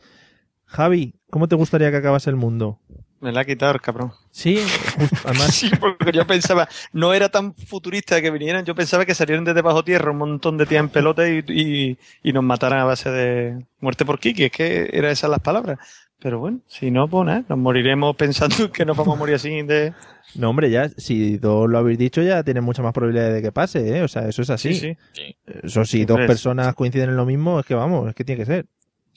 Javi, 0.66 1.16
¿cómo 1.30 1.48
te 1.48 1.56
gustaría 1.56 1.92
que 1.92 1.98
acabase 1.98 2.30
el 2.30 2.36
mundo? 2.36 2.82
Me 3.20 3.32
la 3.32 3.42
ha 3.42 3.46
quitado 3.46 3.74
el 3.74 3.82
cabrón. 3.82 4.12
Sí, 4.32 4.60
justo, 4.98 5.18
además. 5.24 5.56
Sí, 5.56 5.72
porque 5.80 6.12
yo 6.12 6.28
pensaba, 6.28 6.68
no 6.94 7.14
era 7.14 7.30
tan 7.30 7.54
futurista 7.54 8.22
que 8.22 8.30
vinieran, 8.30 8.64
yo 8.64 8.76
pensaba 8.76 9.06
que 9.06 9.16
salieran 9.16 9.44
desde 9.44 9.62
bajo 9.62 9.84
tierra 9.84 10.12
un 10.12 10.18
montón 10.18 10.58
de 10.58 10.68
tías 10.68 10.82
en 10.82 10.90
pelota 10.90 11.28
y, 11.28 11.44
y, 11.48 11.98
y 12.22 12.34
nos 12.34 12.44
mataran 12.44 12.80
a 12.80 12.86
base 12.86 13.10
de 13.10 13.66
muerte 13.80 14.06
por 14.06 14.20
Kiki, 14.20 14.46
es 14.46 14.52
que 14.52 14.90
eran 14.94 15.12
esas 15.12 15.32
las 15.32 15.40
palabras. 15.40 15.80
Pero 16.20 16.40
bueno, 16.40 16.62
si 16.68 16.90
no, 16.90 17.08
pues 17.08 17.26
nada, 17.28 17.44
nos 17.48 17.60
moriremos 17.60 18.16
pensando 18.16 18.72
que 18.72 18.86
nos 18.86 18.98
vamos 18.98 19.16
a 19.16 19.20
morir 19.20 19.36
así 19.36 19.62
de... 19.62 19.94
No, 20.36 20.50
hombre, 20.50 20.70
ya, 20.70 20.90
si 20.90 21.38
dos 21.38 21.70
lo 21.70 21.78
habéis 21.78 22.00
dicho, 22.00 22.22
ya 22.22 22.44
tiene 22.44 22.62
mucha 22.62 22.82
más 22.82 22.94
probabilidad 22.94 23.32
de 23.32 23.42
que 23.42 23.52
pase, 23.52 23.98
¿eh? 23.98 24.02
O 24.04 24.08
sea, 24.08 24.28
eso 24.28 24.42
es 24.42 24.50
así. 24.50 24.74
Sí, 24.74 24.98
sí. 25.14 25.36
Eso 25.64 25.86
si 25.86 26.06
dos 26.06 26.20
personas 26.22 26.74
coinciden 26.76 27.12
en 27.12 27.18
lo 27.18 27.26
mismo, 27.26 27.60
es 27.60 27.66
que 27.66 27.76
vamos, 27.76 28.10
es 28.10 28.16
que 28.16 28.24
tiene 28.24 28.40
que 28.40 28.46
ser. 28.46 28.66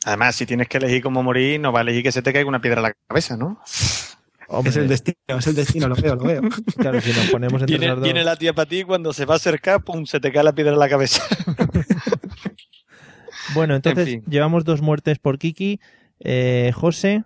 Además, 0.06 0.34
si 0.36 0.46
tienes 0.46 0.68
que 0.68 0.78
elegir 0.78 1.02
cómo 1.02 1.22
morir, 1.22 1.60
no 1.60 1.72
va 1.72 1.80
a 1.80 1.82
elegir 1.82 2.02
que 2.02 2.12
se 2.12 2.22
te 2.22 2.32
caiga 2.32 2.48
una 2.48 2.60
piedra 2.60 2.80
a 2.80 2.82
la 2.82 2.94
cabeza, 3.08 3.36
¿no? 3.36 3.60
Hombre, 4.48 4.70
Es 4.70 4.76
el 4.76 4.88
destino, 4.88 5.16
es 5.38 5.46
el 5.46 5.54
destino, 5.54 5.88
lo 5.88 5.94
veo, 5.94 6.16
lo 6.16 6.24
veo. 6.24 6.40
Claro, 6.78 7.00
si 7.00 7.10
nos 7.12 7.30
ponemos 7.30 7.60
entre 7.62 7.76
Viene, 7.76 7.86
los 7.88 7.96
dos. 7.98 8.04
viene 8.04 8.24
la 8.24 8.34
tía 8.36 8.52
para 8.52 8.68
ti 8.68 8.82
cuando 8.82 9.12
se 9.12 9.24
va 9.24 9.34
a 9.34 9.36
acercar, 9.36 9.84
pum, 9.84 10.06
se 10.06 10.18
te 10.18 10.32
cae 10.32 10.42
la 10.42 10.52
piedra 10.54 10.72
en 10.72 10.78
la 10.78 10.88
cabeza. 10.88 11.22
Bueno, 13.54 13.74
entonces 13.74 14.06
En 14.06 14.22
fin. 14.22 14.30
llevamos 14.30 14.64
dos 14.64 14.80
muertes 14.80 15.18
por 15.18 15.38
Kiki. 15.38 15.80
Eh, 16.20 16.70
José, 16.74 17.24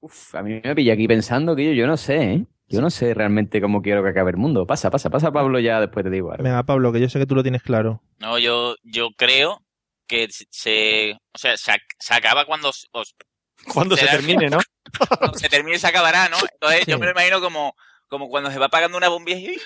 Uf, 0.00 0.34
a 0.34 0.42
mí 0.42 0.60
me 0.64 0.74
pilla 0.74 0.94
aquí 0.94 1.06
pensando 1.06 1.54
que 1.54 1.64
yo, 1.66 1.72
yo 1.72 1.86
no 1.86 1.96
sé, 1.96 2.16
¿eh? 2.32 2.46
Yo 2.68 2.80
no 2.80 2.90
sé 2.90 3.14
realmente 3.14 3.60
cómo 3.60 3.82
quiero 3.82 4.02
que 4.02 4.08
acabe 4.08 4.30
el 4.32 4.38
mundo. 4.38 4.66
Pasa, 4.66 4.90
pasa, 4.90 5.08
pasa, 5.10 5.30
Pablo, 5.30 5.60
ya 5.60 5.78
después 5.78 6.02
te 6.04 6.10
digo 6.10 6.32
algo. 6.32 6.42
venga, 6.42 6.62
Pablo, 6.64 6.90
que 6.92 7.00
yo 7.00 7.08
sé 7.08 7.18
que 7.20 7.26
tú 7.26 7.34
lo 7.36 7.42
tienes 7.42 7.62
claro. 7.62 8.02
No, 8.18 8.38
yo, 8.38 8.74
yo 8.82 9.10
creo 9.16 9.60
que 10.06 10.28
se- 10.30 11.12
o 11.32 11.38
sea, 11.38 11.56
se, 11.56 11.72
se 11.98 12.14
acaba 12.14 12.44
cuando 12.44 12.68
os- 12.70 12.88
os- 12.92 13.14
Cuando 13.72 13.96
se 13.96 14.06
termine, 14.06 14.50
¿no? 14.50 14.58
cuando 15.18 15.38
se 15.38 15.48
termine 15.48 15.78
se 15.78 15.86
acabará, 15.86 16.28
¿no? 16.28 16.36
Entonces 16.52 16.86
yo 16.86 16.98
me 16.98 17.06
lo 17.06 17.12
imagino 17.12 17.40
como, 17.40 17.74
como 18.08 18.28
cuando 18.28 18.50
se 18.50 18.58
va 18.58 18.66
apagando 18.66 18.96
una 18.98 19.08
bombilla 19.08 19.52
y, 19.52 19.58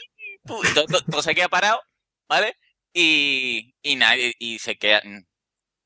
todo, 0.47 0.87
todo- 0.87 1.01
todo 1.03 1.23
se 1.23 1.35
queda 1.35 1.49
parado, 1.49 1.81
¿vale? 2.29 2.57
Y, 2.93 3.75
y 3.83 3.97
nadie, 3.97 4.35
y 4.39 4.59
se 4.59 4.77
queda, 4.77 5.03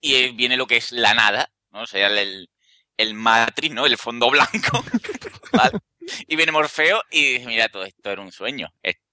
y 0.01 0.29
viene 0.33 0.57
lo 0.57 0.67
que 0.67 0.77
es 0.77 0.93
la 0.93 1.15
nada, 1.15 1.51
¿no? 1.71 1.83
O 1.83 1.87
sea, 1.87 2.07
el, 2.09 2.49
el 2.97 3.15
matriz, 3.15 3.73
¿no? 3.73 3.87
El 3.87 3.97
fondo 3.99 4.31
blanco, 4.31 4.83
¿vale? 5.53 5.79
Y 6.27 6.37
viene 6.37 6.53
Morfeo 6.53 7.03
y 7.11 7.35
dice, 7.35 7.47
mira, 7.47 7.69
todo 7.69 7.85
esto 7.85 8.11
era 8.11 8.21
un 8.23 8.33
sueño, 8.33 8.69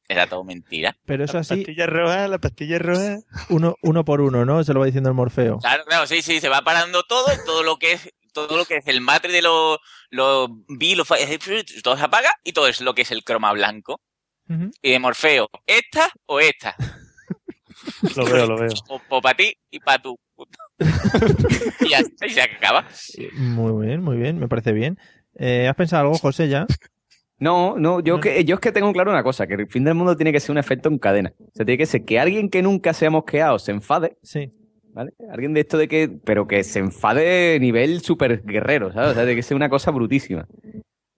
era 0.08 0.28
todo 0.28 0.44
mentira. 0.44 0.96
Pero 1.06 1.24
eso 1.26 1.34
La 1.34 1.40
así, 1.42 1.56
pastilla 1.56 1.86
roja, 1.88 2.28
la 2.28 2.38
pastilla 2.40 2.80
roja. 2.80 3.20
uno, 3.50 3.76
uno 3.82 4.06
por 4.06 4.22
uno, 4.22 4.46
¿no? 4.46 4.64
Se 4.64 4.74
lo 4.74 4.80
va 4.80 4.86
diciendo 4.86 5.10
el 5.10 5.16
Morfeo. 5.16 5.60
Claro, 5.60 5.84
claro, 5.86 6.08
sí, 6.08 6.22
sí, 6.22 6.40
se 6.40 6.50
va 6.50 6.62
parando 6.62 7.04
todo, 7.04 7.28
todo 7.46 7.64
lo 7.64 7.78
que 7.78 7.94
es, 7.94 8.10
todo 8.34 8.56
lo 8.58 8.66
que 8.66 8.78
es 8.78 8.88
el 8.88 9.02
matre 9.02 9.32
de 9.32 9.42
los, 9.42 9.78
los 10.10 10.50
bi, 10.68 10.96
los 10.96 11.08
fa- 11.08 11.18
todo 11.84 11.98
se 11.98 12.04
apaga 12.04 12.30
y 12.44 12.54
todo 12.54 12.68
es 12.68 12.82
lo 12.82 12.94
que 12.94 13.02
es 13.04 13.12
el 13.12 13.24
croma 13.24 13.52
blanco. 13.54 14.02
Y 14.82 14.92
de 14.92 15.00
Morfeo, 15.00 15.50
¿esta 15.66 16.10
o 16.26 16.40
esta? 16.40 16.76
Lo 18.16 18.26
veo, 18.26 18.48
lo 18.48 18.58
veo. 18.58 18.74
O, 19.10 19.22
para 19.22 19.36
ti 19.36 19.54
y 19.70 19.80
para 19.80 20.02
tú. 20.02 20.18
y 21.84 21.90
ya 21.90 22.00
está, 22.00 22.26
y 22.26 22.30
se 22.30 22.42
acaba. 22.42 22.88
Muy 23.34 23.86
bien, 23.86 24.02
muy 24.02 24.18
bien, 24.18 24.40
me 24.40 24.48
parece 24.48 24.72
bien. 24.72 24.98
Eh, 25.36 25.68
¿Has 25.68 25.76
pensado 25.76 26.04
algo, 26.04 26.18
José, 26.18 26.48
ya? 26.48 26.66
No, 27.40 27.78
no, 27.78 28.00
yo, 28.00 28.20
que, 28.20 28.44
yo 28.46 28.56
es 28.56 28.62
que 28.62 28.72
tengo 28.72 28.92
claro 28.94 29.12
una 29.12 29.24
cosa, 29.24 29.46
que 29.46 29.54
el 29.54 29.68
fin 29.68 29.84
del 29.84 29.94
mundo 29.94 30.16
tiene 30.18 30.32
que 30.32 30.40
ser 30.40 30.52
un 30.52 30.58
efecto 30.58 30.90
en 30.90 30.98
cadena. 30.98 31.34
O 31.40 31.52
sea, 31.54 31.66
tiene 31.66 31.78
que 31.78 31.86
ser 31.86 32.04
que 32.04 32.20
alguien 32.20 32.50
que 32.50 32.64
nunca 32.64 32.94
se 32.94 33.06
ha 33.06 33.10
mosqueado 33.12 33.60
se 33.60 33.72
enfade, 33.72 34.18
Sí. 34.24 34.52
¿vale? 34.94 35.12
Alguien 35.32 35.54
de 35.54 35.60
esto 35.62 35.78
de 35.78 35.88
que, 35.88 36.10
pero 36.26 36.48
que 36.48 36.64
se 36.64 36.80
enfade 36.80 37.60
nivel 37.60 38.02
super 38.02 38.42
guerrero, 38.44 38.92
¿sabes? 38.92 39.12
O 39.12 39.14
sea, 39.14 39.26
de 39.26 39.36
que 39.36 39.44
sea 39.44 39.56
una 39.56 39.70
cosa 39.70 39.92
brutísima. 39.92 40.48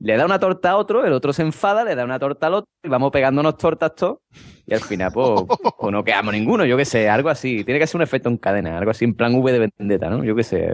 Le 0.01 0.15
da 0.17 0.25
una 0.25 0.39
torta 0.39 0.71
a 0.71 0.77
otro, 0.77 1.05
el 1.05 1.11
otro 1.13 1.31
se 1.33 1.41
enfada, 1.41 1.83
le 1.83 1.95
da 1.95 2.05
una 2.05 2.19
torta 2.19 2.47
al 2.47 2.53
otro, 2.55 2.69
y 2.83 2.89
vamos 2.89 3.11
pegándonos 3.11 3.57
tortas 3.57 3.95
todos, 3.95 4.19
y 4.65 4.73
al 4.73 4.79
final, 4.79 5.11
pues, 5.13 5.27
pues 5.79 5.91
no 5.91 6.03
quedamos 6.03 6.33
ninguno, 6.33 6.65
yo 6.65 6.75
qué 6.77 6.85
sé, 6.85 7.09
algo 7.09 7.29
así. 7.29 7.63
Tiene 7.63 7.79
que 7.79 7.87
ser 7.87 7.97
un 7.97 8.03
efecto 8.03 8.29
en 8.29 8.37
cadena, 8.37 8.77
algo 8.77 8.91
así 8.91 9.05
en 9.05 9.13
plan 9.13 9.35
V 9.35 9.51
de 9.51 9.71
vendetta, 9.77 10.09
¿no? 10.09 10.23
Yo 10.23 10.35
qué 10.35 10.43
sé. 10.43 10.73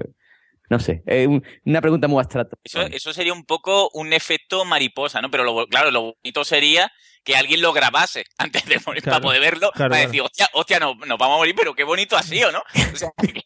No 0.70 0.80
sé, 0.80 1.04
un- 1.28 1.46
una 1.66 1.82
pregunta 1.82 2.08
muy 2.08 2.20
abstracta. 2.20 2.58
Eso, 2.64 2.82
eso 2.82 3.14
sería 3.14 3.34
un 3.34 3.46
poco 3.46 3.90
un 3.94 4.14
efecto 4.14 4.66
mariposa, 4.66 5.22
¿no? 5.22 5.30
Pero 5.30 5.44
lo, 5.44 5.68
claro, 5.68 5.92
lo 5.92 6.16
bonito 6.22 6.44
sería 6.44 6.92
que 7.24 7.36
alguien 7.36 7.62
lo 7.62 7.74
grabase 7.74 8.26
antes 8.38 8.66
de 8.66 8.80
morir 8.86 9.04
Claro, 9.04 9.18
para 9.18 9.24
poder 9.24 9.42
verlo, 9.42 9.72
claro, 9.74 9.92
para 9.92 10.02
decir, 10.06 10.22
hostia, 10.22 10.50
hostia, 10.54 10.80
no, 10.80 10.96
nos 10.96 11.18
vamos 11.18 11.36
a 11.36 11.38
morir, 11.38 11.56
pero 11.56 11.74
qué 11.76 11.84
bonito 11.84 12.16
ha 12.18 12.24
sido, 12.24 12.52
¿no? 12.52 12.64
O 12.94 12.96
sea, 12.98 13.10
que, 13.20 13.44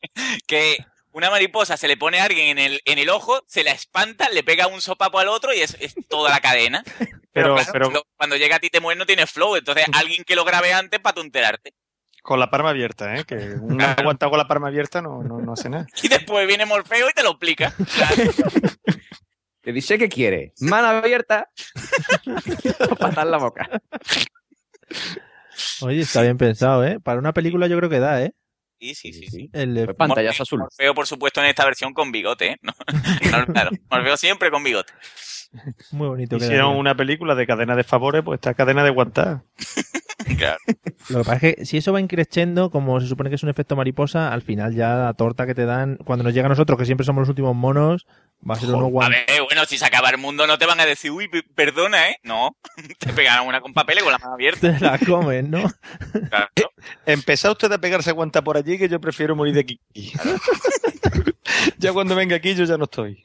que 0.47 0.77
una 1.11 1.29
mariposa 1.29 1.75
se 1.75 1.87
le 1.87 1.97
pone 1.97 2.19
a 2.19 2.25
alguien 2.25 2.57
en 2.57 2.59
el, 2.59 2.81
en 2.85 2.99
el 2.99 3.09
ojo, 3.09 3.43
se 3.47 3.63
la 3.63 3.71
espanta, 3.71 4.29
le 4.29 4.43
pega 4.43 4.67
un 4.67 4.81
sopapo 4.81 5.19
al 5.19 5.27
otro 5.27 5.53
y 5.53 5.59
es, 5.61 5.75
es 5.79 5.95
toda 6.07 6.29
la 6.29 6.39
cadena. 6.39 6.83
Pero, 7.31 7.55
claro, 7.55 7.71
pero 7.71 8.03
cuando, 8.15 8.35
llega 8.37 8.57
a 8.57 8.59
ti 8.59 8.69
te 8.69 8.79
mueres 8.79 8.99
no 8.99 9.05
tienes 9.05 9.29
flow, 9.31 9.55
entonces 9.55 9.85
alguien 9.93 10.23
que 10.23 10.35
lo 10.35 10.45
grabe 10.45 10.73
antes 10.73 10.99
para 10.99 11.21
enterarte. 11.21 11.73
Con 12.29 12.39
la 12.39 12.51
palma 12.51 12.69
abierta, 12.69 13.15
¿eh? 13.15 13.25
Que 13.25 13.55
un 13.59 13.81
aguantado 13.81 14.29
con 14.29 14.37
la 14.37 14.47
palma 14.47 14.67
abierta 14.67 15.01
no, 15.01 15.23
no, 15.23 15.39
no 15.39 15.53
hace 15.53 15.67
nada. 15.67 15.87
Y 16.03 16.07
después 16.09 16.47
viene 16.47 16.63
Morfeo 16.67 17.09
y 17.09 17.13
te 17.13 17.23
lo 17.23 17.31
explica. 17.31 17.73
Te 19.61 19.73
dice 19.73 19.97
que 19.97 20.09
quiere, 20.09 20.53
mano 20.59 20.89
abierta, 20.89 21.49
patar 22.99 23.25
la 23.25 23.37
boca. 23.37 23.67
Oye, 25.81 26.01
está 26.01 26.21
bien 26.21 26.37
pensado, 26.37 26.85
¿eh? 26.85 26.99
Para 26.99 27.17
una 27.17 27.33
película 27.33 27.65
yo 27.65 27.77
creo 27.77 27.89
que 27.89 27.99
da, 27.99 28.21
¿eh? 28.23 28.33
Sí, 28.79 28.93
sí, 28.93 29.11
sí. 29.11 29.27
sí. 29.27 29.49
El 29.51 29.73
de- 29.73 29.85
Pues 29.85 29.97
pantallazo 29.97 30.43
azul. 30.43 30.59
Morfeo, 30.59 30.93
por 30.93 31.07
supuesto, 31.07 31.41
en 31.41 31.47
esta 31.47 31.65
versión 31.65 31.93
con 31.95 32.11
bigote, 32.11 32.51
¿eh? 32.51 32.57
No, 32.61 32.73
no, 33.31 33.45
claro. 33.47 33.71
Morfeo 33.89 34.17
siempre 34.17 34.51
con 34.51 34.63
bigote. 34.63 34.93
Muy 35.91 36.07
bonito. 36.07 36.35
Hicieron 36.35 36.57
quedaría. 36.59 36.79
una 36.79 36.95
película 36.95 37.33
de 37.33 37.47
cadena 37.47 37.75
de 37.75 37.83
favores, 37.83 38.21
pues 38.23 38.37
esta 38.37 38.53
cadena 38.53 38.83
de 38.83 38.91
guantar. 38.91 39.41
Claro. 40.37 40.57
Lo 41.09 41.19
que 41.19 41.23
pasa 41.25 41.47
es 41.47 41.55
que 41.55 41.65
si 41.65 41.77
eso 41.77 41.91
va 41.91 41.99
increciendo, 41.99 42.69
como 42.69 42.99
se 43.01 43.07
supone 43.07 43.29
que 43.29 43.35
es 43.35 43.43
un 43.43 43.49
efecto 43.49 43.75
mariposa, 43.75 44.31
al 44.31 44.41
final 44.41 44.75
ya 44.75 44.95
la 44.95 45.13
torta 45.13 45.45
que 45.45 45.55
te 45.55 45.65
dan, 45.65 45.97
cuando 46.05 46.23
nos 46.23 46.33
llega 46.33 46.45
a 46.45 46.49
nosotros, 46.49 46.77
que 46.77 46.85
siempre 46.85 47.05
somos 47.05 47.21
los 47.21 47.29
últimos 47.29 47.55
monos, 47.55 48.05
va 48.47 48.55
a 48.55 48.59
ser 48.59 48.69
uno 48.69 48.85
A 48.85 48.89
guan. 48.89 49.11
ver, 49.11 49.25
bueno, 49.43 49.65
si 49.65 49.77
se 49.77 49.85
acaba 49.85 50.09
el 50.09 50.17
mundo 50.17 50.45
no 50.47 50.57
te 50.57 50.65
van 50.65 50.79
a 50.79 50.85
decir, 50.85 51.11
uy, 51.11 51.27
pe- 51.27 51.43
perdona, 51.55 52.09
¿eh? 52.09 52.17
No, 52.23 52.55
te 52.99 53.11
pegarán 53.13 53.47
una 53.47 53.59
con 53.61 53.73
papel 53.73 53.97
y 53.99 54.01
con 54.01 54.11
la 54.11 54.17
mano 54.19 54.33
abierta. 54.33 54.59
Te 54.77 54.79
la 54.85 54.97
comen, 54.99 55.49
¿no? 55.51 55.63
Claro. 56.29 56.47
Empezá 57.05 57.51
usted 57.51 57.71
a 57.71 57.77
pegarse 57.79 58.11
guanta 58.11 58.41
por 58.43 58.55
allí 58.57 58.77
que 58.77 58.87
yo 58.89 59.01
prefiero 59.01 59.35
morir 59.35 59.53
de 59.55 59.61
aquí. 59.61 59.79
ya 61.77 61.93
cuando 61.93 62.15
venga 62.15 62.35
aquí 62.35 62.55
yo 62.55 62.63
ya 62.65 62.77
no 62.77 62.85
estoy. 62.85 63.23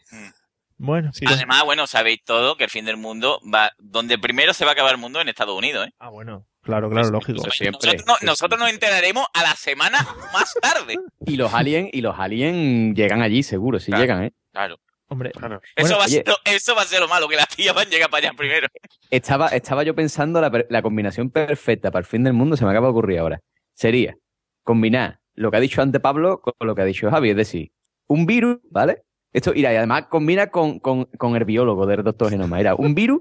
Bueno, 0.76 1.12
Además, 1.26 1.64
bueno, 1.64 1.86
sabéis 1.86 2.24
todo 2.24 2.56
que 2.56 2.64
el 2.64 2.70
fin 2.70 2.84
del 2.84 2.96
mundo 2.96 3.40
va, 3.52 3.72
donde 3.78 4.18
primero 4.18 4.52
se 4.52 4.64
va 4.64 4.72
a 4.72 4.74
acabar 4.74 4.92
el 4.92 4.98
mundo 5.00 5.20
en 5.20 5.28
Estados 5.28 5.56
Unidos, 5.56 5.86
¿eh? 5.86 5.92
Ah, 6.00 6.08
bueno. 6.10 6.44
Claro, 6.64 6.90
claro, 6.90 7.10
lógico. 7.10 7.42
Nosotros, 7.44 8.04
no- 8.06 8.16
nosotros 8.22 8.58
nos 8.58 8.70
enteraremos 8.70 9.26
a 9.32 9.42
la 9.42 9.54
semana 9.54 9.98
más 10.32 10.52
tarde. 10.60 10.96
Y 11.26 11.36
los 11.36 11.54
aliens, 11.54 11.90
y 11.92 12.00
los 12.00 12.18
aliens 12.18 12.94
llegan 12.96 13.22
allí, 13.22 13.42
seguro, 13.42 13.78
si 13.80 13.92
llegan, 13.92 14.24
¿eh? 14.24 14.32
Claro. 14.52 14.78
Hombre, 15.08 15.32
Eso, 15.76 15.96
va 15.98 16.04
oye. 16.04 16.08
ser 16.16 16.24
lo, 16.28 16.34
eso 16.44 16.74
va 16.74 16.82
a 16.82 16.86
ser 16.86 16.98
lo 17.00 17.08
malo, 17.08 17.28
que 17.28 17.36
las 17.36 17.48
tías 17.48 17.74
van 17.74 17.86
a 17.86 17.90
llegar 17.90 18.08
para 18.10 18.26
allá 18.28 18.36
primero. 18.36 18.66
Estaba, 19.10 19.48
estaba 19.48 19.82
yo 19.84 19.94
pensando 19.94 20.40
la, 20.40 20.50
la 20.70 20.82
combinación 20.82 21.30
perfecta 21.30 21.90
para 21.90 22.00
el 22.00 22.06
fin 22.06 22.24
del 22.24 22.32
mundo, 22.32 22.56
se 22.56 22.64
me 22.64 22.70
acaba 22.70 22.86
de 22.88 22.92
ocurrir 22.92 23.18
ahora. 23.20 23.40
Sería 23.74 24.16
combinar 24.62 25.20
lo 25.34 25.50
que 25.50 25.56
ha 25.58 25.60
dicho 25.60 25.82
antes 25.82 26.00
Pablo 26.00 26.40
con 26.40 26.54
lo 26.60 26.74
que 26.74 26.82
ha 26.82 26.86
dicho 26.86 27.10
Javi, 27.10 27.30
es 27.30 27.36
decir, 27.36 27.70
un 28.06 28.24
virus, 28.26 28.58
¿vale? 28.70 29.02
Esto, 29.32 29.52
mira, 29.52 29.72
y 29.72 29.76
además 29.76 30.06
combina 30.08 30.48
con, 30.48 30.78
con, 30.78 31.04
con 31.04 31.36
el 31.36 31.44
biólogo 31.44 31.86
del 31.86 32.02
doctor 32.02 32.30
Genoma. 32.30 32.58
Era 32.60 32.74
un 32.74 32.94
virus 32.94 33.20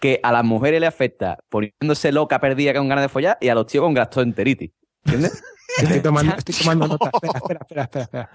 que 0.00 0.20
a 0.22 0.32
las 0.32 0.44
mujeres 0.44 0.80
le 0.80 0.86
afecta 0.86 1.38
poniéndose 1.48 2.12
loca 2.12 2.38
perdida 2.40 2.74
con 2.74 2.88
ganas 2.88 3.04
de 3.04 3.08
follar 3.08 3.38
y 3.40 3.48
a 3.48 3.54
los 3.54 3.66
tíos 3.66 3.82
con 3.84 3.94
gastroenteritis. 3.94 4.70
¿Entiendes? 5.04 5.42
Estoy 5.82 6.00
tomando, 6.00 6.34
estoy 6.36 6.54
tomando 6.54 6.86
nota. 6.88 7.10
Espera, 7.22 7.38
espera, 7.60 7.82
espera, 7.82 8.02
espera. 8.04 8.30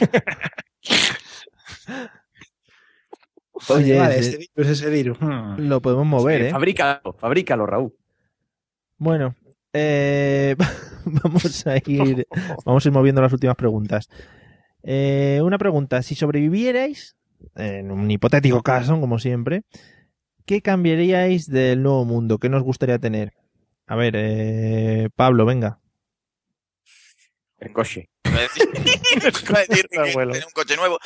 espera. 0.00 0.50
Oye, 3.68 3.98
vale, 3.98 4.18
ese- 4.18 4.38
virus, 4.38 4.70
ese 4.72 4.90
virus. 4.90 5.18
Hmm. 5.20 5.56
lo 5.68 5.80
podemos 5.80 6.06
mover, 6.06 6.42
¿eh? 6.42 6.50
Fabrícalo, 6.50 7.14
fabrícalo, 7.18 7.66
Raúl. 7.66 7.94
Bueno, 8.98 9.34
eh, 9.72 10.56
vamos 11.04 11.66
a 11.66 11.76
ir 11.86 12.26
vamos 12.64 12.84
a 12.84 12.88
ir 12.88 12.92
moviendo 12.92 13.22
las 13.22 13.32
últimas 13.32 13.56
preguntas. 13.56 14.08
Eh, 14.82 15.40
una 15.42 15.56
pregunta, 15.58 16.02
si 16.02 16.14
sobrevivierais, 16.14 17.16
en 17.54 17.90
un 17.90 18.10
hipotético 18.10 18.62
caso, 18.62 19.00
como 19.00 19.18
siempre, 19.18 19.62
¿qué 20.46 20.62
cambiaríais 20.62 21.48
del 21.48 21.82
nuevo 21.82 22.04
mundo? 22.04 22.38
¿Qué 22.38 22.48
nos 22.48 22.62
gustaría 22.62 22.98
tener? 22.98 23.32
A 23.86 23.96
ver, 23.96 24.14
eh, 24.16 25.08
Pablo, 25.14 25.44
venga. 25.44 25.80
El 27.58 27.72
coche. 27.72 28.08
Un 28.24 30.52
coche 30.52 30.76
nuevo. 30.76 30.98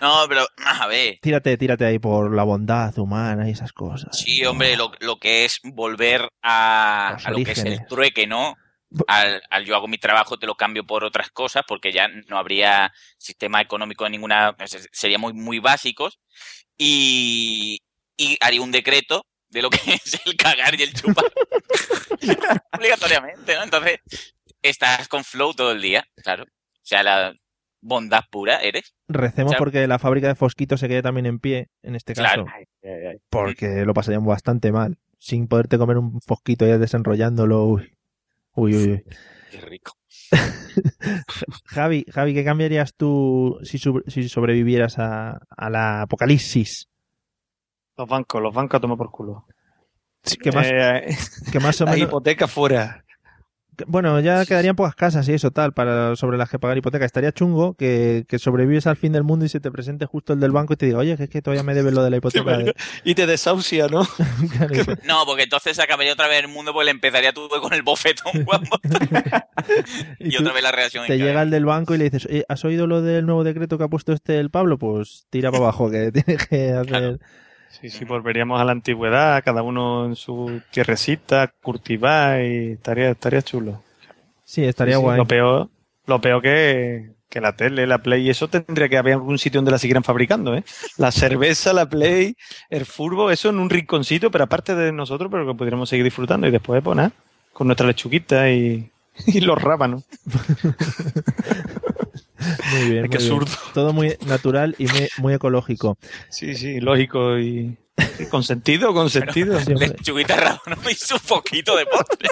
No, 0.00 0.24
pero, 0.28 0.46
a 0.64 0.86
ver. 0.86 1.18
Tírate, 1.20 1.56
tírate 1.56 1.84
ahí 1.84 1.98
por 1.98 2.34
la 2.34 2.42
bondad 2.42 2.96
humana 2.98 3.48
y 3.48 3.52
esas 3.52 3.72
cosas. 3.72 4.18
Sí, 4.18 4.44
hombre, 4.44 4.76
lo, 4.76 4.92
lo 5.00 5.16
que 5.16 5.44
es 5.44 5.60
volver 5.62 6.28
a, 6.42 7.16
lo 7.30 7.44
que 7.44 7.52
es 7.52 7.64
el 7.64 7.86
trueque, 7.86 8.26
¿no? 8.26 8.56
Al, 9.06 9.42
al 9.48 9.64
yo 9.64 9.74
hago 9.74 9.88
mi 9.88 9.96
trabajo, 9.96 10.38
te 10.38 10.46
lo 10.46 10.54
cambio 10.54 10.84
por 10.84 11.02
otras 11.02 11.30
cosas, 11.30 11.62
porque 11.66 11.92
ya 11.92 12.08
no 12.28 12.36
habría 12.36 12.92
sistema 13.16 13.60
económico 13.60 14.04
de 14.04 14.10
ninguna. 14.10 14.54
Sería 14.92 15.18
muy, 15.18 15.32
muy 15.32 15.60
básicos. 15.60 16.18
Y, 16.76 17.81
y 18.16 18.36
haría 18.40 18.62
un 18.62 18.72
decreto 18.72 19.26
de 19.50 19.62
lo 19.62 19.70
que 19.70 19.78
es 19.92 20.20
el 20.24 20.36
cagar 20.36 20.78
y 20.78 20.82
el 20.82 20.94
chupar. 20.94 21.24
Obligatoriamente, 22.78 23.54
¿no? 23.54 23.64
Entonces, 23.64 24.00
estás 24.62 25.08
con 25.08 25.24
flow 25.24 25.54
todo 25.54 25.72
el 25.72 25.82
día, 25.82 26.04
claro. 26.22 26.44
O 26.44 26.84
sea, 26.84 27.02
la 27.02 27.34
bondad 27.80 28.22
pura 28.30 28.60
eres. 28.60 28.94
Recemos 29.08 29.50
O 29.50 29.52
sea, 29.52 29.58
porque 29.58 29.86
la 29.86 29.98
fábrica 29.98 30.28
de 30.28 30.34
Fosquito 30.34 30.76
se 30.76 30.88
quede 30.88 31.02
también 31.02 31.26
en 31.26 31.38
pie, 31.38 31.68
en 31.82 31.94
este 31.94 32.14
caso. 32.14 32.44
Claro. 32.44 33.18
Porque 33.28 33.84
lo 33.84 33.94
pasarían 33.94 34.24
bastante 34.24 34.72
mal. 34.72 34.98
Sin 35.18 35.46
poderte 35.46 35.78
comer 35.78 35.98
un 35.98 36.20
Fosquito 36.20 36.66
ya 36.66 36.78
desenrollándolo. 36.78 37.64
Uy, 37.64 37.94
uy, 38.54 38.74
uy. 38.74 38.90
uy. 38.92 39.04
Qué 39.50 39.60
rico. 39.60 39.92
Javi, 41.66 42.06
Javi, 42.10 42.34
¿qué 42.34 42.44
cambiarías 42.44 42.94
tú 42.96 43.58
si, 43.62 43.78
sobrevivieras 44.28 44.98
a, 44.98 45.40
a 45.50 45.70
la 45.70 46.02
apocalipsis? 46.02 46.88
Los 47.96 48.08
bancos, 48.08 48.42
los 48.42 48.54
bancos 48.54 48.78
a 48.78 48.80
tomar 48.80 48.96
por 48.98 49.10
culo. 49.10 49.46
que 50.42 50.52
más- 50.52 50.66
Eh, 50.70 51.16
que 51.50 51.60
más 51.60 51.80
o 51.80 51.84
la 51.86 51.92
menos- 51.92 52.08
hipoteca 52.08 52.46
fuera. 52.48 53.04
Bueno, 53.86 54.20
ya 54.20 54.44
quedarían 54.44 54.76
pocas 54.76 54.94
casas 54.94 55.26
y 55.28 55.32
eso 55.32 55.50
tal 55.50 55.72
para 55.72 56.14
sobre 56.14 56.36
las 56.36 56.50
que 56.50 56.58
pagar 56.58 56.76
hipoteca. 56.76 57.06
Estaría 57.06 57.32
chungo 57.32 57.72
que, 57.74 58.26
que 58.28 58.38
sobrevives 58.38 58.86
al 58.86 58.96
fin 58.96 59.12
del 59.12 59.22
mundo 59.24 59.46
y 59.46 59.48
se 59.48 59.60
te 59.60 59.70
presente 59.70 60.04
justo 60.04 60.34
el 60.34 60.40
del 60.40 60.52
banco 60.52 60.74
y 60.74 60.76
te 60.76 60.84
diga, 60.86 60.98
oye, 60.98 61.16
que 61.16 61.24
es 61.24 61.30
que 61.30 61.40
todavía 61.40 61.62
me 61.62 61.72
debes 61.74 61.94
lo 61.94 62.04
de 62.04 62.10
la 62.10 62.18
hipoteca. 62.18 62.58
de-". 62.58 62.74
Y 63.04 63.14
te 63.14 63.26
desahucia, 63.26 63.88
¿no? 63.88 64.02
Claro, 64.56 64.74
y- 64.74 65.06
No, 65.08 65.24
porque 65.24 65.44
entonces 65.44 65.74
se 65.74 65.82
acabaría 65.82 66.12
otra 66.12 66.28
vez 66.28 66.40
el 66.44 66.48
mundo, 66.48 66.74
pues 66.74 66.84
le 66.84 66.90
empezaría 66.90 67.32
tú 67.32 67.48
con 67.48 67.72
el 67.72 67.82
bofetón 67.82 68.44
y, 70.18 70.30
tú 70.36 70.42
otra 70.42 70.52
vez 70.52 70.62
la 70.62 70.72
reacción 70.72 71.06
te 71.06 71.16
llega 71.18 71.42
el 71.42 71.50
del 71.50 71.64
banco 71.64 71.94
y 71.94 71.98
le 71.98 72.04
dices, 72.04 72.26
"Oye, 72.26 72.44
¿has 72.48 72.64
oído 72.66 72.86
lo 72.86 73.00
del 73.02 73.24
nuevo 73.26 73.42
decreto 73.42 73.78
que 73.78 73.84
ha 73.84 73.88
puesto 73.88 74.12
este 74.12 74.38
el 74.38 74.50
Pablo? 74.50 74.78
Pues 74.78 75.26
tira 75.30 75.50
para 75.50 75.64
abajo, 75.64 75.90
que 75.90 76.12
tiene 76.12 76.36
que 76.38 76.72
hacer... 76.72 77.18
Sí, 77.80 77.90
sí, 77.90 78.04
volveríamos 78.04 78.60
a 78.60 78.64
la 78.64 78.72
antigüedad, 78.72 79.42
cada 79.42 79.62
uno 79.62 80.04
en 80.04 80.14
su 80.14 80.60
tierrecita, 80.70 81.52
cultivar 81.62 82.42
y 82.42 82.72
estaría, 82.72 83.10
estaría 83.10 83.42
chulo. 83.42 83.82
Sí, 84.44 84.64
estaría 84.64 84.96
Sí, 84.96 85.00
sí, 85.00 85.02
guay. 85.02 85.16
Lo 85.16 85.26
peor, 85.26 85.70
lo 86.06 86.20
peor 86.20 86.42
que, 86.42 87.12
que 87.30 87.40
la 87.40 87.56
tele, 87.56 87.86
la 87.86 88.02
Play, 88.02 88.26
y 88.26 88.30
eso 88.30 88.48
tendría 88.48 88.88
que 88.90 88.98
haber 88.98 89.14
algún 89.14 89.38
sitio 89.38 89.58
donde 89.58 89.70
la 89.70 89.78
siguieran 89.78 90.04
fabricando, 90.04 90.54
¿eh? 90.54 90.64
La 90.98 91.10
cerveza, 91.10 91.72
la 91.72 91.88
Play, 91.88 92.36
el 92.68 92.84
furbo, 92.84 93.30
eso 93.30 93.48
en 93.48 93.58
un 93.58 93.70
rinconcito, 93.70 94.30
pero 94.30 94.44
aparte 94.44 94.74
de 94.74 94.92
nosotros, 94.92 95.30
pero 95.30 95.46
que 95.46 95.54
pudiéramos 95.54 95.88
seguir 95.88 96.04
disfrutando 96.04 96.46
y 96.46 96.50
después, 96.50 96.82
pues 96.84 96.96
nada, 96.96 97.12
con 97.54 97.68
nuestra 97.68 97.86
lechuguita 97.86 98.50
y, 98.50 98.90
y 99.26 99.40
los 99.40 99.60
rábanos. 99.60 100.04
Muy 102.72 102.90
bien. 102.90 103.10
Todo 103.74 103.92
muy 103.92 104.16
natural 104.26 104.74
y 104.78 104.86
muy, 104.86 105.08
muy 105.18 105.34
ecológico. 105.34 105.98
Sí, 106.28 106.54
sí, 106.54 106.80
lógico 106.80 107.38
y, 107.38 107.76
y 108.18 108.26
con 108.26 108.42
sentido, 108.42 108.92
con 108.94 109.10
sentido. 109.10 109.58
Sí. 109.60 109.74
Lechuguita 109.74 110.36
rábano 110.36 110.76
y 110.90 110.94
su 110.94 111.18
poquito 111.20 111.76
de 111.76 111.86
postre. 111.86 112.28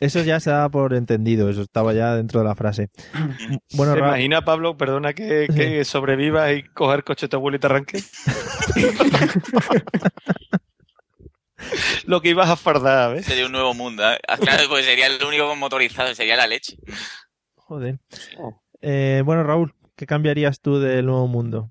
Eso 0.00 0.22
ya 0.22 0.40
se 0.40 0.50
da 0.50 0.68
por 0.68 0.92
entendido, 0.94 1.48
eso 1.48 1.62
estaba 1.62 1.92
ya 1.92 2.14
dentro 2.16 2.40
de 2.40 2.46
la 2.46 2.54
frase. 2.54 2.90
Bueno, 3.74 3.94
¿Te 3.94 4.00
Ra- 4.00 4.08
imaginas, 4.08 4.42
Pablo, 4.42 4.76
perdona 4.76 5.12
que, 5.12 5.46
que 5.54 5.84
sobrevivas 5.84 6.52
y 6.56 6.62
coger 6.64 7.04
coche 7.04 7.26
de 7.26 7.30
tu 7.30 7.36
abuelo 7.36 7.56
y 7.56 7.60
te 7.60 7.66
arranque? 7.66 8.02
Lo 12.06 12.20
que 12.20 12.30
ibas 12.30 12.50
a 12.50 12.56
fardar, 12.56 13.14
¿ves? 13.14 13.26
Sería 13.26 13.46
un 13.46 13.52
nuevo 13.52 13.74
mundo. 13.74 14.02
¿eh? 14.10 14.18
Ah, 14.28 14.36
Claro, 14.36 14.64
pues 14.68 14.84
sería 14.84 15.06
el 15.06 15.22
único 15.22 15.54
motorizado, 15.56 16.14
sería 16.14 16.36
la 16.36 16.46
leche. 16.46 16.76
Joder. 17.56 17.98
Eh, 18.80 19.22
bueno, 19.24 19.42
Raúl, 19.44 19.74
¿qué 19.96 20.06
cambiarías 20.06 20.60
tú 20.60 20.78
del 20.78 21.06
nuevo 21.06 21.26
mundo? 21.28 21.70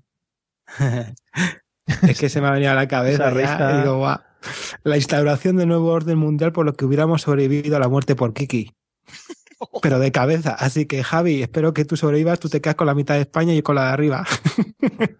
Es 2.08 2.18
que 2.18 2.30
se 2.30 2.40
me 2.40 2.48
ha 2.48 2.52
venido 2.52 2.72
a 2.72 2.74
la 2.74 2.88
cabeza. 2.88 3.28
Risa. 3.30 3.82
digo, 3.82 3.98
"Guau". 3.98 4.18
La 4.84 4.96
instauración 4.96 5.56
del 5.56 5.68
nuevo 5.68 5.90
orden 5.92 6.16
mundial 6.18 6.50
por 6.52 6.64
lo 6.64 6.72
que 6.74 6.86
hubiéramos 6.86 7.22
sobrevivido 7.22 7.76
a 7.76 7.80
la 7.80 7.88
muerte 7.88 8.14
por 8.16 8.32
Kiki. 8.32 8.72
Pero 9.82 9.98
de 9.98 10.10
cabeza. 10.10 10.54
Así 10.58 10.86
que, 10.86 11.02
Javi, 11.04 11.42
espero 11.42 11.74
que 11.74 11.84
tú 11.84 11.96
sobrevivas. 11.96 12.40
Tú 12.40 12.48
te 12.48 12.60
quedas 12.62 12.76
con 12.76 12.86
la 12.86 12.94
mitad 12.94 13.14
de 13.16 13.22
España 13.22 13.52
y 13.52 13.56
yo 13.56 13.62
con 13.62 13.74
la 13.76 13.84
de 13.86 13.92
arriba. 13.92 14.26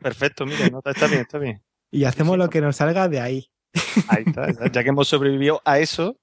Perfecto, 0.01 0.47
mira, 0.47 0.68
no, 0.70 0.80
está 0.85 1.07
bien, 1.07 1.20
está 1.20 1.39
bien. 1.39 1.62
Y 1.91 2.05
hacemos 2.05 2.37
lo 2.39 2.49
que 2.51 2.61
nos 2.62 2.76
salga 2.76 3.09
de 3.09 3.20
ahí. 3.20 3.51
Ahí 4.09 4.25
está, 4.27 4.70
ya 4.70 4.83
que 4.83 4.89
hemos 4.89 5.09
sobrevivido 5.09 5.61
a 5.64 5.79
eso, 5.79 6.16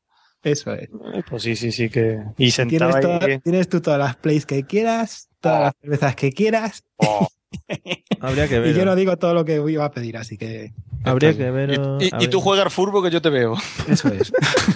Eso 0.43 0.73
es. 0.73 0.89
pues 1.29 1.43
sí, 1.43 1.55
sí, 1.55 1.71
sí 1.71 1.89
que... 1.89 2.19
Y 2.37 2.51
sentado 2.51 2.91
Tienes, 2.91 2.95
ahí... 2.95 3.19
toda- 3.19 3.39
tienes 3.39 3.69
tú 3.69 3.81
todas 3.81 3.99
las 3.99 4.15
plays 4.15 4.45
que 4.45 4.63
quieras, 4.63 5.29
todas 5.39 5.61
las 5.61 5.73
cervezas 5.81 6.15
que 6.15 6.31
quieras. 6.31 6.83
Habría 8.19 8.47
que 8.47 8.59
ver. 8.59 8.69
Y 8.71 8.73
yo 8.77 8.85
no 8.85 8.95
digo 8.95 9.17
todo 9.17 9.33
lo 9.33 9.43
que 9.45 9.55
iba 9.55 9.83
a 9.85 9.91
pedir, 9.91 10.17
así 10.17 10.37
que. 10.37 10.73
Habría 11.03 11.35
que 11.35 11.49
ver. 11.51 11.79
Y, 11.99 12.11
y 12.23 12.27
tú 12.27 12.39
juegas 12.39 12.65
al 12.65 12.71
furbo 12.71 13.01
que 13.03 13.09
yo 13.09 13.21
te 13.21 13.29
veo. 13.29 13.55
Eso 13.87 14.07
es. 14.09 14.31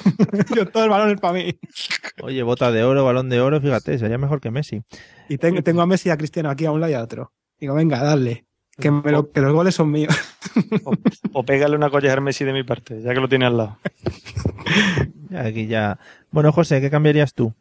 yo 0.56 0.66
todo 0.68 0.84
el 0.84 0.90
balón 0.90 1.12
es 1.12 1.22
para 1.22 1.34
mí. 1.36 1.58
Oye, 2.22 2.44
bota 2.44 2.72
de 2.72 2.84
oro, 2.84 3.06
balón 3.06 3.30
de 3.30 3.40
oro, 3.40 3.62
fíjate, 3.62 3.98
sería 3.98 4.18
mejor 4.18 4.42
que 4.42 4.52
Messi. 4.52 4.82
Y 5.30 5.38
tengo, 5.38 5.62
tengo 5.64 5.82
a 5.82 5.86
Messi 5.86 6.10
y 6.10 6.12
a 6.12 6.18
Cristiano 6.18 6.50
aquí 6.50 6.66
a 6.66 6.72
un 6.72 6.82
lado 6.82 6.92
y 6.92 6.96
a 6.96 7.04
otro. 7.04 7.32
Digo, 7.60 7.76
venga, 7.76 8.02
dale. 8.04 8.46
Que, 8.80 8.92
me 8.92 9.12
lo- 9.12 9.32
que 9.32 9.40
los 9.42 9.54
goles 9.54 9.74
son 9.76 9.90
míos. 9.92 10.14
O 11.34 11.44
pégale 11.44 11.76
una 11.76 11.90
colleja 11.90 12.14
al 12.14 12.22
Messi 12.22 12.44
de 12.46 12.54
mi 12.54 12.64
parte, 12.64 13.02
ya 13.02 13.14
que 13.14 13.20
lo 13.20 13.30
tiene 13.30 13.46
al 13.46 13.58
lado. 13.58 13.78
Aquí 15.38 15.68
ya. 15.68 15.98
Bueno, 16.32 16.52
José, 16.52 16.82
¿qué 16.82 16.90
cambiarías 16.90 17.34
tú? 17.34 17.54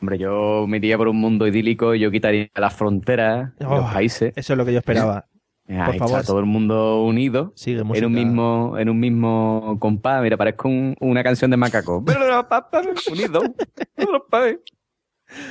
Hombre, 0.00 0.18
yo 0.18 0.64
me 0.68 0.76
iría 0.78 0.96
por 0.96 1.08
un 1.08 1.16
mundo 1.20 1.46
idílico 1.46 1.94
y 1.94 2.00
yo 2.00 2.10
quitaría 2.10 2.48
las 2.54 2.74
fronteras, 2.74 3.50
Oh, 3.64 3.76
los 3.78 3.92
países. 3.92 4.32
Eso 4.36 4.52
es 4.52 4.56
lo 4.56 4.64
que 4.64 4.72
yo 4.72 4.78
esperaba. 4.78 5.26
Ahí 5.68 5.76
Por 5.84 5.94
está 5.96 6.08
favor. 6.08 6.24
todo 6.24 6.38
el 6.40 6.46
mundo 6.46 7.02
unido 7.02 7.52
Sigue 7.54 7.80
en 7.82 8.04
un 8.06 8.12
mismo 8.12 8.76
en 8.78 8.88
un 8.88 8.98
mismo 8.98 9.76
compás. 9.78 10.22
Mira, 10.22 10.36
parezco 10.36 10.68
un- 10.68 10.96
una 11.00 11.22
canción 11.22 11.50
de 11.50 11.56
macaco. 11.58 12.02
Unido. 13.12 13.40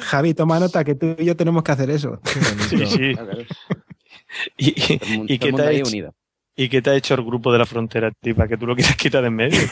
Javi, 0.01 0.33
toma 0.33 0.59
nota 0.59 0.83
que 0.83 0.95
tú 0.95 1.15
y 1.19 1.25
yo 1.25 1.35
tenemos 1.35 1.61
que 1.61 1.71
hacer 1.71 1.89
eso. 1.91 2.19
Sí, 2.69 2.85
sí. 2.87 3.13
¿Y, 4.57 4.69
y- 4.69 4.99
y 5.33 5.39
qué 5.39 5.51
te 5.53 5.61
ha 5.61 5.71
hecho, 5.71 6.11
¿Y 6.55 6.69
qué 6.69 6.81
te 6.81 6.89
ha 6.89 6.95
hecho 6.95 7.13
el 7.13 7.23
grupo 7.23 7.51
de 7.51 7.59
la 7.59 7.65
frontera, 7.65 8.11
tío, 8.21 8.35
para 8.35 8.47
que 8.49 8.57
tú 8.57 8.65
lo 8.67 8.75
quieras 8.75 8.95
quitar 8.97 9.21
de 9.21 9.27
en 9.27 9.35
medio? 9.35 9.59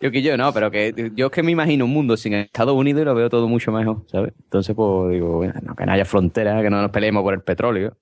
Yo 0.00 0.10
que 0.10 0.20
yo, 0.20 0.36
no, 0.36 0.52
pero 0.52 0.70
que 0.70 0.92
yo 1.14 1.26
es 1.26 1.32
que 1.32 1.42
me 1.42 1.50
imagino 1.50 1.86
un 1.86 1.90
mundo 1.90 2.14
sin 2.18 2.34
Estados 2.34 2.74
Unidos 2.74 3.00
y 3.02 3.04
lo 3.06 3.14
veo 3.14 3.30
todo 3.30 3.48
mucho 3.48 3.72
mejor, 3.72 4.04
¿sabes? 4.08 4.34
Entonces, 4.42 4.76
pues 4.76 5.12
digo, 5.14 5.36
bueno, 5.38 5.54
no, 5.62 5.74
que 5.74 5.86
no 5.86 5.92
haya 5.92 6.04
fronteras, 6.04 6.62
que 6.62 6.68
no 6.68 6.82
nos 6.82 6.90
peleemos 6.90 7.22
por 7.22 7.32
el 7.32 7.40
petróleo. 7.40 7.96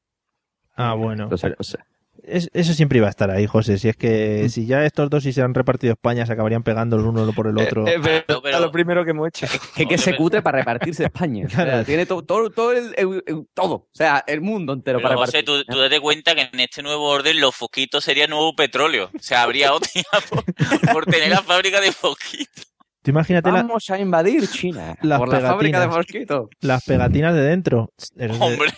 Ah, 0.75 0.95
bueno. 0.95 1.29
Esas 1.33 1.55
cosas. 1.55 1.85
Es- 2.25 2.51
eso 2.53 2.73
siempre 2.75 2.99
iba 2.99 3.09
a 3.09 3.11
estar 3.11 3.31
ahí, 3.31 3.47
José. 3.47 3.79
Si 3.79 3.89
es 3.89 3.97
que 3.97 4.49
si 4.49 4.67
ya 4.67 4.85
estos 4.85 5.11
dos 5.11 5.23
si 5.25 5.33
se 5.33 5.43
han 5.43 5.55
repartido 5.55 5.93
España 5.95 6.25
se 6.25 6.33
acabarían 6.33 6.63
pegando 6.63 6.97
el 6.97 7.03
uno 7.03 7.33
por 7.33 7.49
el 7.49 7.59
otro. 7.59 7.87
Es 7.87 8.01
verdad, 8.01 8.61
lo 8.61 8.71
primero 8.71 9.05
que 9.05 9.11
hemos 9.11 9.29
hecho. 9.29 9.47
Que, 9.75 9.87
que 9.87 9.99
se 9.99 10.15
cutre 10.15 10.41
para 10.43 10.59
repartirse 10.59 11.05
España. 11.05 11.47
O 11.47 11.51
sea, 11.51 11.65
Claro. 11.65 11.85
tiene 11.85 12.07
todo, 12.07 12.23
todo, 12.23 12.51
todo 12.51 12.73
el, 12.73 12.95
el- 12.97 13.23
el- 13.27 13.47
todo. 13.55 13.75
O 13.75 13.89
sea, 13.93 14.23
el 14.27 14.41
mundo 14.41 14.73
entero 14.73 14.99
Pero 14.99 15.09
para 15.09 15.17
José, 15.21 15.39
repartir. 15.39 15.65
tú, 15.67 15.73
tú 15.73 15.79
date 15.81 16.01
cuenta 16.01 16.35
que 16.35 16.43
en 16.53 16.61
este 16.61 16.83
nuevo 16.83 17.09
orden 17.09 17.41
los 17.41 17.57
fosquitos 17.57 18.05
serían 18.05 18.31
nuevo 18.31 18.55
petróleo. 18.55 19.11
O 19.15 19.19
sea, 19.19 19.43
habría 19.43 19.73
otra 19.75 19.91
por, 20.31 20.45
por 20.93 21.07
tener 21.07 21.31
la 21.31 21.43
fábrica 21.43 21.81
de 21.81 21.91
fosquitos. 21.93 22.69
Tú 23.03 23.11
imagínate 23.11 23.51
la- 23.51 23.63
Vamos 23.63 23.91
a 23.91 23.99
invadir 23.99 24.47
China 24.49 24.95
las 25.03 25.19
por 25.19 25.29
la 25.29 25.41
fábrica 25.41 25.81
de 25.81 25.89
mosquitos. 25.89 26.49
las 26.61 26.85
pegatinas 26.85 27.35
de 27.35 27.41
dentro. 27.41 27.93
Hombre. 28.39 28.71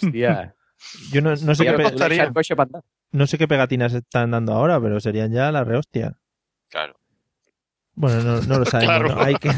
Hostia. 0.00 0.54
Yo 1.12 1.20
no, 1.20 1.30
no 1.30 1.54
sé 1.54 1.64
qué 1.64 1.82
costaría. 1.82 2.32
No 3.12 3.26
sé 3.26 3.38
qué 3.38 3.46
pegatinas 3.46 3.92
están 3.94 4.32
dando 4.32 4.52
ahora, 4.52 4.80
pero 4.80 4.98
serían 5.00 5.32
ya 5.32 5.52
la 5.52 5.64
rehostia. 5.64 6.16
Claro. 6.68 6.94
Bueno, 7.94 8.22
no, 8.22 8.40
no 8.42 8.58
lo 8.58 8.64
sabemos. 8.66 8.96
Claro. 8.96 9.14
¿no? 9.14 9.22
Hay 9.22 9.36
que, 9.36 9.50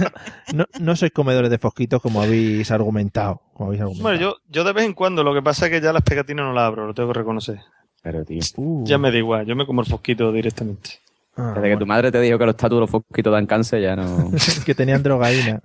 no, 0.55 0.67
no 0.79 0.97
sois 0.97 1.13
comedores 1.13 1.51
de 1.51 1.59
fosquitos 1.59 2.03
como 2.03 2.21
habéis 2.23 2.71
argumentado. 2.71 3.41
Como 3.55 3.69
habéis 3.69 3.81
argumentado. 3.83 4.03
Bueno, 4.11 4.21
yo, 4.21 4.37
yo 4.49 4.65
de 4.65 4.73
vez 4.73 4.85
en 4.85 4.93
cuando, 4.93 5.25
lo 5.25 5.33
que 5.35 5.43
pasa 5.43 5.67
es 5.67 5.73
que 5.73 5.81
ya 5.81 5.93
las 5.93 6.03
pegatinas 6.03 6.45
no 6.45 6.53
las 6.53 6.65
abro, 6.65 6.87
lo 6.87 6.95
tengo 6.95 7.13
que 7.13 7.19
reconocer. 7.19 7.61
Pero, 8.03 8.25
tío. 8.25 8.41
Ya 8.85 8.99
me 8.99 9.11
da 9.11 9.17
igual, 9.19 9.47
yo 9.47 9.57
me 9.57 9.67
como 9.67 9.81
el 9.81 9.87
fosquito 9.87 10.31
directamente. 10.33 11.01
Ah, 11.37 11.53
Desde 11.55 11.71
que 11.71 11.77
tu 11.77 11.87
madre 11.87 12.11
te 12.11 12.21
dijo 12.21 12.39
que 12.39 12.47
los 12.47 12.57
tatuos 12.57 12.81
los 12.81 12.91
fosquitos 12.91 13.33
dan 13.33 13.47
cáncer, 13.47 13.83
ya 13.83 13.97
no. 13.97 14.31
que 14.65 14.75
tenían 14.75 15.03
drogaína. 15.03 15.61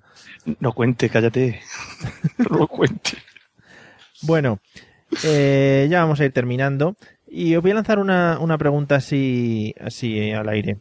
No 0.60 0.74
cuente, 0.74 1.10
cállate. 1.10 1.62
No 2.50 2.58
lo 2.58 2.68
cuente. 2.68 3.18
Bueno, 4.24 4.60
eh, 5.24 5.88
ya 5.90 6.02
vamos 6.02 6.20
a 6.20 6.26
ir 6.26 6.32
terminando. 6.32 6.96
Y 7.28 7.56
os 7.56 7.62
voy 7.62 7.72
a 7.72 7.76
lanzar 7.76 8.00
una, 8.00 8.40
una 8.40 8.58
pregunta 8.58 8.96
así, 8.96 9.74
así 9.80 10.20
eh, 10.20 10.36
al 10.36 10.50
aire. 10.50 10.80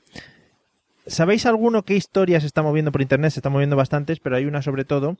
¿Sabéis 1.06 1.46
alguno 1.46 1.84
qué 1.84 1.96
historia 1.96 2.40
se 2.40 2.46
está 2.46 2.62
moviendo 2.62 2.92
por 2.92 3.02
internet? 3.02 3.32
Se 3.32 3.40
están 3.40 3.52
moviendo 3.52 3.76
bastantes, 3.76 4.20
pero 4.20 4.36
hay 4.36 4.46
una 4.46 4.62
sobre 4.62 4.84
todo 4.84 5.16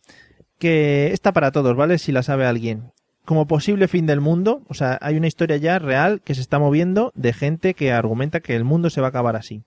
que 0.59 1.13
está 1.13 1.33
para 1.33 1.53
todos, 1.53 1.77
¿vale? 1.77 1.99
Si 1.99 2.13
la 2.13 2.23
sabe 2.23 2.47
alguien. 2.47 2.93
Como 3.25 3.47
posible 3.47 3.89
fin 3.89 4.07
del 4.07 4.21
mundo, 4.21 4.63
o 4.69 4.75
sea, 4.75 4.99
hay 5.01 5.17
una 5.17 5.27
historia 5.27 5.57
ya 5.57 5.79
real 5.79 6.21
que 6.23 6.35
se 6.35 6.41
está 6.41 6.59
moviendo 6.59 7.13
de 7.15 7.33
gente 7.33 7.75
que 7.75 7.93
argumenta 7.93 8.41
que 8.41 8.57
el 8.57 8.65
mundo 8.65 8.91
se 8.91 9.01
va 9.01 9.09
a 9.09 9.11
acabar 9.11 9.37
así. 9.37 9.63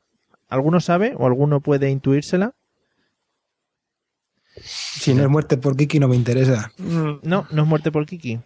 ¿Alguno 0.49 0.79
sabe 0.79 1.13
o 1.17 1.25
alguno 1.25 1.61
puede 1.61 1.89
intuírsela? 1.89 2.53
Si 4.55 5.13
no 5.13 5.23
es 5.23 5.29
muerte 5.29 5.57
por 5.57 5.75
Kiki, 5.75 5.99
no 5.99 6.07
me 6.07 6.15
interesa. 6.15 6.71
No, 6.77 7.47
no 7.49 7.61
es 7.63 7.67
muerte 7.67 7.91
por 7.91 8.05
Kiki. 8.05 8.39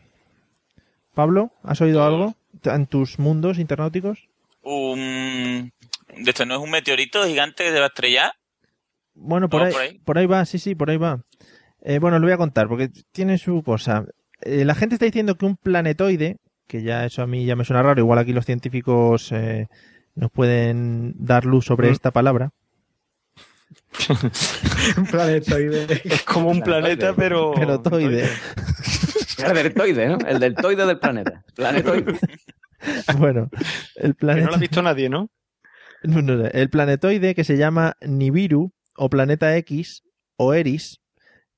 Pablo, 1.17 1.51
¿has 1.63 1.81
oído 1.81 2.03
algo 2.05 2.35
en 2.63 2.85
tus 2.85 3.17
mundos 3.17 3.57
internauticos? 3.57 4.29
Un... 4.61 5.71
¿De 6.15 6.29
esto 6.29 6.45
no 6.45 6.55
es 6.55 6.61
un 6.61 6.69
meteorito 6.69 7.25
gigante 7.25 7.63
que 7.63 7.71
se 7.71 7.79
va 7.79 7.85
a 7.85 7.87
estrellar? 7.87 8.31
Bueno, 9.15 9.49
por, 9.49 9.61
No, 9.61 9.65
ahí, 9.67 9.73
por 9.73 9.81
ahí. 9.81 9.99
por 10.05 10.17
ahí 10.19 10.25
va, 10.27 10.45
sí, 10.45 10.59
sí, 10.59 10.75
por 10.75 10.91
ahí 10.91 10.97
va. 10.97 11.23
Eh, 11.81 11.97
bueno, 11.97 12.19
lo 12.19 12.27
voy 12.27 12.33
a 12.33 12.37
contar 12.37 12.67
porque 12.67 12.89
tiene 13.11 13.39
su 13.39 13.63
cosa. 13.63 14.05
Eh, 14.41 14.63
la 14.63 14.75
gente 14.75 14.93
está 14.93 15.05
diciendo 15.05 15.35
que 15.39 15.45
un 15.47 15.57
planetoide, 15.57 16.37
que 16.67 16.83
ya 16.83 17.03
eso 17.05 17.23
a 17.23 17.27
mí 17.27 17.45
ya 17.45 17.55
me 17.55 17.65
suena 17.65 17.81
raro, 17.81 17.99
igual 17.99 18.19
aquí 18.19 18.31
los 18.33 18.45
científicos 18.45 19.31
eh, 19.31 19.67
nos 20.13 20.29
pueden 20.29 21.13
dar 21.17 21.45
luz 21.45 21.65
sobre 21.65 21.89
Mm. 21.89 21.93
esta 21.93 22.11
palabra. 22.11 22.51
Un 24.97 25.05
planetoide. 25.07 26.01
Es 26.05 26.23
como 26.23 26.49
un 26.49 26.61
planeta, 26.61 27.13
pero. 27.15 27.51
Pelotoide. 27.53 28.29
El 29.37 29.53
deltoide, 29.53 30.07
¿no? 30.07 30.17
El 30.27 30.39
deltoide 30.39 30.85
del 30.85 30.99
planeta. 30.99 31.43
Planetoide. 31.55 32.19
bueno, 33.17 33.49
el 33.95 34.15
Que 34.15 34.25
no 34.25 34.27
lo 34.27 34.31
ha 34.31 34.35
planeta, 34.35 34.57
visto 34.57 34.81
nadie, 34.81 35.09
¿no? 35.09 35.29
no, 36.03 36.21
no, 36.21 36.35
no, 36.35 36.45
el 36.47 36.69
planetoide 36.69 37.33
que 37.35 37.43
se 37.43 37.57
llama 37.57 37.95
Nibiru 38.01 38.71
o 38.95 39.09
Planeta 39.09 39.55
X 39.57 40.03
o 40.37 40.53
Eris. 40.53 40.99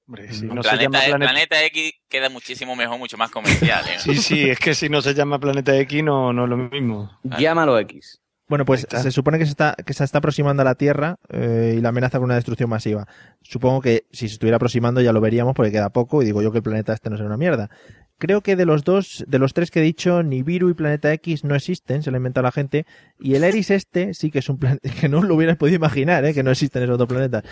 Hombre, 0.08 0.34
si 0.34 0.46
no 0.46 0.64
se 0.64 0.70
planeta, 0.70 1.00
llama 1.08 1.18
planeta. 1.18 1.32
planeta 1.32 1.66
X 1.66 1.94
queda 2.08 2.30
muchísimo 2.30 2.76
mejor, 2.76 2.98
mucho 2.98 3.18
más 3.18 3.30
comercial. 3.30 3.86
¿eh? 3.88 4.00
Sí, 4.00 4.16
sí, 4.16 4.50
es 4.50 4.60
que 4.60 4.74
si 4.74 4.90
no 4.90 5.02
se 5.02 5.14
llama 5.14 5.40
planeta 5.40 5.78
X 5.78 6.04
no, 6.04 6.34
no 6.34 6.46
es 6.46 6.50
lo 6.50 6.58
mismo. 6.58 7.12
Llámalo 7.24 7.78
X. 7.80 8.20
Bueno, 8.50 8.66
pues 8.66 8.88
se 8.90 9.12
supone 9.12 9.38
que 9.38 9.46
se 9.46 9.52
está, 9.52 9.76
que 9.86 9.94
se 9.94 10.04
está 10.04 10.18
aproximando 10.18 10.62
a 10.62 10.66
la 10.66 10.74
Tierra 10.74 11.20
eh, 11.30 11.76
y 11.78 11.82
la 11.82 11.90
amenaza 11.90 12.18
con 12.18 12.26
una 12.26 12.36
destrucción 12.36 12.68
masiva. 12.68 13.08
Supongo 13.44 13.80
que 13.80 14.08
si 14.12 14.28
se 14.28 14.34
estuviera 14.34 14.56
aproximando 14.56 15.02
ya 15.02 15.14
lo 15.14 15.22
veríamos 15.22 15.54
porque 15.54 15.72
queda 15.72 15.92
poco 15.92 16.24
y 16.24 16.26
digo 16.26 16.42
yo 16.42 16.52
que 16.52 16.58
el 16.58 16.64
planeta 16.64 16.94
este 16.94 17.12
no 17.12 17.18
será 17.18 17.28
una 17.28 17.38
mierda. 17.38 17.70
Creo 18.18 18.42
que 18.42 18.56
de 18.56 18.66
los 18.66 18.84
dos, 18.84 19.24
de 19.28 19.38
los 19.38 19.54
tres 19.54 19.70
que 19.70 19.80
he 19.80 19.84
dicho, 19.84 20.24
Nibiru 20.24 20.70
y 20.70 20.74
Planeta 20.74 21.14
X 21.14 21.44
no 21.44 21.56
existen, 21.56 22.02
se 22.02 22.10
lo 22.10 22.18
ha 22.18 22.20
inventado 22.20 22.44
la 22.44 22.52
gente. 22.52 22.88
Y 23.20 23.36
el 23.36 23.44
Eris 23.44 23.70
este 23.70 24.16
sí 24.16 24.32
que 24.32 24.40
es 24.40 24.50
un 24.50 24.58
planeta, 24.58 24.90
que 25.00 25.08
no 25.08 25.22
lo 25.22 25.36
hubieras 25.36 25.58
podido 25.58 25.76
imaginar, 25.76 26.26
¿eh? 26.26 26.34
que 26.34 26.42
no 26.42 26.50
existen 26.50 26.84
esos 26.84 26.98
dos 26.98 27.08
planetas. 27.08 27.44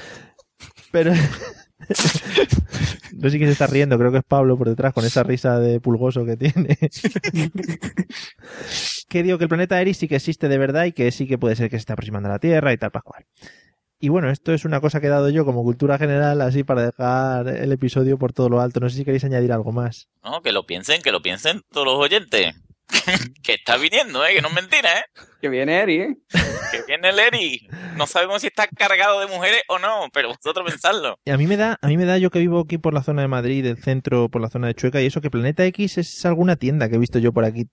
Pero... 0.91 1.13
no 3.13 3.30
sé 3.30 3.38
quién 3.38 3.47
se 3.47 3.53
está 3.53 3.67
riendo, 3.67 3.97
creo 3.97 4.11
que 4.11 4.17
es 4.19 4.23
Pablo 4.23 4.57
por 4.57 4.67
detrás 4.67 4.93
con 4.93 5.05
esa 5.05 5.23
risa 5.23 5.59
de 5.59 5.80
pulgoso 5.80 6.25
que 6.25 6.38
tiene. 6.38 6.78
que 9.09 9.23
digo 9.23 9.38
que 9.38 9.43
el 9.43 9.49
planeta 9.49 9.80
Eris 9.80 9.97
sí 9.97 10.07
que 10.07 10.15
existe 10.15 10.49
de 10.49 10.57
verdad 10.57 10.86
y 10.86 10.91
que 10.91 11.11
sí 11.11 11.28
que 11.28 11.38
puede 11.38 11.55
ser 11.55 11.69
que 11.69 11.78
se 11.78 11.82
esté 11.82 11.93
aproximando 11.93 12.30
a 12.30 12.34
la 12.34 12.39
Tierra 12.39 12.73
y 12.73 12.78
tal, 12.78 12.91
pascual. 12.91 13.25
Y 13.99 14.09
bueno, 14.09 14.30
esto 14.30 14.53
es 14.53 14.63
una 14.63 14.80
cosa 14.80 15.01
que 15.01 15.07
he 15.07 15.09
dado 15.09 15.30
yo 15.30 15.43
como 15.43 15.63
cultura 15.63 15.97
general, 15.97 16.41
así 16.41 16.63
para 16.63 16.86
dejar 16.86 17.47
el 17.47 17.71
episodio 17.71 18.19
por 18.19 18.32
todo 18.32 18.49
lo 18.49 18.61
alto. 18.61 18.80
No 18.80 18.89
sé 18.89 18.97
si 18.97 19.05
queréis 19.05 19.23
añadir 19.23 19.51
algo 19.51 19.71
más. 19.71 20.07
No, 20.23 20.41
que 20.41 20.51
lo 20.51 20.67
piensen, 20.67 21.01
que 21.01 21.11
lo 21.11 21.21
piensen 21.21 21.61
todos 21.71 21.88
los 21.88 21.95
oyentes. 21.95 22.53
que 23.43 23.53
está 23.53 23.78
viniendo, 23.78 24.23
¿eh? 24.25 24.36
Que 24.36 24.41
no 24.41 24.49
es 24.49 24.53
mentira, 24.53 24.99
¿eh? 24.99 25.03
Que 25.41 25.49
viene 25.49 25.80
Eri, 25.80 26.01
¿eh? 26.01 26.17
Que 26.72 26.84
viene 26.88 27.09
el 27.09 27.20
Eri. 27.20 27.68
No 27.95 28.07
sabemos 28.07 28.41
si 28.41 28.47
está 28.47 28.68
cargado 28.68 29.20
de 29.20 29.28
mujeres 29.28 29.61
o 29.68 29.80
no, 29.80 30.07
pero 30.13 30.30
vosotros 30.30 30.70
pensadlo. 30.70 31.18
Y 31.26 31.32
a 31.32 31.38
mí 31.38 31.47
me 31.47 31.57
da, 31.57 31.78
a 31.82 31.88
mí 31.88 31.97
me 31.97 32.05
da 32.05 32.18
yo 32.18 32.30
que 32.30 32.39
vivo 32.39 32.59
aquí 32.61 32.78
por 32.78 32.93
la 32.93 33.03
zona 33.03 33.22
de 33.22 33.28
Madrid, 33.28 33.63
del 33.63 33.78
centro, 33.82 34.30
por 34.30 34.41
la 34.41 34.49
zona 34.49 34.68
de 34.68 34.76
Chueca, 34.76 35.01
y 35.01 35.05
eso 35.05 35.22
que 35.22 35.30
Planeta 35.32 35.65
X 35.65 35.97
es 35.97 36.26
alguna 36.26 36.55
tienda 36.55 36.89
que 36.89 36.95
he 36.95 36.99
visto 36.99 37.20
yo 37.20 37.32
por 37.34 37.45
aquí. 37.45 37.68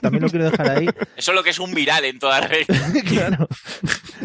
También 0.00 0.22
lo 0.22 0.30
quiero 0.30 0.50
dejar 0.50 0.70
ahí. 0.70 0.86
Eso 1.18 1.32
es 1.32 1.36
lo 1.36 1.42
que 1.42 1.50
es 1.50 1.58
un 1.58 1.74
viral 1.74 2.06
en 2.06 2.18
toda 2.18 2.40
la 2.40 2.46
red. 2.46 2.64
claro. 3.06 3.46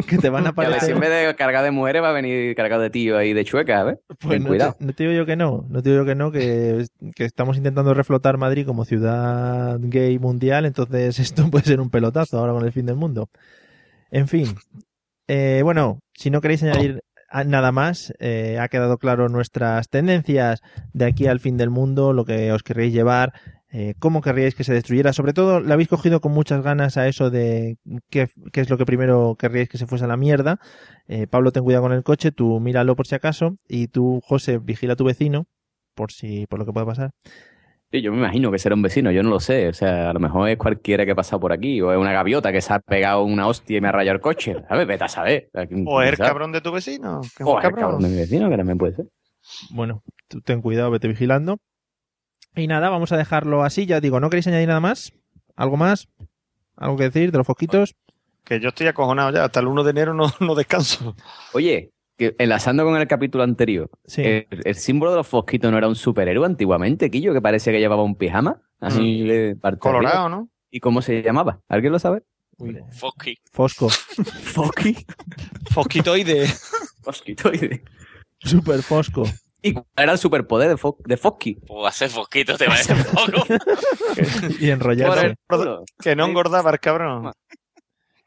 Que 0.07 0.17
te 0.17 0.29
van 0.29 0.47
a 0.47 0.53
Que 0.53 0.61
a 0.61 0.69
ver 0.69 0.79
si 0.79 0.91
aparecer. 0.91 0.91
en 0.91 0.99
vez 1.01 1.27
de 1.27 1.35
cargar 1.35 1.61
de 1.65 1.71
mujeres 1.71 2.01
va 2.01 2.09
a 2.09 2.13
venir 2.13 2.55
cargado 2.55 2.81
de 2.81 2.89
tío 2.89 3.17
ahí 3.17 3.33
de 3.33 3.43
chueca, 3.43 3.83
¿ves? 3.83 3.97
Pues 4.19 4.39
no 4.39 4.47
cuidado. 4.47 4.77
te, 4.79 4.85
no 4.85 4.93
te 4.93 5.03
digo 5.03 5.13
yo 5.13 5.25
que 5.25 5.35
no, 5.35 5.65
no 5.69 5.83
te 5.83 5.89
digo 5.89 6.03
yo 6.03 6.07
que 6.07 6.15
no, 6.15 6.31
que, 6.31 6.85
que 7.15 7.25
estamos 7.25 7.57
intentando 7.57 7.93
reflotar 7.93 8.37
Madrid 8.37 8.65
como 8.65 8.85
ciudad 8.85 9.77
gay 9.81 10.17
mundial, 10.19 10.65
entonces 10.65 11.19
esto 11.19 11.51
puede 11.51 11.65
ser 11.65 11.81
un 11.81 11.89
pelotazo 11.89 12.39
ahora 12.39 12.53
con 12.53 12.63
el 12.65 12.71
fin 12.71 12.85
del 12.85 12.95
mundo. 12.95 13.29
En 14.15 14.29
fin, 14.29 14.55
eh, 15.27 15.59
bueno, 15.61 15.99
si 16.13 16.29
no 16.29 16.39
queréis 16.39 16.63
añadir 16.63 17.01
nada 17.45 17.73
más, 17.73 18.13
eh, 18.19 18.57
ha 18.61 18.69
quedado 18.69 18.97
claro 18.97 19.27
nuestras 19.27 19.89
tendencias 19.89 20.61
de 20.93 21.03
aquí 21.03 21.27
al 21.27 21.41
fin 21.41 21.57
del 21.57 21.69
mundo, 21.69 22.13
lo 22.13 22.23
que 22.23 22.53
os 22.53 22.63
querréis 22.63 22.93
llevar, 22.93 23.33
eh, 23.69 23.93
cómo 23.99 24.21
querríais 24.21 24.55
que 24.55 24.63
se 24.63 24.71
destruyera. 24.71 25.11
Sobre 25.11 25.33
todo, 25.33 25.59
le 25.59 25.73
habéis 25.73 25.89
cogido 25.89 26.21
con 26.21 26.31
muchas 26.31 26.63
ganas 26.63 26.95
a 26.95 27.09
eso 27.09 27.29
de 27.29 27.75
qué, 28.09 28.29
qué 28.53 28.61
es 28.61 28.69
lo 28.69 28.77
que 28.77 28.85
primero 28.85 29.35
querríais 29.37 29.67
que 29.67 29.77
se 29.77 29.85
fuese 29.85 30.05
a 30.05 30.07
la 30.07 30.15
mierda. 30.15 30.61
Eh, 31.09 31.27
Pablo, 31.27 31.51
ten 31.51 31.65
cuidado 31.65 31.83
con 31.83 31.91
el 31.91 32.03
coche, 32.03 32.31
tú 32.31 32.61
míralo 32.61 32.95
por 32.95 33.07
si 33.07 33.15
acaso, 33.15 33.57
y 33.67 33.89
tú, 33.89 34.21
José, 34.23 34.59
vigila 34.59 34.93
a 34.93 34.95
tu 34.95 35.03
vecino, 35.03 35.47
por 35.93 36.13
si, 36.13 36.47
por 36.47 36.57
lo 36.57 36.65
que 36.65 36.71
pueda 36.71 36.85
pasar. 36.85 37.11
Sí, 37.91 38.01
yo 38.01 38.11
me 38.11 38.17
imagino 38.17 38.51
que 38.51 38.59
será 38.59 38.75
un 38.75 38.81
vecino, 38.81 39.11
yo 39.11 39.23
no 39.23 39.29
lo 39.29 39.39
sé. 39.39 39.67
O 39.67 39.73
sea, 39.73 40.09
a 40.09 40.13
lo 40.13 40.19
mejor 40.19 40.49
es 40.49 40.57
cualquiera 40.57 41.05
que 41.05 41.15
pasa 41.15 41.39
por 41.39 41.53
aquí, 41.53 41.79
o 41.81 41.91
es 41.91 41.97
una 41.97 42.11
gaviota 42.11 42.51
que 42.51 42.61
se 42.61 42.73
ha 42.73 42.79
pegado 42.79 43.23
una 43.23 43.47
hostia 43.47 43.77
y 43.77 43.81
me 43.81 43.87
ha 43.87 43.91
rayado 43.91 44.15
el 44.15 44.21
coche. 44.21 44.55
¿Sabes? 44.67 44.87
Vete 44.87 45.03
a 45.03 45.07
saber. 45.07 45.49
O 45.85 46.01
es 46.01 46.11
el 46.11 46.17
cabrón 46.17 46.51
de 46.51 46.61
tu 46.61 46.71
vecino. 46.71 47.21
que 47.21 47.43
es 47.43 47.49
O 47.49 47.59
es 47.59 47.65
el 47.65 47.71
cabrón 47.73 48.01
de 48.01 48.09
mi 48.09 48.15
vecino, 48.17 48.49
que 48.49 48.57
también 48.57 48.77
puede 48.77 48.95
ser. 48.95 49.05
Bueno, 49.69 50.03
tú 50.27 50.41
ten 50.41 50.61
cuidado, 50.61 50.91
vete 50.91 51.07
vigilando. 51.07 51.57
Y 52.55 52.67
nada, 52.67 52.89
vamos 52.89 53.11
a 53.11 53.17
dejarlo 53.17 53.63
así. 53.63 53.85
Ya 53.85 53.99
digo, 54.01 54.19
¿no 54.19 54.29
queréis 54.29 54.47
añadir 54.47 54.67
nada 54.67 54.79
más? 54.79 55.13
¿Algo 55.55 55.77
más? 55.77 56.07
¿Algo 56.75 56.97
que 56.97 57.03
decir 57.03 57.31
de 57.31 57.37
los 57.37 57.47
fosquitos? 57.47 57.95
Que 58.43 58.59
yo 58.59 58.69
estoy 58.69 58.87
acojonado 58.87 59.31
ya. 59.31 59.45
Hasta 59.45 59.59
el 59.59 59.67
1 59.67 59.83
de 59.83 59.91
enero 59.91 60.13
no, 60.13 60.31
no 60.39 60.55
descanso. 60.55 61.15
Oye, 61.53 61.91
que 62.17 62.35
enlazando 62.39 62.83
con 62.85 62.95
el 62.95 63.07
capítulo 63.07 63.43
anterior, 63.43 63.89
Sí. 64.05 64.21
el, 64.23 64.47
el 64.63 64.75
símbolo 64.75 65.11
de 65.11 65.17
los 65.17 65.27
fosquitos 65.27 65.71
no 65.71 65.77
era 65.77 65.87
un 65.87 65.95
superhéroe 65.95 66.45
antiguamente, 66.45 67.09
Quillo, 67.11 67.33
que 67.33 67.41
parecía 67.41 67.73
que 67.73 67.79
llevaba 67.79 68.03
un 68.03 68.15
pijama. 68.15 68.61
Así 68.79 69.23
de 69.23 69.55
parte 69.55 69.79
Colorado, 69.79 70.25
arriba. 70.25 70.29
¿no? 70.41 70.49
¿Y 70.69 70.79
cómo 70.79 71.01
se 71.01 71.21
llamaba? 71.23 71.61
¿Alguien 71.69 71.93
lo 71.93 71.99
sabe? 71.99 72.23
Fosky. 72.91 73.37
Fosco. 73.51 73.89
Fosky. 74.43 74.95
Fosquitoide. 75.71 76.47
Fosquitoide. 77.03 77.83
Super 78.39 78.81
Fosco. 78.81 79.23
¿Y 79.61 79.73
cuál 79.73 79.85
era 79.97 80.11
el 80.11 80.17
superpoder 80.19 80.69
de, 80.69 80.75
Fo- 80.77 80.97
de 81.05 81.17
Fosky? 81.17 81.55
Pues 81.55 81.87
hacer 81.87 82.09
fosquitos 82.09 82.57
te 82.59 82.65
parece 82.65 82.93
poco. 82.95 83.43
Y 84.59 84.69
enrollarse. 84.69 85.35
Que 86.01 86.15
no 86.15 86.25
engordaba 86.25 86.69
el 86.71 86.79
cabrón. 86.79 87.31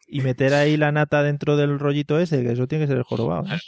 Y 0.07 0.21
meter 0.23 0.55
ahí 0.55 0.77
la 0.77 0.91
nata 0.91 1.23
dentro 1.23 1.57
del 1.57 1.79
rollito 1.79 2.19
ese, 2.19 2.43
que 2.43 2.53
eso 2.53 2.67
tiene 2.67 2.85
que 2.85 2.89
ser 2.89 2.97
el 2.99 3.03
jorobado. 3.05 3.45
¿eh? 3.55 3.59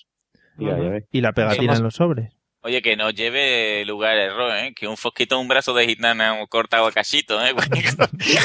Ya, 0.60 0.76
ya 0.78 0.88
ves. 0.90 1.04
Y 1.10 1.20
la 1.20 1.32
pegatina 1.32 1.74
en 1.74 1.82
los 1.82 1.94
sobres. 1.94 2.30
Oye, 2.62 2.82
que 2.82 2.94
no 2.94 3.08
lleve 3.10 3.84
lugar 3.86 4.12
al 4.12 4.18
error, 4.18 4.52
¿eh? 4.56 4.74
Que 4.74 4.86
un 4.86 4.98
fosquito 4.98 5.38
un 5.40 5.48
brazo 5.48 5.72
de 5.72 5.86
gitana 5.86 6.36
cortado 6.50 6.86
a 6.86 6.92
cachito, 6.92 7.42
¿eh? 7.44 7.54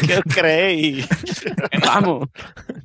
¿Qué 0.07 0.16
os 0.18 0.24
creéis? 0.34 1.05
Vamos. 1.86 2.30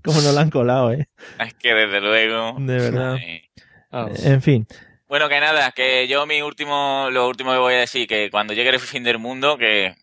Como 0.02 0.20
no 0.22 0.32
la 0.32 0.40
han 0.40 0.50
colado, 0.50 0.92
¿eh? 0.92 1.08
Es 1.38 1.54
que 1.54 1.72
desde 1.72 2.00
luego. 2.00 2.56
De 2.58 2.74
verdad. 2.78 3.16
Sí. 3.16 4.26
En 4.28 4.42
fin. 4.42 4.66
Bueno, 5.08 5.28
que 5.28 5.38
nada, 5.40 5.70
que 5.72 6.08
yo 6.08 6.26
mi 6.26 6.42
último, 6.42 7.08
lo 7.12 7.28
último 7.28 7.52
que 7.52 7.58
voy 7.58 7.74
a 7.74 7.78
decir, 7.80 8.08
que 8.08 8.28
cuando 8.30 8.52
llegue 8.52 8.70
el 8.70 8.80
fin 8.80 9.04
del 9.04 9.18
mundo, 9.18 9.56
que 9.56 9.94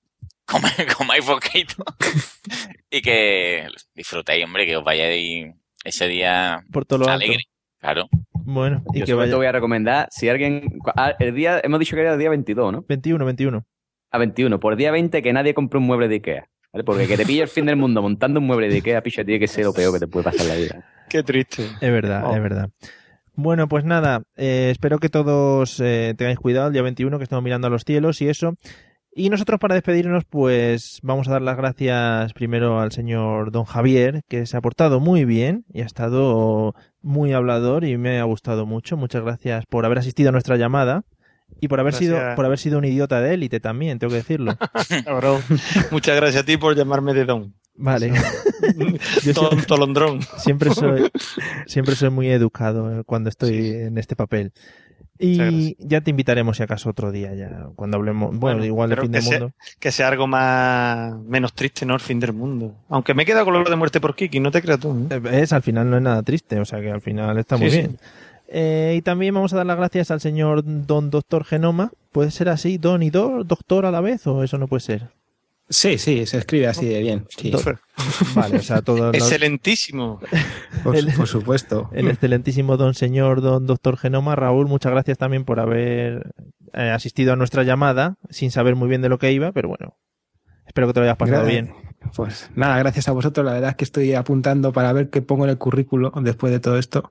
come- 0.46 0.86
comáis 0.96 1.24
poquito 1.24 1.84
y 2.90 3.00
que 3.00 3.66
disfrutéis, 3.94 4.44
hombre, 4.44 4.66
que 4.66 4.76
os 4.76 4.84
vayáis 4.84 5.54
ese 5.84 6.06
día 6.08 6.62
Por 6.70 6.84
todo 6.84 6.98
lo 7.00 7.08
alto. 7.08 7.24
alegre. 7.24 7.44
Claro. 7.80 8.08
Bueno, 8.46 8.82
y 8.94 9.00
Yo 9.00 9.06
que 9.06 9.14
vaya. 9.14 9.36
voy 9.36 9.46
a 9.46 9.52
recomendar, 9.52 10.08
si 10.10 10.28
alguien... 10.28 10.78
ah, 10.96 11.14
El 11.18 11.34
día, 11.34 11.60
hemos 11.62 11.80
dicho 11.80 11.96
que 11.96 12.02
era 12.02 12.12
el 12.14 12.18
día 12.18 12.30
22, 12.30 12.72
¿no? 12.72 12.84
21, 12.88 13.24
21. 13.24 13.66
A 14.12 14.18
21. 14.18 14.60
Por 14.60 14.76
día 14.76 14.90
20 14.92 15.20
que 15.22 15.32
nadie 15.32 15.52
compre 15.52 15.78
un 15.78 15.84
mueble 15.86 16.08
de 16.08 16.14
Ikea. 16.16 16.48
¿vale? 16.72 16.84
Porque 16.84 17.06
que 17.06 17.16
te 17.16 17.26
pille 17.26 17.42
el 17.42 17.48
fin 17.48 17.66
del 17.66 17.76
mundo 17.76 18.00
montando 18.02 18.38
un 18.40 18.46
mueble 18.46 18.68
de 18.68 18.76
Ikea, 18.76 19.02
picha, 19.02 19.24
tiene 19.24 19.40
que 19.40 19.48
ser 19.48 19.64
lo 19.64 19.72
peor 19.72 19.92
que 19.92 19.98
te 20.00 20.06
puede 20.06 20.24
pasar 20.24 20.42
en 20.42 20.48
la 20.48 20.54
vida. 20.54 20.84
Qué 21.08 21.22
triste. 21.22 21.64
Es 21.80 21.90
verdad, 21.92 22.22
Oh. 22.24 22.34
es 22.36 22.42
verdad. 22.42 22.70
Bueno, 23.34 23.68
pues 23.68 23.84
nada, 23.84 24.22
eh, 24.36 24.68
espero 24.70 24.98
que 24.98 25.08
todos 25.10 25.78
eh, 25.80 26.14
tengáis 26.16 26.38
cuidado 26.38 26.68
el 26.68 26.72
día 26.72 26.80
21 26.82 27.18
que 27.18 27.24
estamos 27.24 27.42
mirando 27.44 27.66
a 27.66 27.70
los 27.70 27.82
cielos 27.84 28.22
y 28.22 28.28
eso. 28.30 28.54
Y 29.18 29.30
nosotros 29.30 29.58
para 29.58 29.74
despedirnos, 29.74 30.24
pues 30.28 30.98
vamos 31.02 31.26
a 31.26 31.30
dar 31.30 31.40
las 31.40 31.56
gracias 31.56 32.34
primero 32.34 32.80
al 32.80 32.92
señor 32.92 33.50
don 33.50 33.64
Javier, 33.64 34.20
que 34.28 34.44
se 34.44 34.58
ha 34.58 34.60
portado 34.60 35.00
muy 35.00 35.24
bien 35.24 35.64
y 35.72 35.80
ha 35.80 35.86
estado 35.86 36.74
muy 37.00 37.32
hablador 37.32 37.84
y 37.84 37.96
me 37.96 38.18
ha 38.20 38.24
gustado 38.24 38.66
mucho. 38.66 38.98
Muchas 38.98 39.22
gracias 39.22 39.64
por 39.70 39.86
haber 39.86 39.96
asistido 40.00 40.28
a 40.28 40.32
nuestra 40.32 40.58
llamada 40.58 41.04
y 41.62 41.68
por 41.68 41.80
haber 41.80 41.94
sido 41.94 42.18
por 42.36 42.44
haber 42.44 42.58
sido 42.58 42.76
un 42.76 42.84
idiota 42.84 43.22
de 43.22 43.32
élite 43.32 43.58
también, 43.58 43.98
tengo 43.98 44.10
que 44.10 44.18
decirlo. 44.18 44.54
Cabrón. 45.06 45.40
Muchas 45.90 46.14
gracias 46.14 46.42
a 46.42 46.46
ti 46.46 46.58
por 46.58 46.76
llamarme 46.76 47.14
de 47.14 47.24
Don. 47.24 47.54
Vale. 47.74 48.12
Yo 49.24 49.32
siempre- 49.32 49.62
Tolondrón. 49.66 50.20
Siempre 50.36 50.74
soy, 50.74 51.10
siempre 51.66 51.94
soy 51.94 52.10
muy 52.10 52.28
educado 52.28 53.02
cuando 53.04 53.30
estoy 53.30 53.68
en 53.70 53.96
este 53.96 54.14
papel. 54.14 54.52
Y 55.18 55.76
ya 55.78 56.00
te 56.00 56.10
invitaremos 56.10 56.56
si 56.56 56.62
acaso 56.62 56.90
otro 56.90 57.10
día, 57.12 57.34
ya 57.34 57.68
cuando 57.76 57.96
hablemos, 57.96 58.36
bueno, 58.38 58.64
igual 58.64 58.90
de 58.90 58.94
pero 58.96 59.02
fin 59.02 59.12
del 59.12 59.22
sea- 59.22 59.38
mundo. 59.40 59.54
que 59.78 59.92
sea 59.92 60.08
algo 60.08 60.26
más 60.26 61.16
menos 61.20 61.52
triste, 61.54 61.86
¿no? 61.86 61.94
El 61.94 62.00
fin 62.00 62.20
del 62.20 62.32
mundo. 62.32 62.74
Aunque 62.88 63.14
me 63.14 63.22
he 63.22 63.26
quedado 63.26 63.44
con 63.44 63.54
lo 63.54 63.64
de 63.64 63.76
muerte 63.76 64.00
por 64.00 64.14
Kiki, 64.14 64.40
no 64.40 64.50
te 64.50 64.62
creas 64.62 64.80
tú. 64.80 65.06
¿eh? 65.10 65.20
Es, 65.42 65.52
al 65.52 65.62
final 65.62 65.88
no 65.90 65.96
es 65.96 66.02
nada 66.02 66.22
triste, 66.22 66.58
o 66.60 66.64
sea 66.64 66.80
que 66.80 66.90
al 66.90 67.00
final 67.00 67.38
está 67.38 67.56
muy 67.56 67.70
sí. 67.70 67.78
bien. 67.78 67.98
Eh, 68.48 68.94
y 68.98 69.02
también 69.02 69.34
vamos 69.34 69.52
a 69.52 69.56
dar 69.56 69.66
las 69.66 69.76
gracias 69.76 70.10
al 70.10 70.20
señor 70.20 70.62
Don 70.64 71.10
Doctor 71.10 71.44
Genoma. 71.44 71.90
¿Puede 72.12 72.30
ser 72.30 72.48
así, 72.48 72.78
Don 72.78 73.02
y 73.02 73.10
Do, 73.10 73.42
Doctor 73.44 73.86
a 73.86 73.90
la 73.90 74.00
vez, 74.00 74.26
o 74.26 74.42
eso 74.44 74.56
no 74.58 74.68
puede 74.68 74.80
ser? 74.80 75.08
Sí, 75.68 75.98
sí, 75.98 76.26
se 76.26 76.38
escribe 76.38 76.68
así 76.68 76.86
de 76.86 77.00
bien. 77.00 77.26
sí. 77.36 77.50
Do- 77.50 77.60
Vale, 78.34 78.58
o 78.58 78.62
sea, 78.62 78.82
todo. 78.82 79.10
Excelentísimo. 79.14 80.20
Por, 80.84 80.94
El- 80.96 81.12
por 81.14 81.26
supuesto. 81.26 81.90
El 81.92 82.08
excelentísimo 82.08 82.76
don 82.76 82.94
señor, 82.94 83.40
don 83.40 83.66
doctor 83.66 83.96
Genoma. 83.96 84.36
Raúl, 84.36 84.66
muchas 84.68 84.92
gracias 84.92 85.18
también 85.18 85.44
por 85.44 85.58
haber 85.58 86.32
eh, 86.72 86.90
asistido 86.90 87.32
a 87.32 87.36
nuestra 87.36 87.64
llamada, 87.64 88.16
sin 88.30 88.50
saber 88.52 88.76
muy 88.76 88.88
bien 88.88 89.02
de 89.02 89.08
lo 89.08 89.18
que 89.18 89.32
iba, 89.32 89.50
pero 89.52 89.68
bueno, 89.68 89.96
espero 90.66 90.86
que 90.86 90.92
te 90.92 91.00
lo 91.00 91.04
hayas 91.04 91.16
pasado 91.16 91.46
bien. 91.46 91.72
Pues 92.14 92.48
nada, 92.54 92.78
gracias 92.78 93.08
a 93.08 93.12
vosotros. 93.12 93.44
La 93.44 93.54
verdad 93.54 93.70
es 93.70 93.76
que 93.76 93.84
estoy 93.84 94.14
apuntando 94.14 94.72
para 94.72 94.92
ver 94.92 95.10
qué 95.10 95.20
pongo 95.22 95.44
en 95.44 95.50
el 95.50 95.58
currículo 95.58 96.12
después 96.20 96.52
de 96.52 96.60
todo 96.60 96.78
esto. 96.78 97.10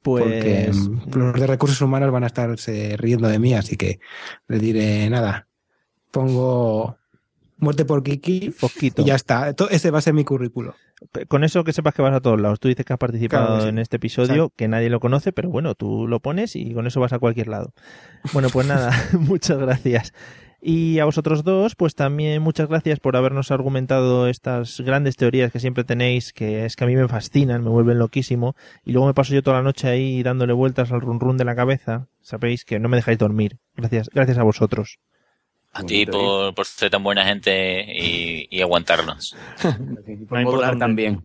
Pues 0.00 0.24
Porque 0.24 0.70
los 1.18 1.38
de 1.38 1.46
recursos 1.46 1.80
humanos 1.82 2.10
van 2.10 2.24
a 2.24 2.28
estarse 2.28 2.96
riendo 2.96 3.28
de 3.28 3.38
mí, 3.38 3.52
así 3.54 3.76
que 3.76 4.00
les 4.48 4.60
diré 4.62 5.08
nada. 5.10 5.46
Pongo 6.10 6.96
muerte 7.62 7.84
por 7.84 8.02
Kiki 8.02 8.50
Fosquito. 8.50 9.02
y 9.02 9.06
ya 9.06 9.14
está. 9.14 9.54
Ese 9.70 9.90
va 9.90 9.98
a 9.98 10.02
ser 10.02 10.14
mi 10.14 10.24
currículo. 10.24 10.74
Con 11.28 11.42
eso 11.42 11.64
que 11.64 11.72
sepas 11.72 11.94
que 11.94 12.02
vas 12.02 12.14
a 12.14 12.20
todos 12.20 12.40
lados. 12.40 12.60
Tú 12.60 12.68
dices 12.68 12.84
que 12.84 12.92
has 12.92 12.98
participado 12.98 13.46
Claro 13.46 13.58
que 13.58 13.62
sí. 13.64 13.68
en 13.70 13.78
este 13.78 13.96
episodio, 13.96 14.52
que 14.54 14.68
nadie 14.68 14.90
lo 14.90 15.00
conoce, 15.00 15.32
pero 15.32 15.48
bueno, 15.50 15.74
tú 15.74 16.06
lo 16.06 16.20
pones 16.20 16.54
y 16.54 16.74
con 16.74 16.86
eso 16.86 17.00
vas 17.00 17.12
a 17.12 17.18
cualquier 17.18 17.48
lado. 17.48 17.72
Bueno, 18.32 18.48
pues 18.52 18.66
nada, 18.66 18.92
muchas 19.18 19.58
gracias. 19.58 20.12
Y 20.64 21.00
a 21.00 21.04
vosotros 21.04 21.42
dos, 21.42 21.74
pues 21.74 21.96
también 21.96 22.40
muchas 22.40 22.68
gracias 22.68 23.00
por 23.00 23.16
habernos 23.16 23.50
argumentado 23.50 24.28
estas 24.28 24.80
grandes 24.80 25.16
teorías 25.16 25.50
que 25.50 25.58
siempre 25.58 25.82
tenéis, 25.82 26.32
que 26.32 26.64
es 26.64 26.76
que 26.76 26.84
a 26.84 26.86
mí 26.86 26.94
me 26.94 27.08
fascinan, 27.08 27.64
me 27.64 27.70
vuelven 27.70 27.98
loquísimo, 27.98 28.54
y 28.84 28.92
luego 28.92 29.08
me 29.08 29.14
paso 29.14 29.34
yo 29.34 29.42
toda 29.42 29.56
la 29.56 29.64
noche 29.64 29.88
ahí 29.88 30.22
dándole 30.22 30.52
vueltas 30.52 30.92
al 30.92 31.00
run 31.00 31.18
run 31.18 31.36
de 31.36 31.44
la 31.44 31.56
cabeza. 31.56 32.06
Sabéis 32.20 32.64
que 32.64 32.78
no 32.78 32.88
me 32.88 32.96
dejáis 32.96 33.18
dormir. 33.18 33.58
Gracias, 33.74 34.08
gracias 34.14 34.38
a 34.38 34.44
vosotros. 34.44 35.00
A 35.72 35.82
ti 35.84 36.04
por, 36.06 36.54
por 36.54 36.66
ser 36.66 36.90
tan 36.90 37.02
buena 37.02 37.24
gente 37.24 37.86
y, 37.88 38.46
y 38.50 38.60
aguantarnos. 38.60 39.34
Por 40.28 40.42
modular 40.42 40.78
también. 40.78 41.24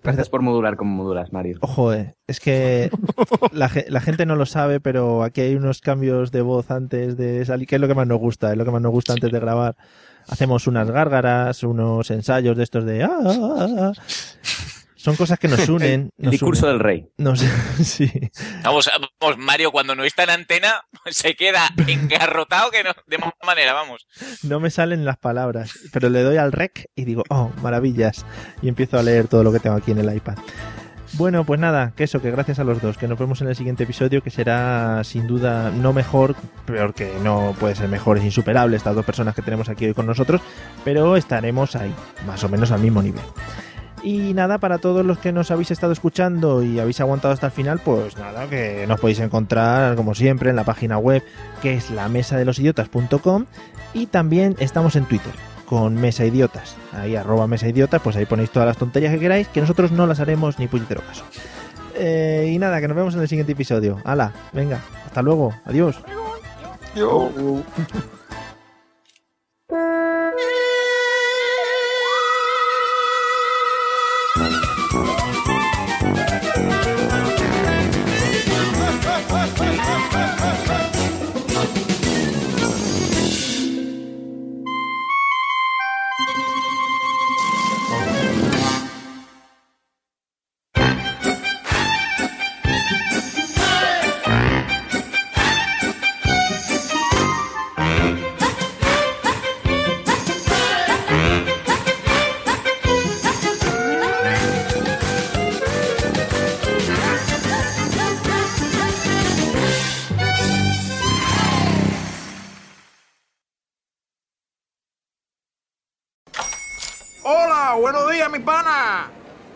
Gracias 0.00 0.28
por 0.28 0.42
modular 0.42 0.76
como 0.76 0.94
modulas, 0.94 1.32
Mario. 1.32 1.58
Ojo, 1.60 1.92
eh, 1.92 2.14
es 2.28 2.38
que 2.38 2.88
la, 3.52 3.68
la 3.88 4.00
gente 4.00 4.26
no 4.26 4.36
lo 4.36 4.46
sabe, 4.46 4.78
pero 4.78 5.24
aquí 5.24 5.40
hay 5.40 5.56
unos 5.56 5.80
cambios 5.80 6.30
de 6.30 6.40
voz 6.42 6.70
antes 6.70 7.16
de 7.16 7.44
salir, 7.44 7.66
que 7.66 7.74
es 7.74 7.80
lo 7.80 7.88
que 7.88 7.94
más 7.96 8.06
nos 8.06 8.18
gusta, 8.18 8.52
es 8.52 8.56
lo 8.56 8.64
que 8.64 8.70
más 8.70 8.80
nos 8.80 8.92
gusta 8.92 9.14
antes 9.14 9.32
de 9.32 9.40
grabar. 9.40 9.76
Hacemos 10.28 10.66
unas 10.68 10.88
gárgaras, 10.90 11.62
unos 11.64 12.10
ensayos 12.10 12.56
de 12.56 12.62
estos 12.62 12.84
de... 12.84 13.02
"Ah, 13.02 13.10
ah, 13.24 13.56
ah, 13.58 13.66
ah". 13.80 13.92
Son 14.98 15.14
cosas 15.16 15.38
que 15.38 15.46
nos 15.48 15.68
unen. 15.68 16.10
El 16.18 16.24
nos 16.24 16.32
discurso 16.32 16.66
unen. 16.66 16.74
del 16.78 16.84
rey. 16.84 17.08
Nos- 17.18 17.38
sí. 17.84 18.10
Vamos, 18.64 18.90
vamos, 19.20 19.38
Mario, 19.38 19.70
cuando 19.70 19.94
no 19.94 20.04
está 20.04 20.24
en 20.24 20.30
antena, 20.30 20.82
se 21.06 21.34
queda 21.36 21.70
engarrotado 21.86 22.70
que 22.70 22.82
no, 22.82 22.90
de 23.06 23.18
mala 23.18 23.32
manera, 23.46 23.72
vamos. 23.72 24.06
No 24.42 24.60
me 24.60 24.70
salen 24.70 25.04
las 25.04 25.16
palabras, 25.16 25.72
pero 25.92 26.08
le 26.10 26.22
doy 26.22 26.36
al 26.36 26.52
rec 26.52 26.86
y 26.96 27.04
digo, 27.04 27.22
oh, 27.30 27.50
maravillas. 27.62 28.26
Y 28.60 28.68
empiezo 28.68 28.98
a 28.98 29.02
leer 29.02 29.28
todo 29.28 29.44
lo 29.44 29.52
que 29.52 29.60
tengo 29.60 29.76
aquí 29.76 29.92
en 29.92 29.98
el 29.98 30.14
iPad. 30.14 30.36
Bueno, 31.14 31.44
pues 31.44 31.58
nada, 31.58 31.94
que 31.96 32.04
eso, 32.04 32.20
que 32.20 32.30
gracias 32.30 32.58
a 32.58 32.64
los 32.64 32.82
dos, 32.82 32.98
que 32.98 33.08
nos 33.08 33.18
vemos 33.18 33.40
en 33.40 33.48
el 33.48 33.56
siguiente 33.56 33.84
episodio, 33.84 34.22
que 34.22 34.28
será 34.30 35.02
sin 35.04 35.26
duda 35.26 35.70
no 35.70 35.94
mejor, 35.94 36.36
peor 36.66 36.92
que 36.92 37.10
no 37.22 37.56
puede 37.58 37.74
ser 37.76 37.88
mejor, 37.88 38.18
es 38.18 38.24
insuperable 38.24 38.76
estas 38.76 38.94
dos 38.94 39.06
personas 39.06 39.34
que 39.34 39.40
tenemos 39.40 39.70
aquí 39.70 39.86
hoy 39.86 39.94
con 39.94 40.04
nosotros, 40.06 40.42
pero 40.84 41.16
estaremos 41.16 41.76
ahí, 41.76 41.94
más 42.26 42.44
o 42.44 42.50
menos 42.50 42.72
al 42.72 42.80
mismo 42.80 43.00
nivel. 43.02 43.22
Y 44.02 44.34
nada, 44.34 44.58
para 44.58 44.78
todos 44.78 45.04
los 45.04 45.18
que 45.18 45.32
nos 45.32 45.50
habéis 45.50 45.70
estado 45.70 45.92
escuchando 45.92 46.62
y 46.62 46.78
habéis 46.78 47.00
aguantado 47.00 47.34
hasta 47.34 47.46
el 47.46 47.52
final, 47.52 47.80
pues 47.84 48.16
nada, 48.16 48.48
que 48.48 48.86
nos 48.86 49.00
podéis 49.00 49.20
encontrar 49.20 49.96
como 49.96 50.14
siempre 50.14 50.50
en 50.50 50.56
la 50.56 50.64
página 50.64 50.98
web 50.98 51.22
que 51.62 51.74
es 51.74 51.90
la 51.90 52.08
mesa 52.08 52.36
de 52.36 52.44
los 52.44 52.58
idiotas.com 52.58 53.46
y 53.94 54.06
también 54.06 54.56
estamos 54.58 54.96
en 54.96 55.04
Twitter 55.04 55.32
con 55.66 55.94
Mesa 55.94 56.24
Idiotas. 56.24 56.76
Ahí 56.92 57.14
arroba 57.16 57.46
Mesa 57.46 57.68
Idiotas, 57.68 58.00
pues 58.00 58.16
ahí 58.16 58.24
ponéis 58.24 58.50
todas 58.50 58.66
las 58.66 58.78
tonterías 58.78 59.12
que 59.12 59.20
queráis, 59.20 59.48
que 59.48 59.60
nosotros 59.60 59.92
no 59.92 60.06
las 60.06 60.20
haremos 60.20 60.58
ni 60.58 60.66
puñetero 60.66 61.02
caso. 61.02 61.24
Eh, 61.94 62.50
y 62.52 62.58
nada, 62.58 62.80
que 62.80 62.88
nos 62.88 62.96
vemos 62.96 63.14
en 63.14 63.20
el 63.20 63.28
siguiente 63.28 63.52
episodio. 63.52 63.98
Hala, 64.04 64.32
venga, 64.52 64.80
hasta 65.04 65.20
luego, 65.20 65.54
adiós. 65.64 66.00
días, 66.94 68.08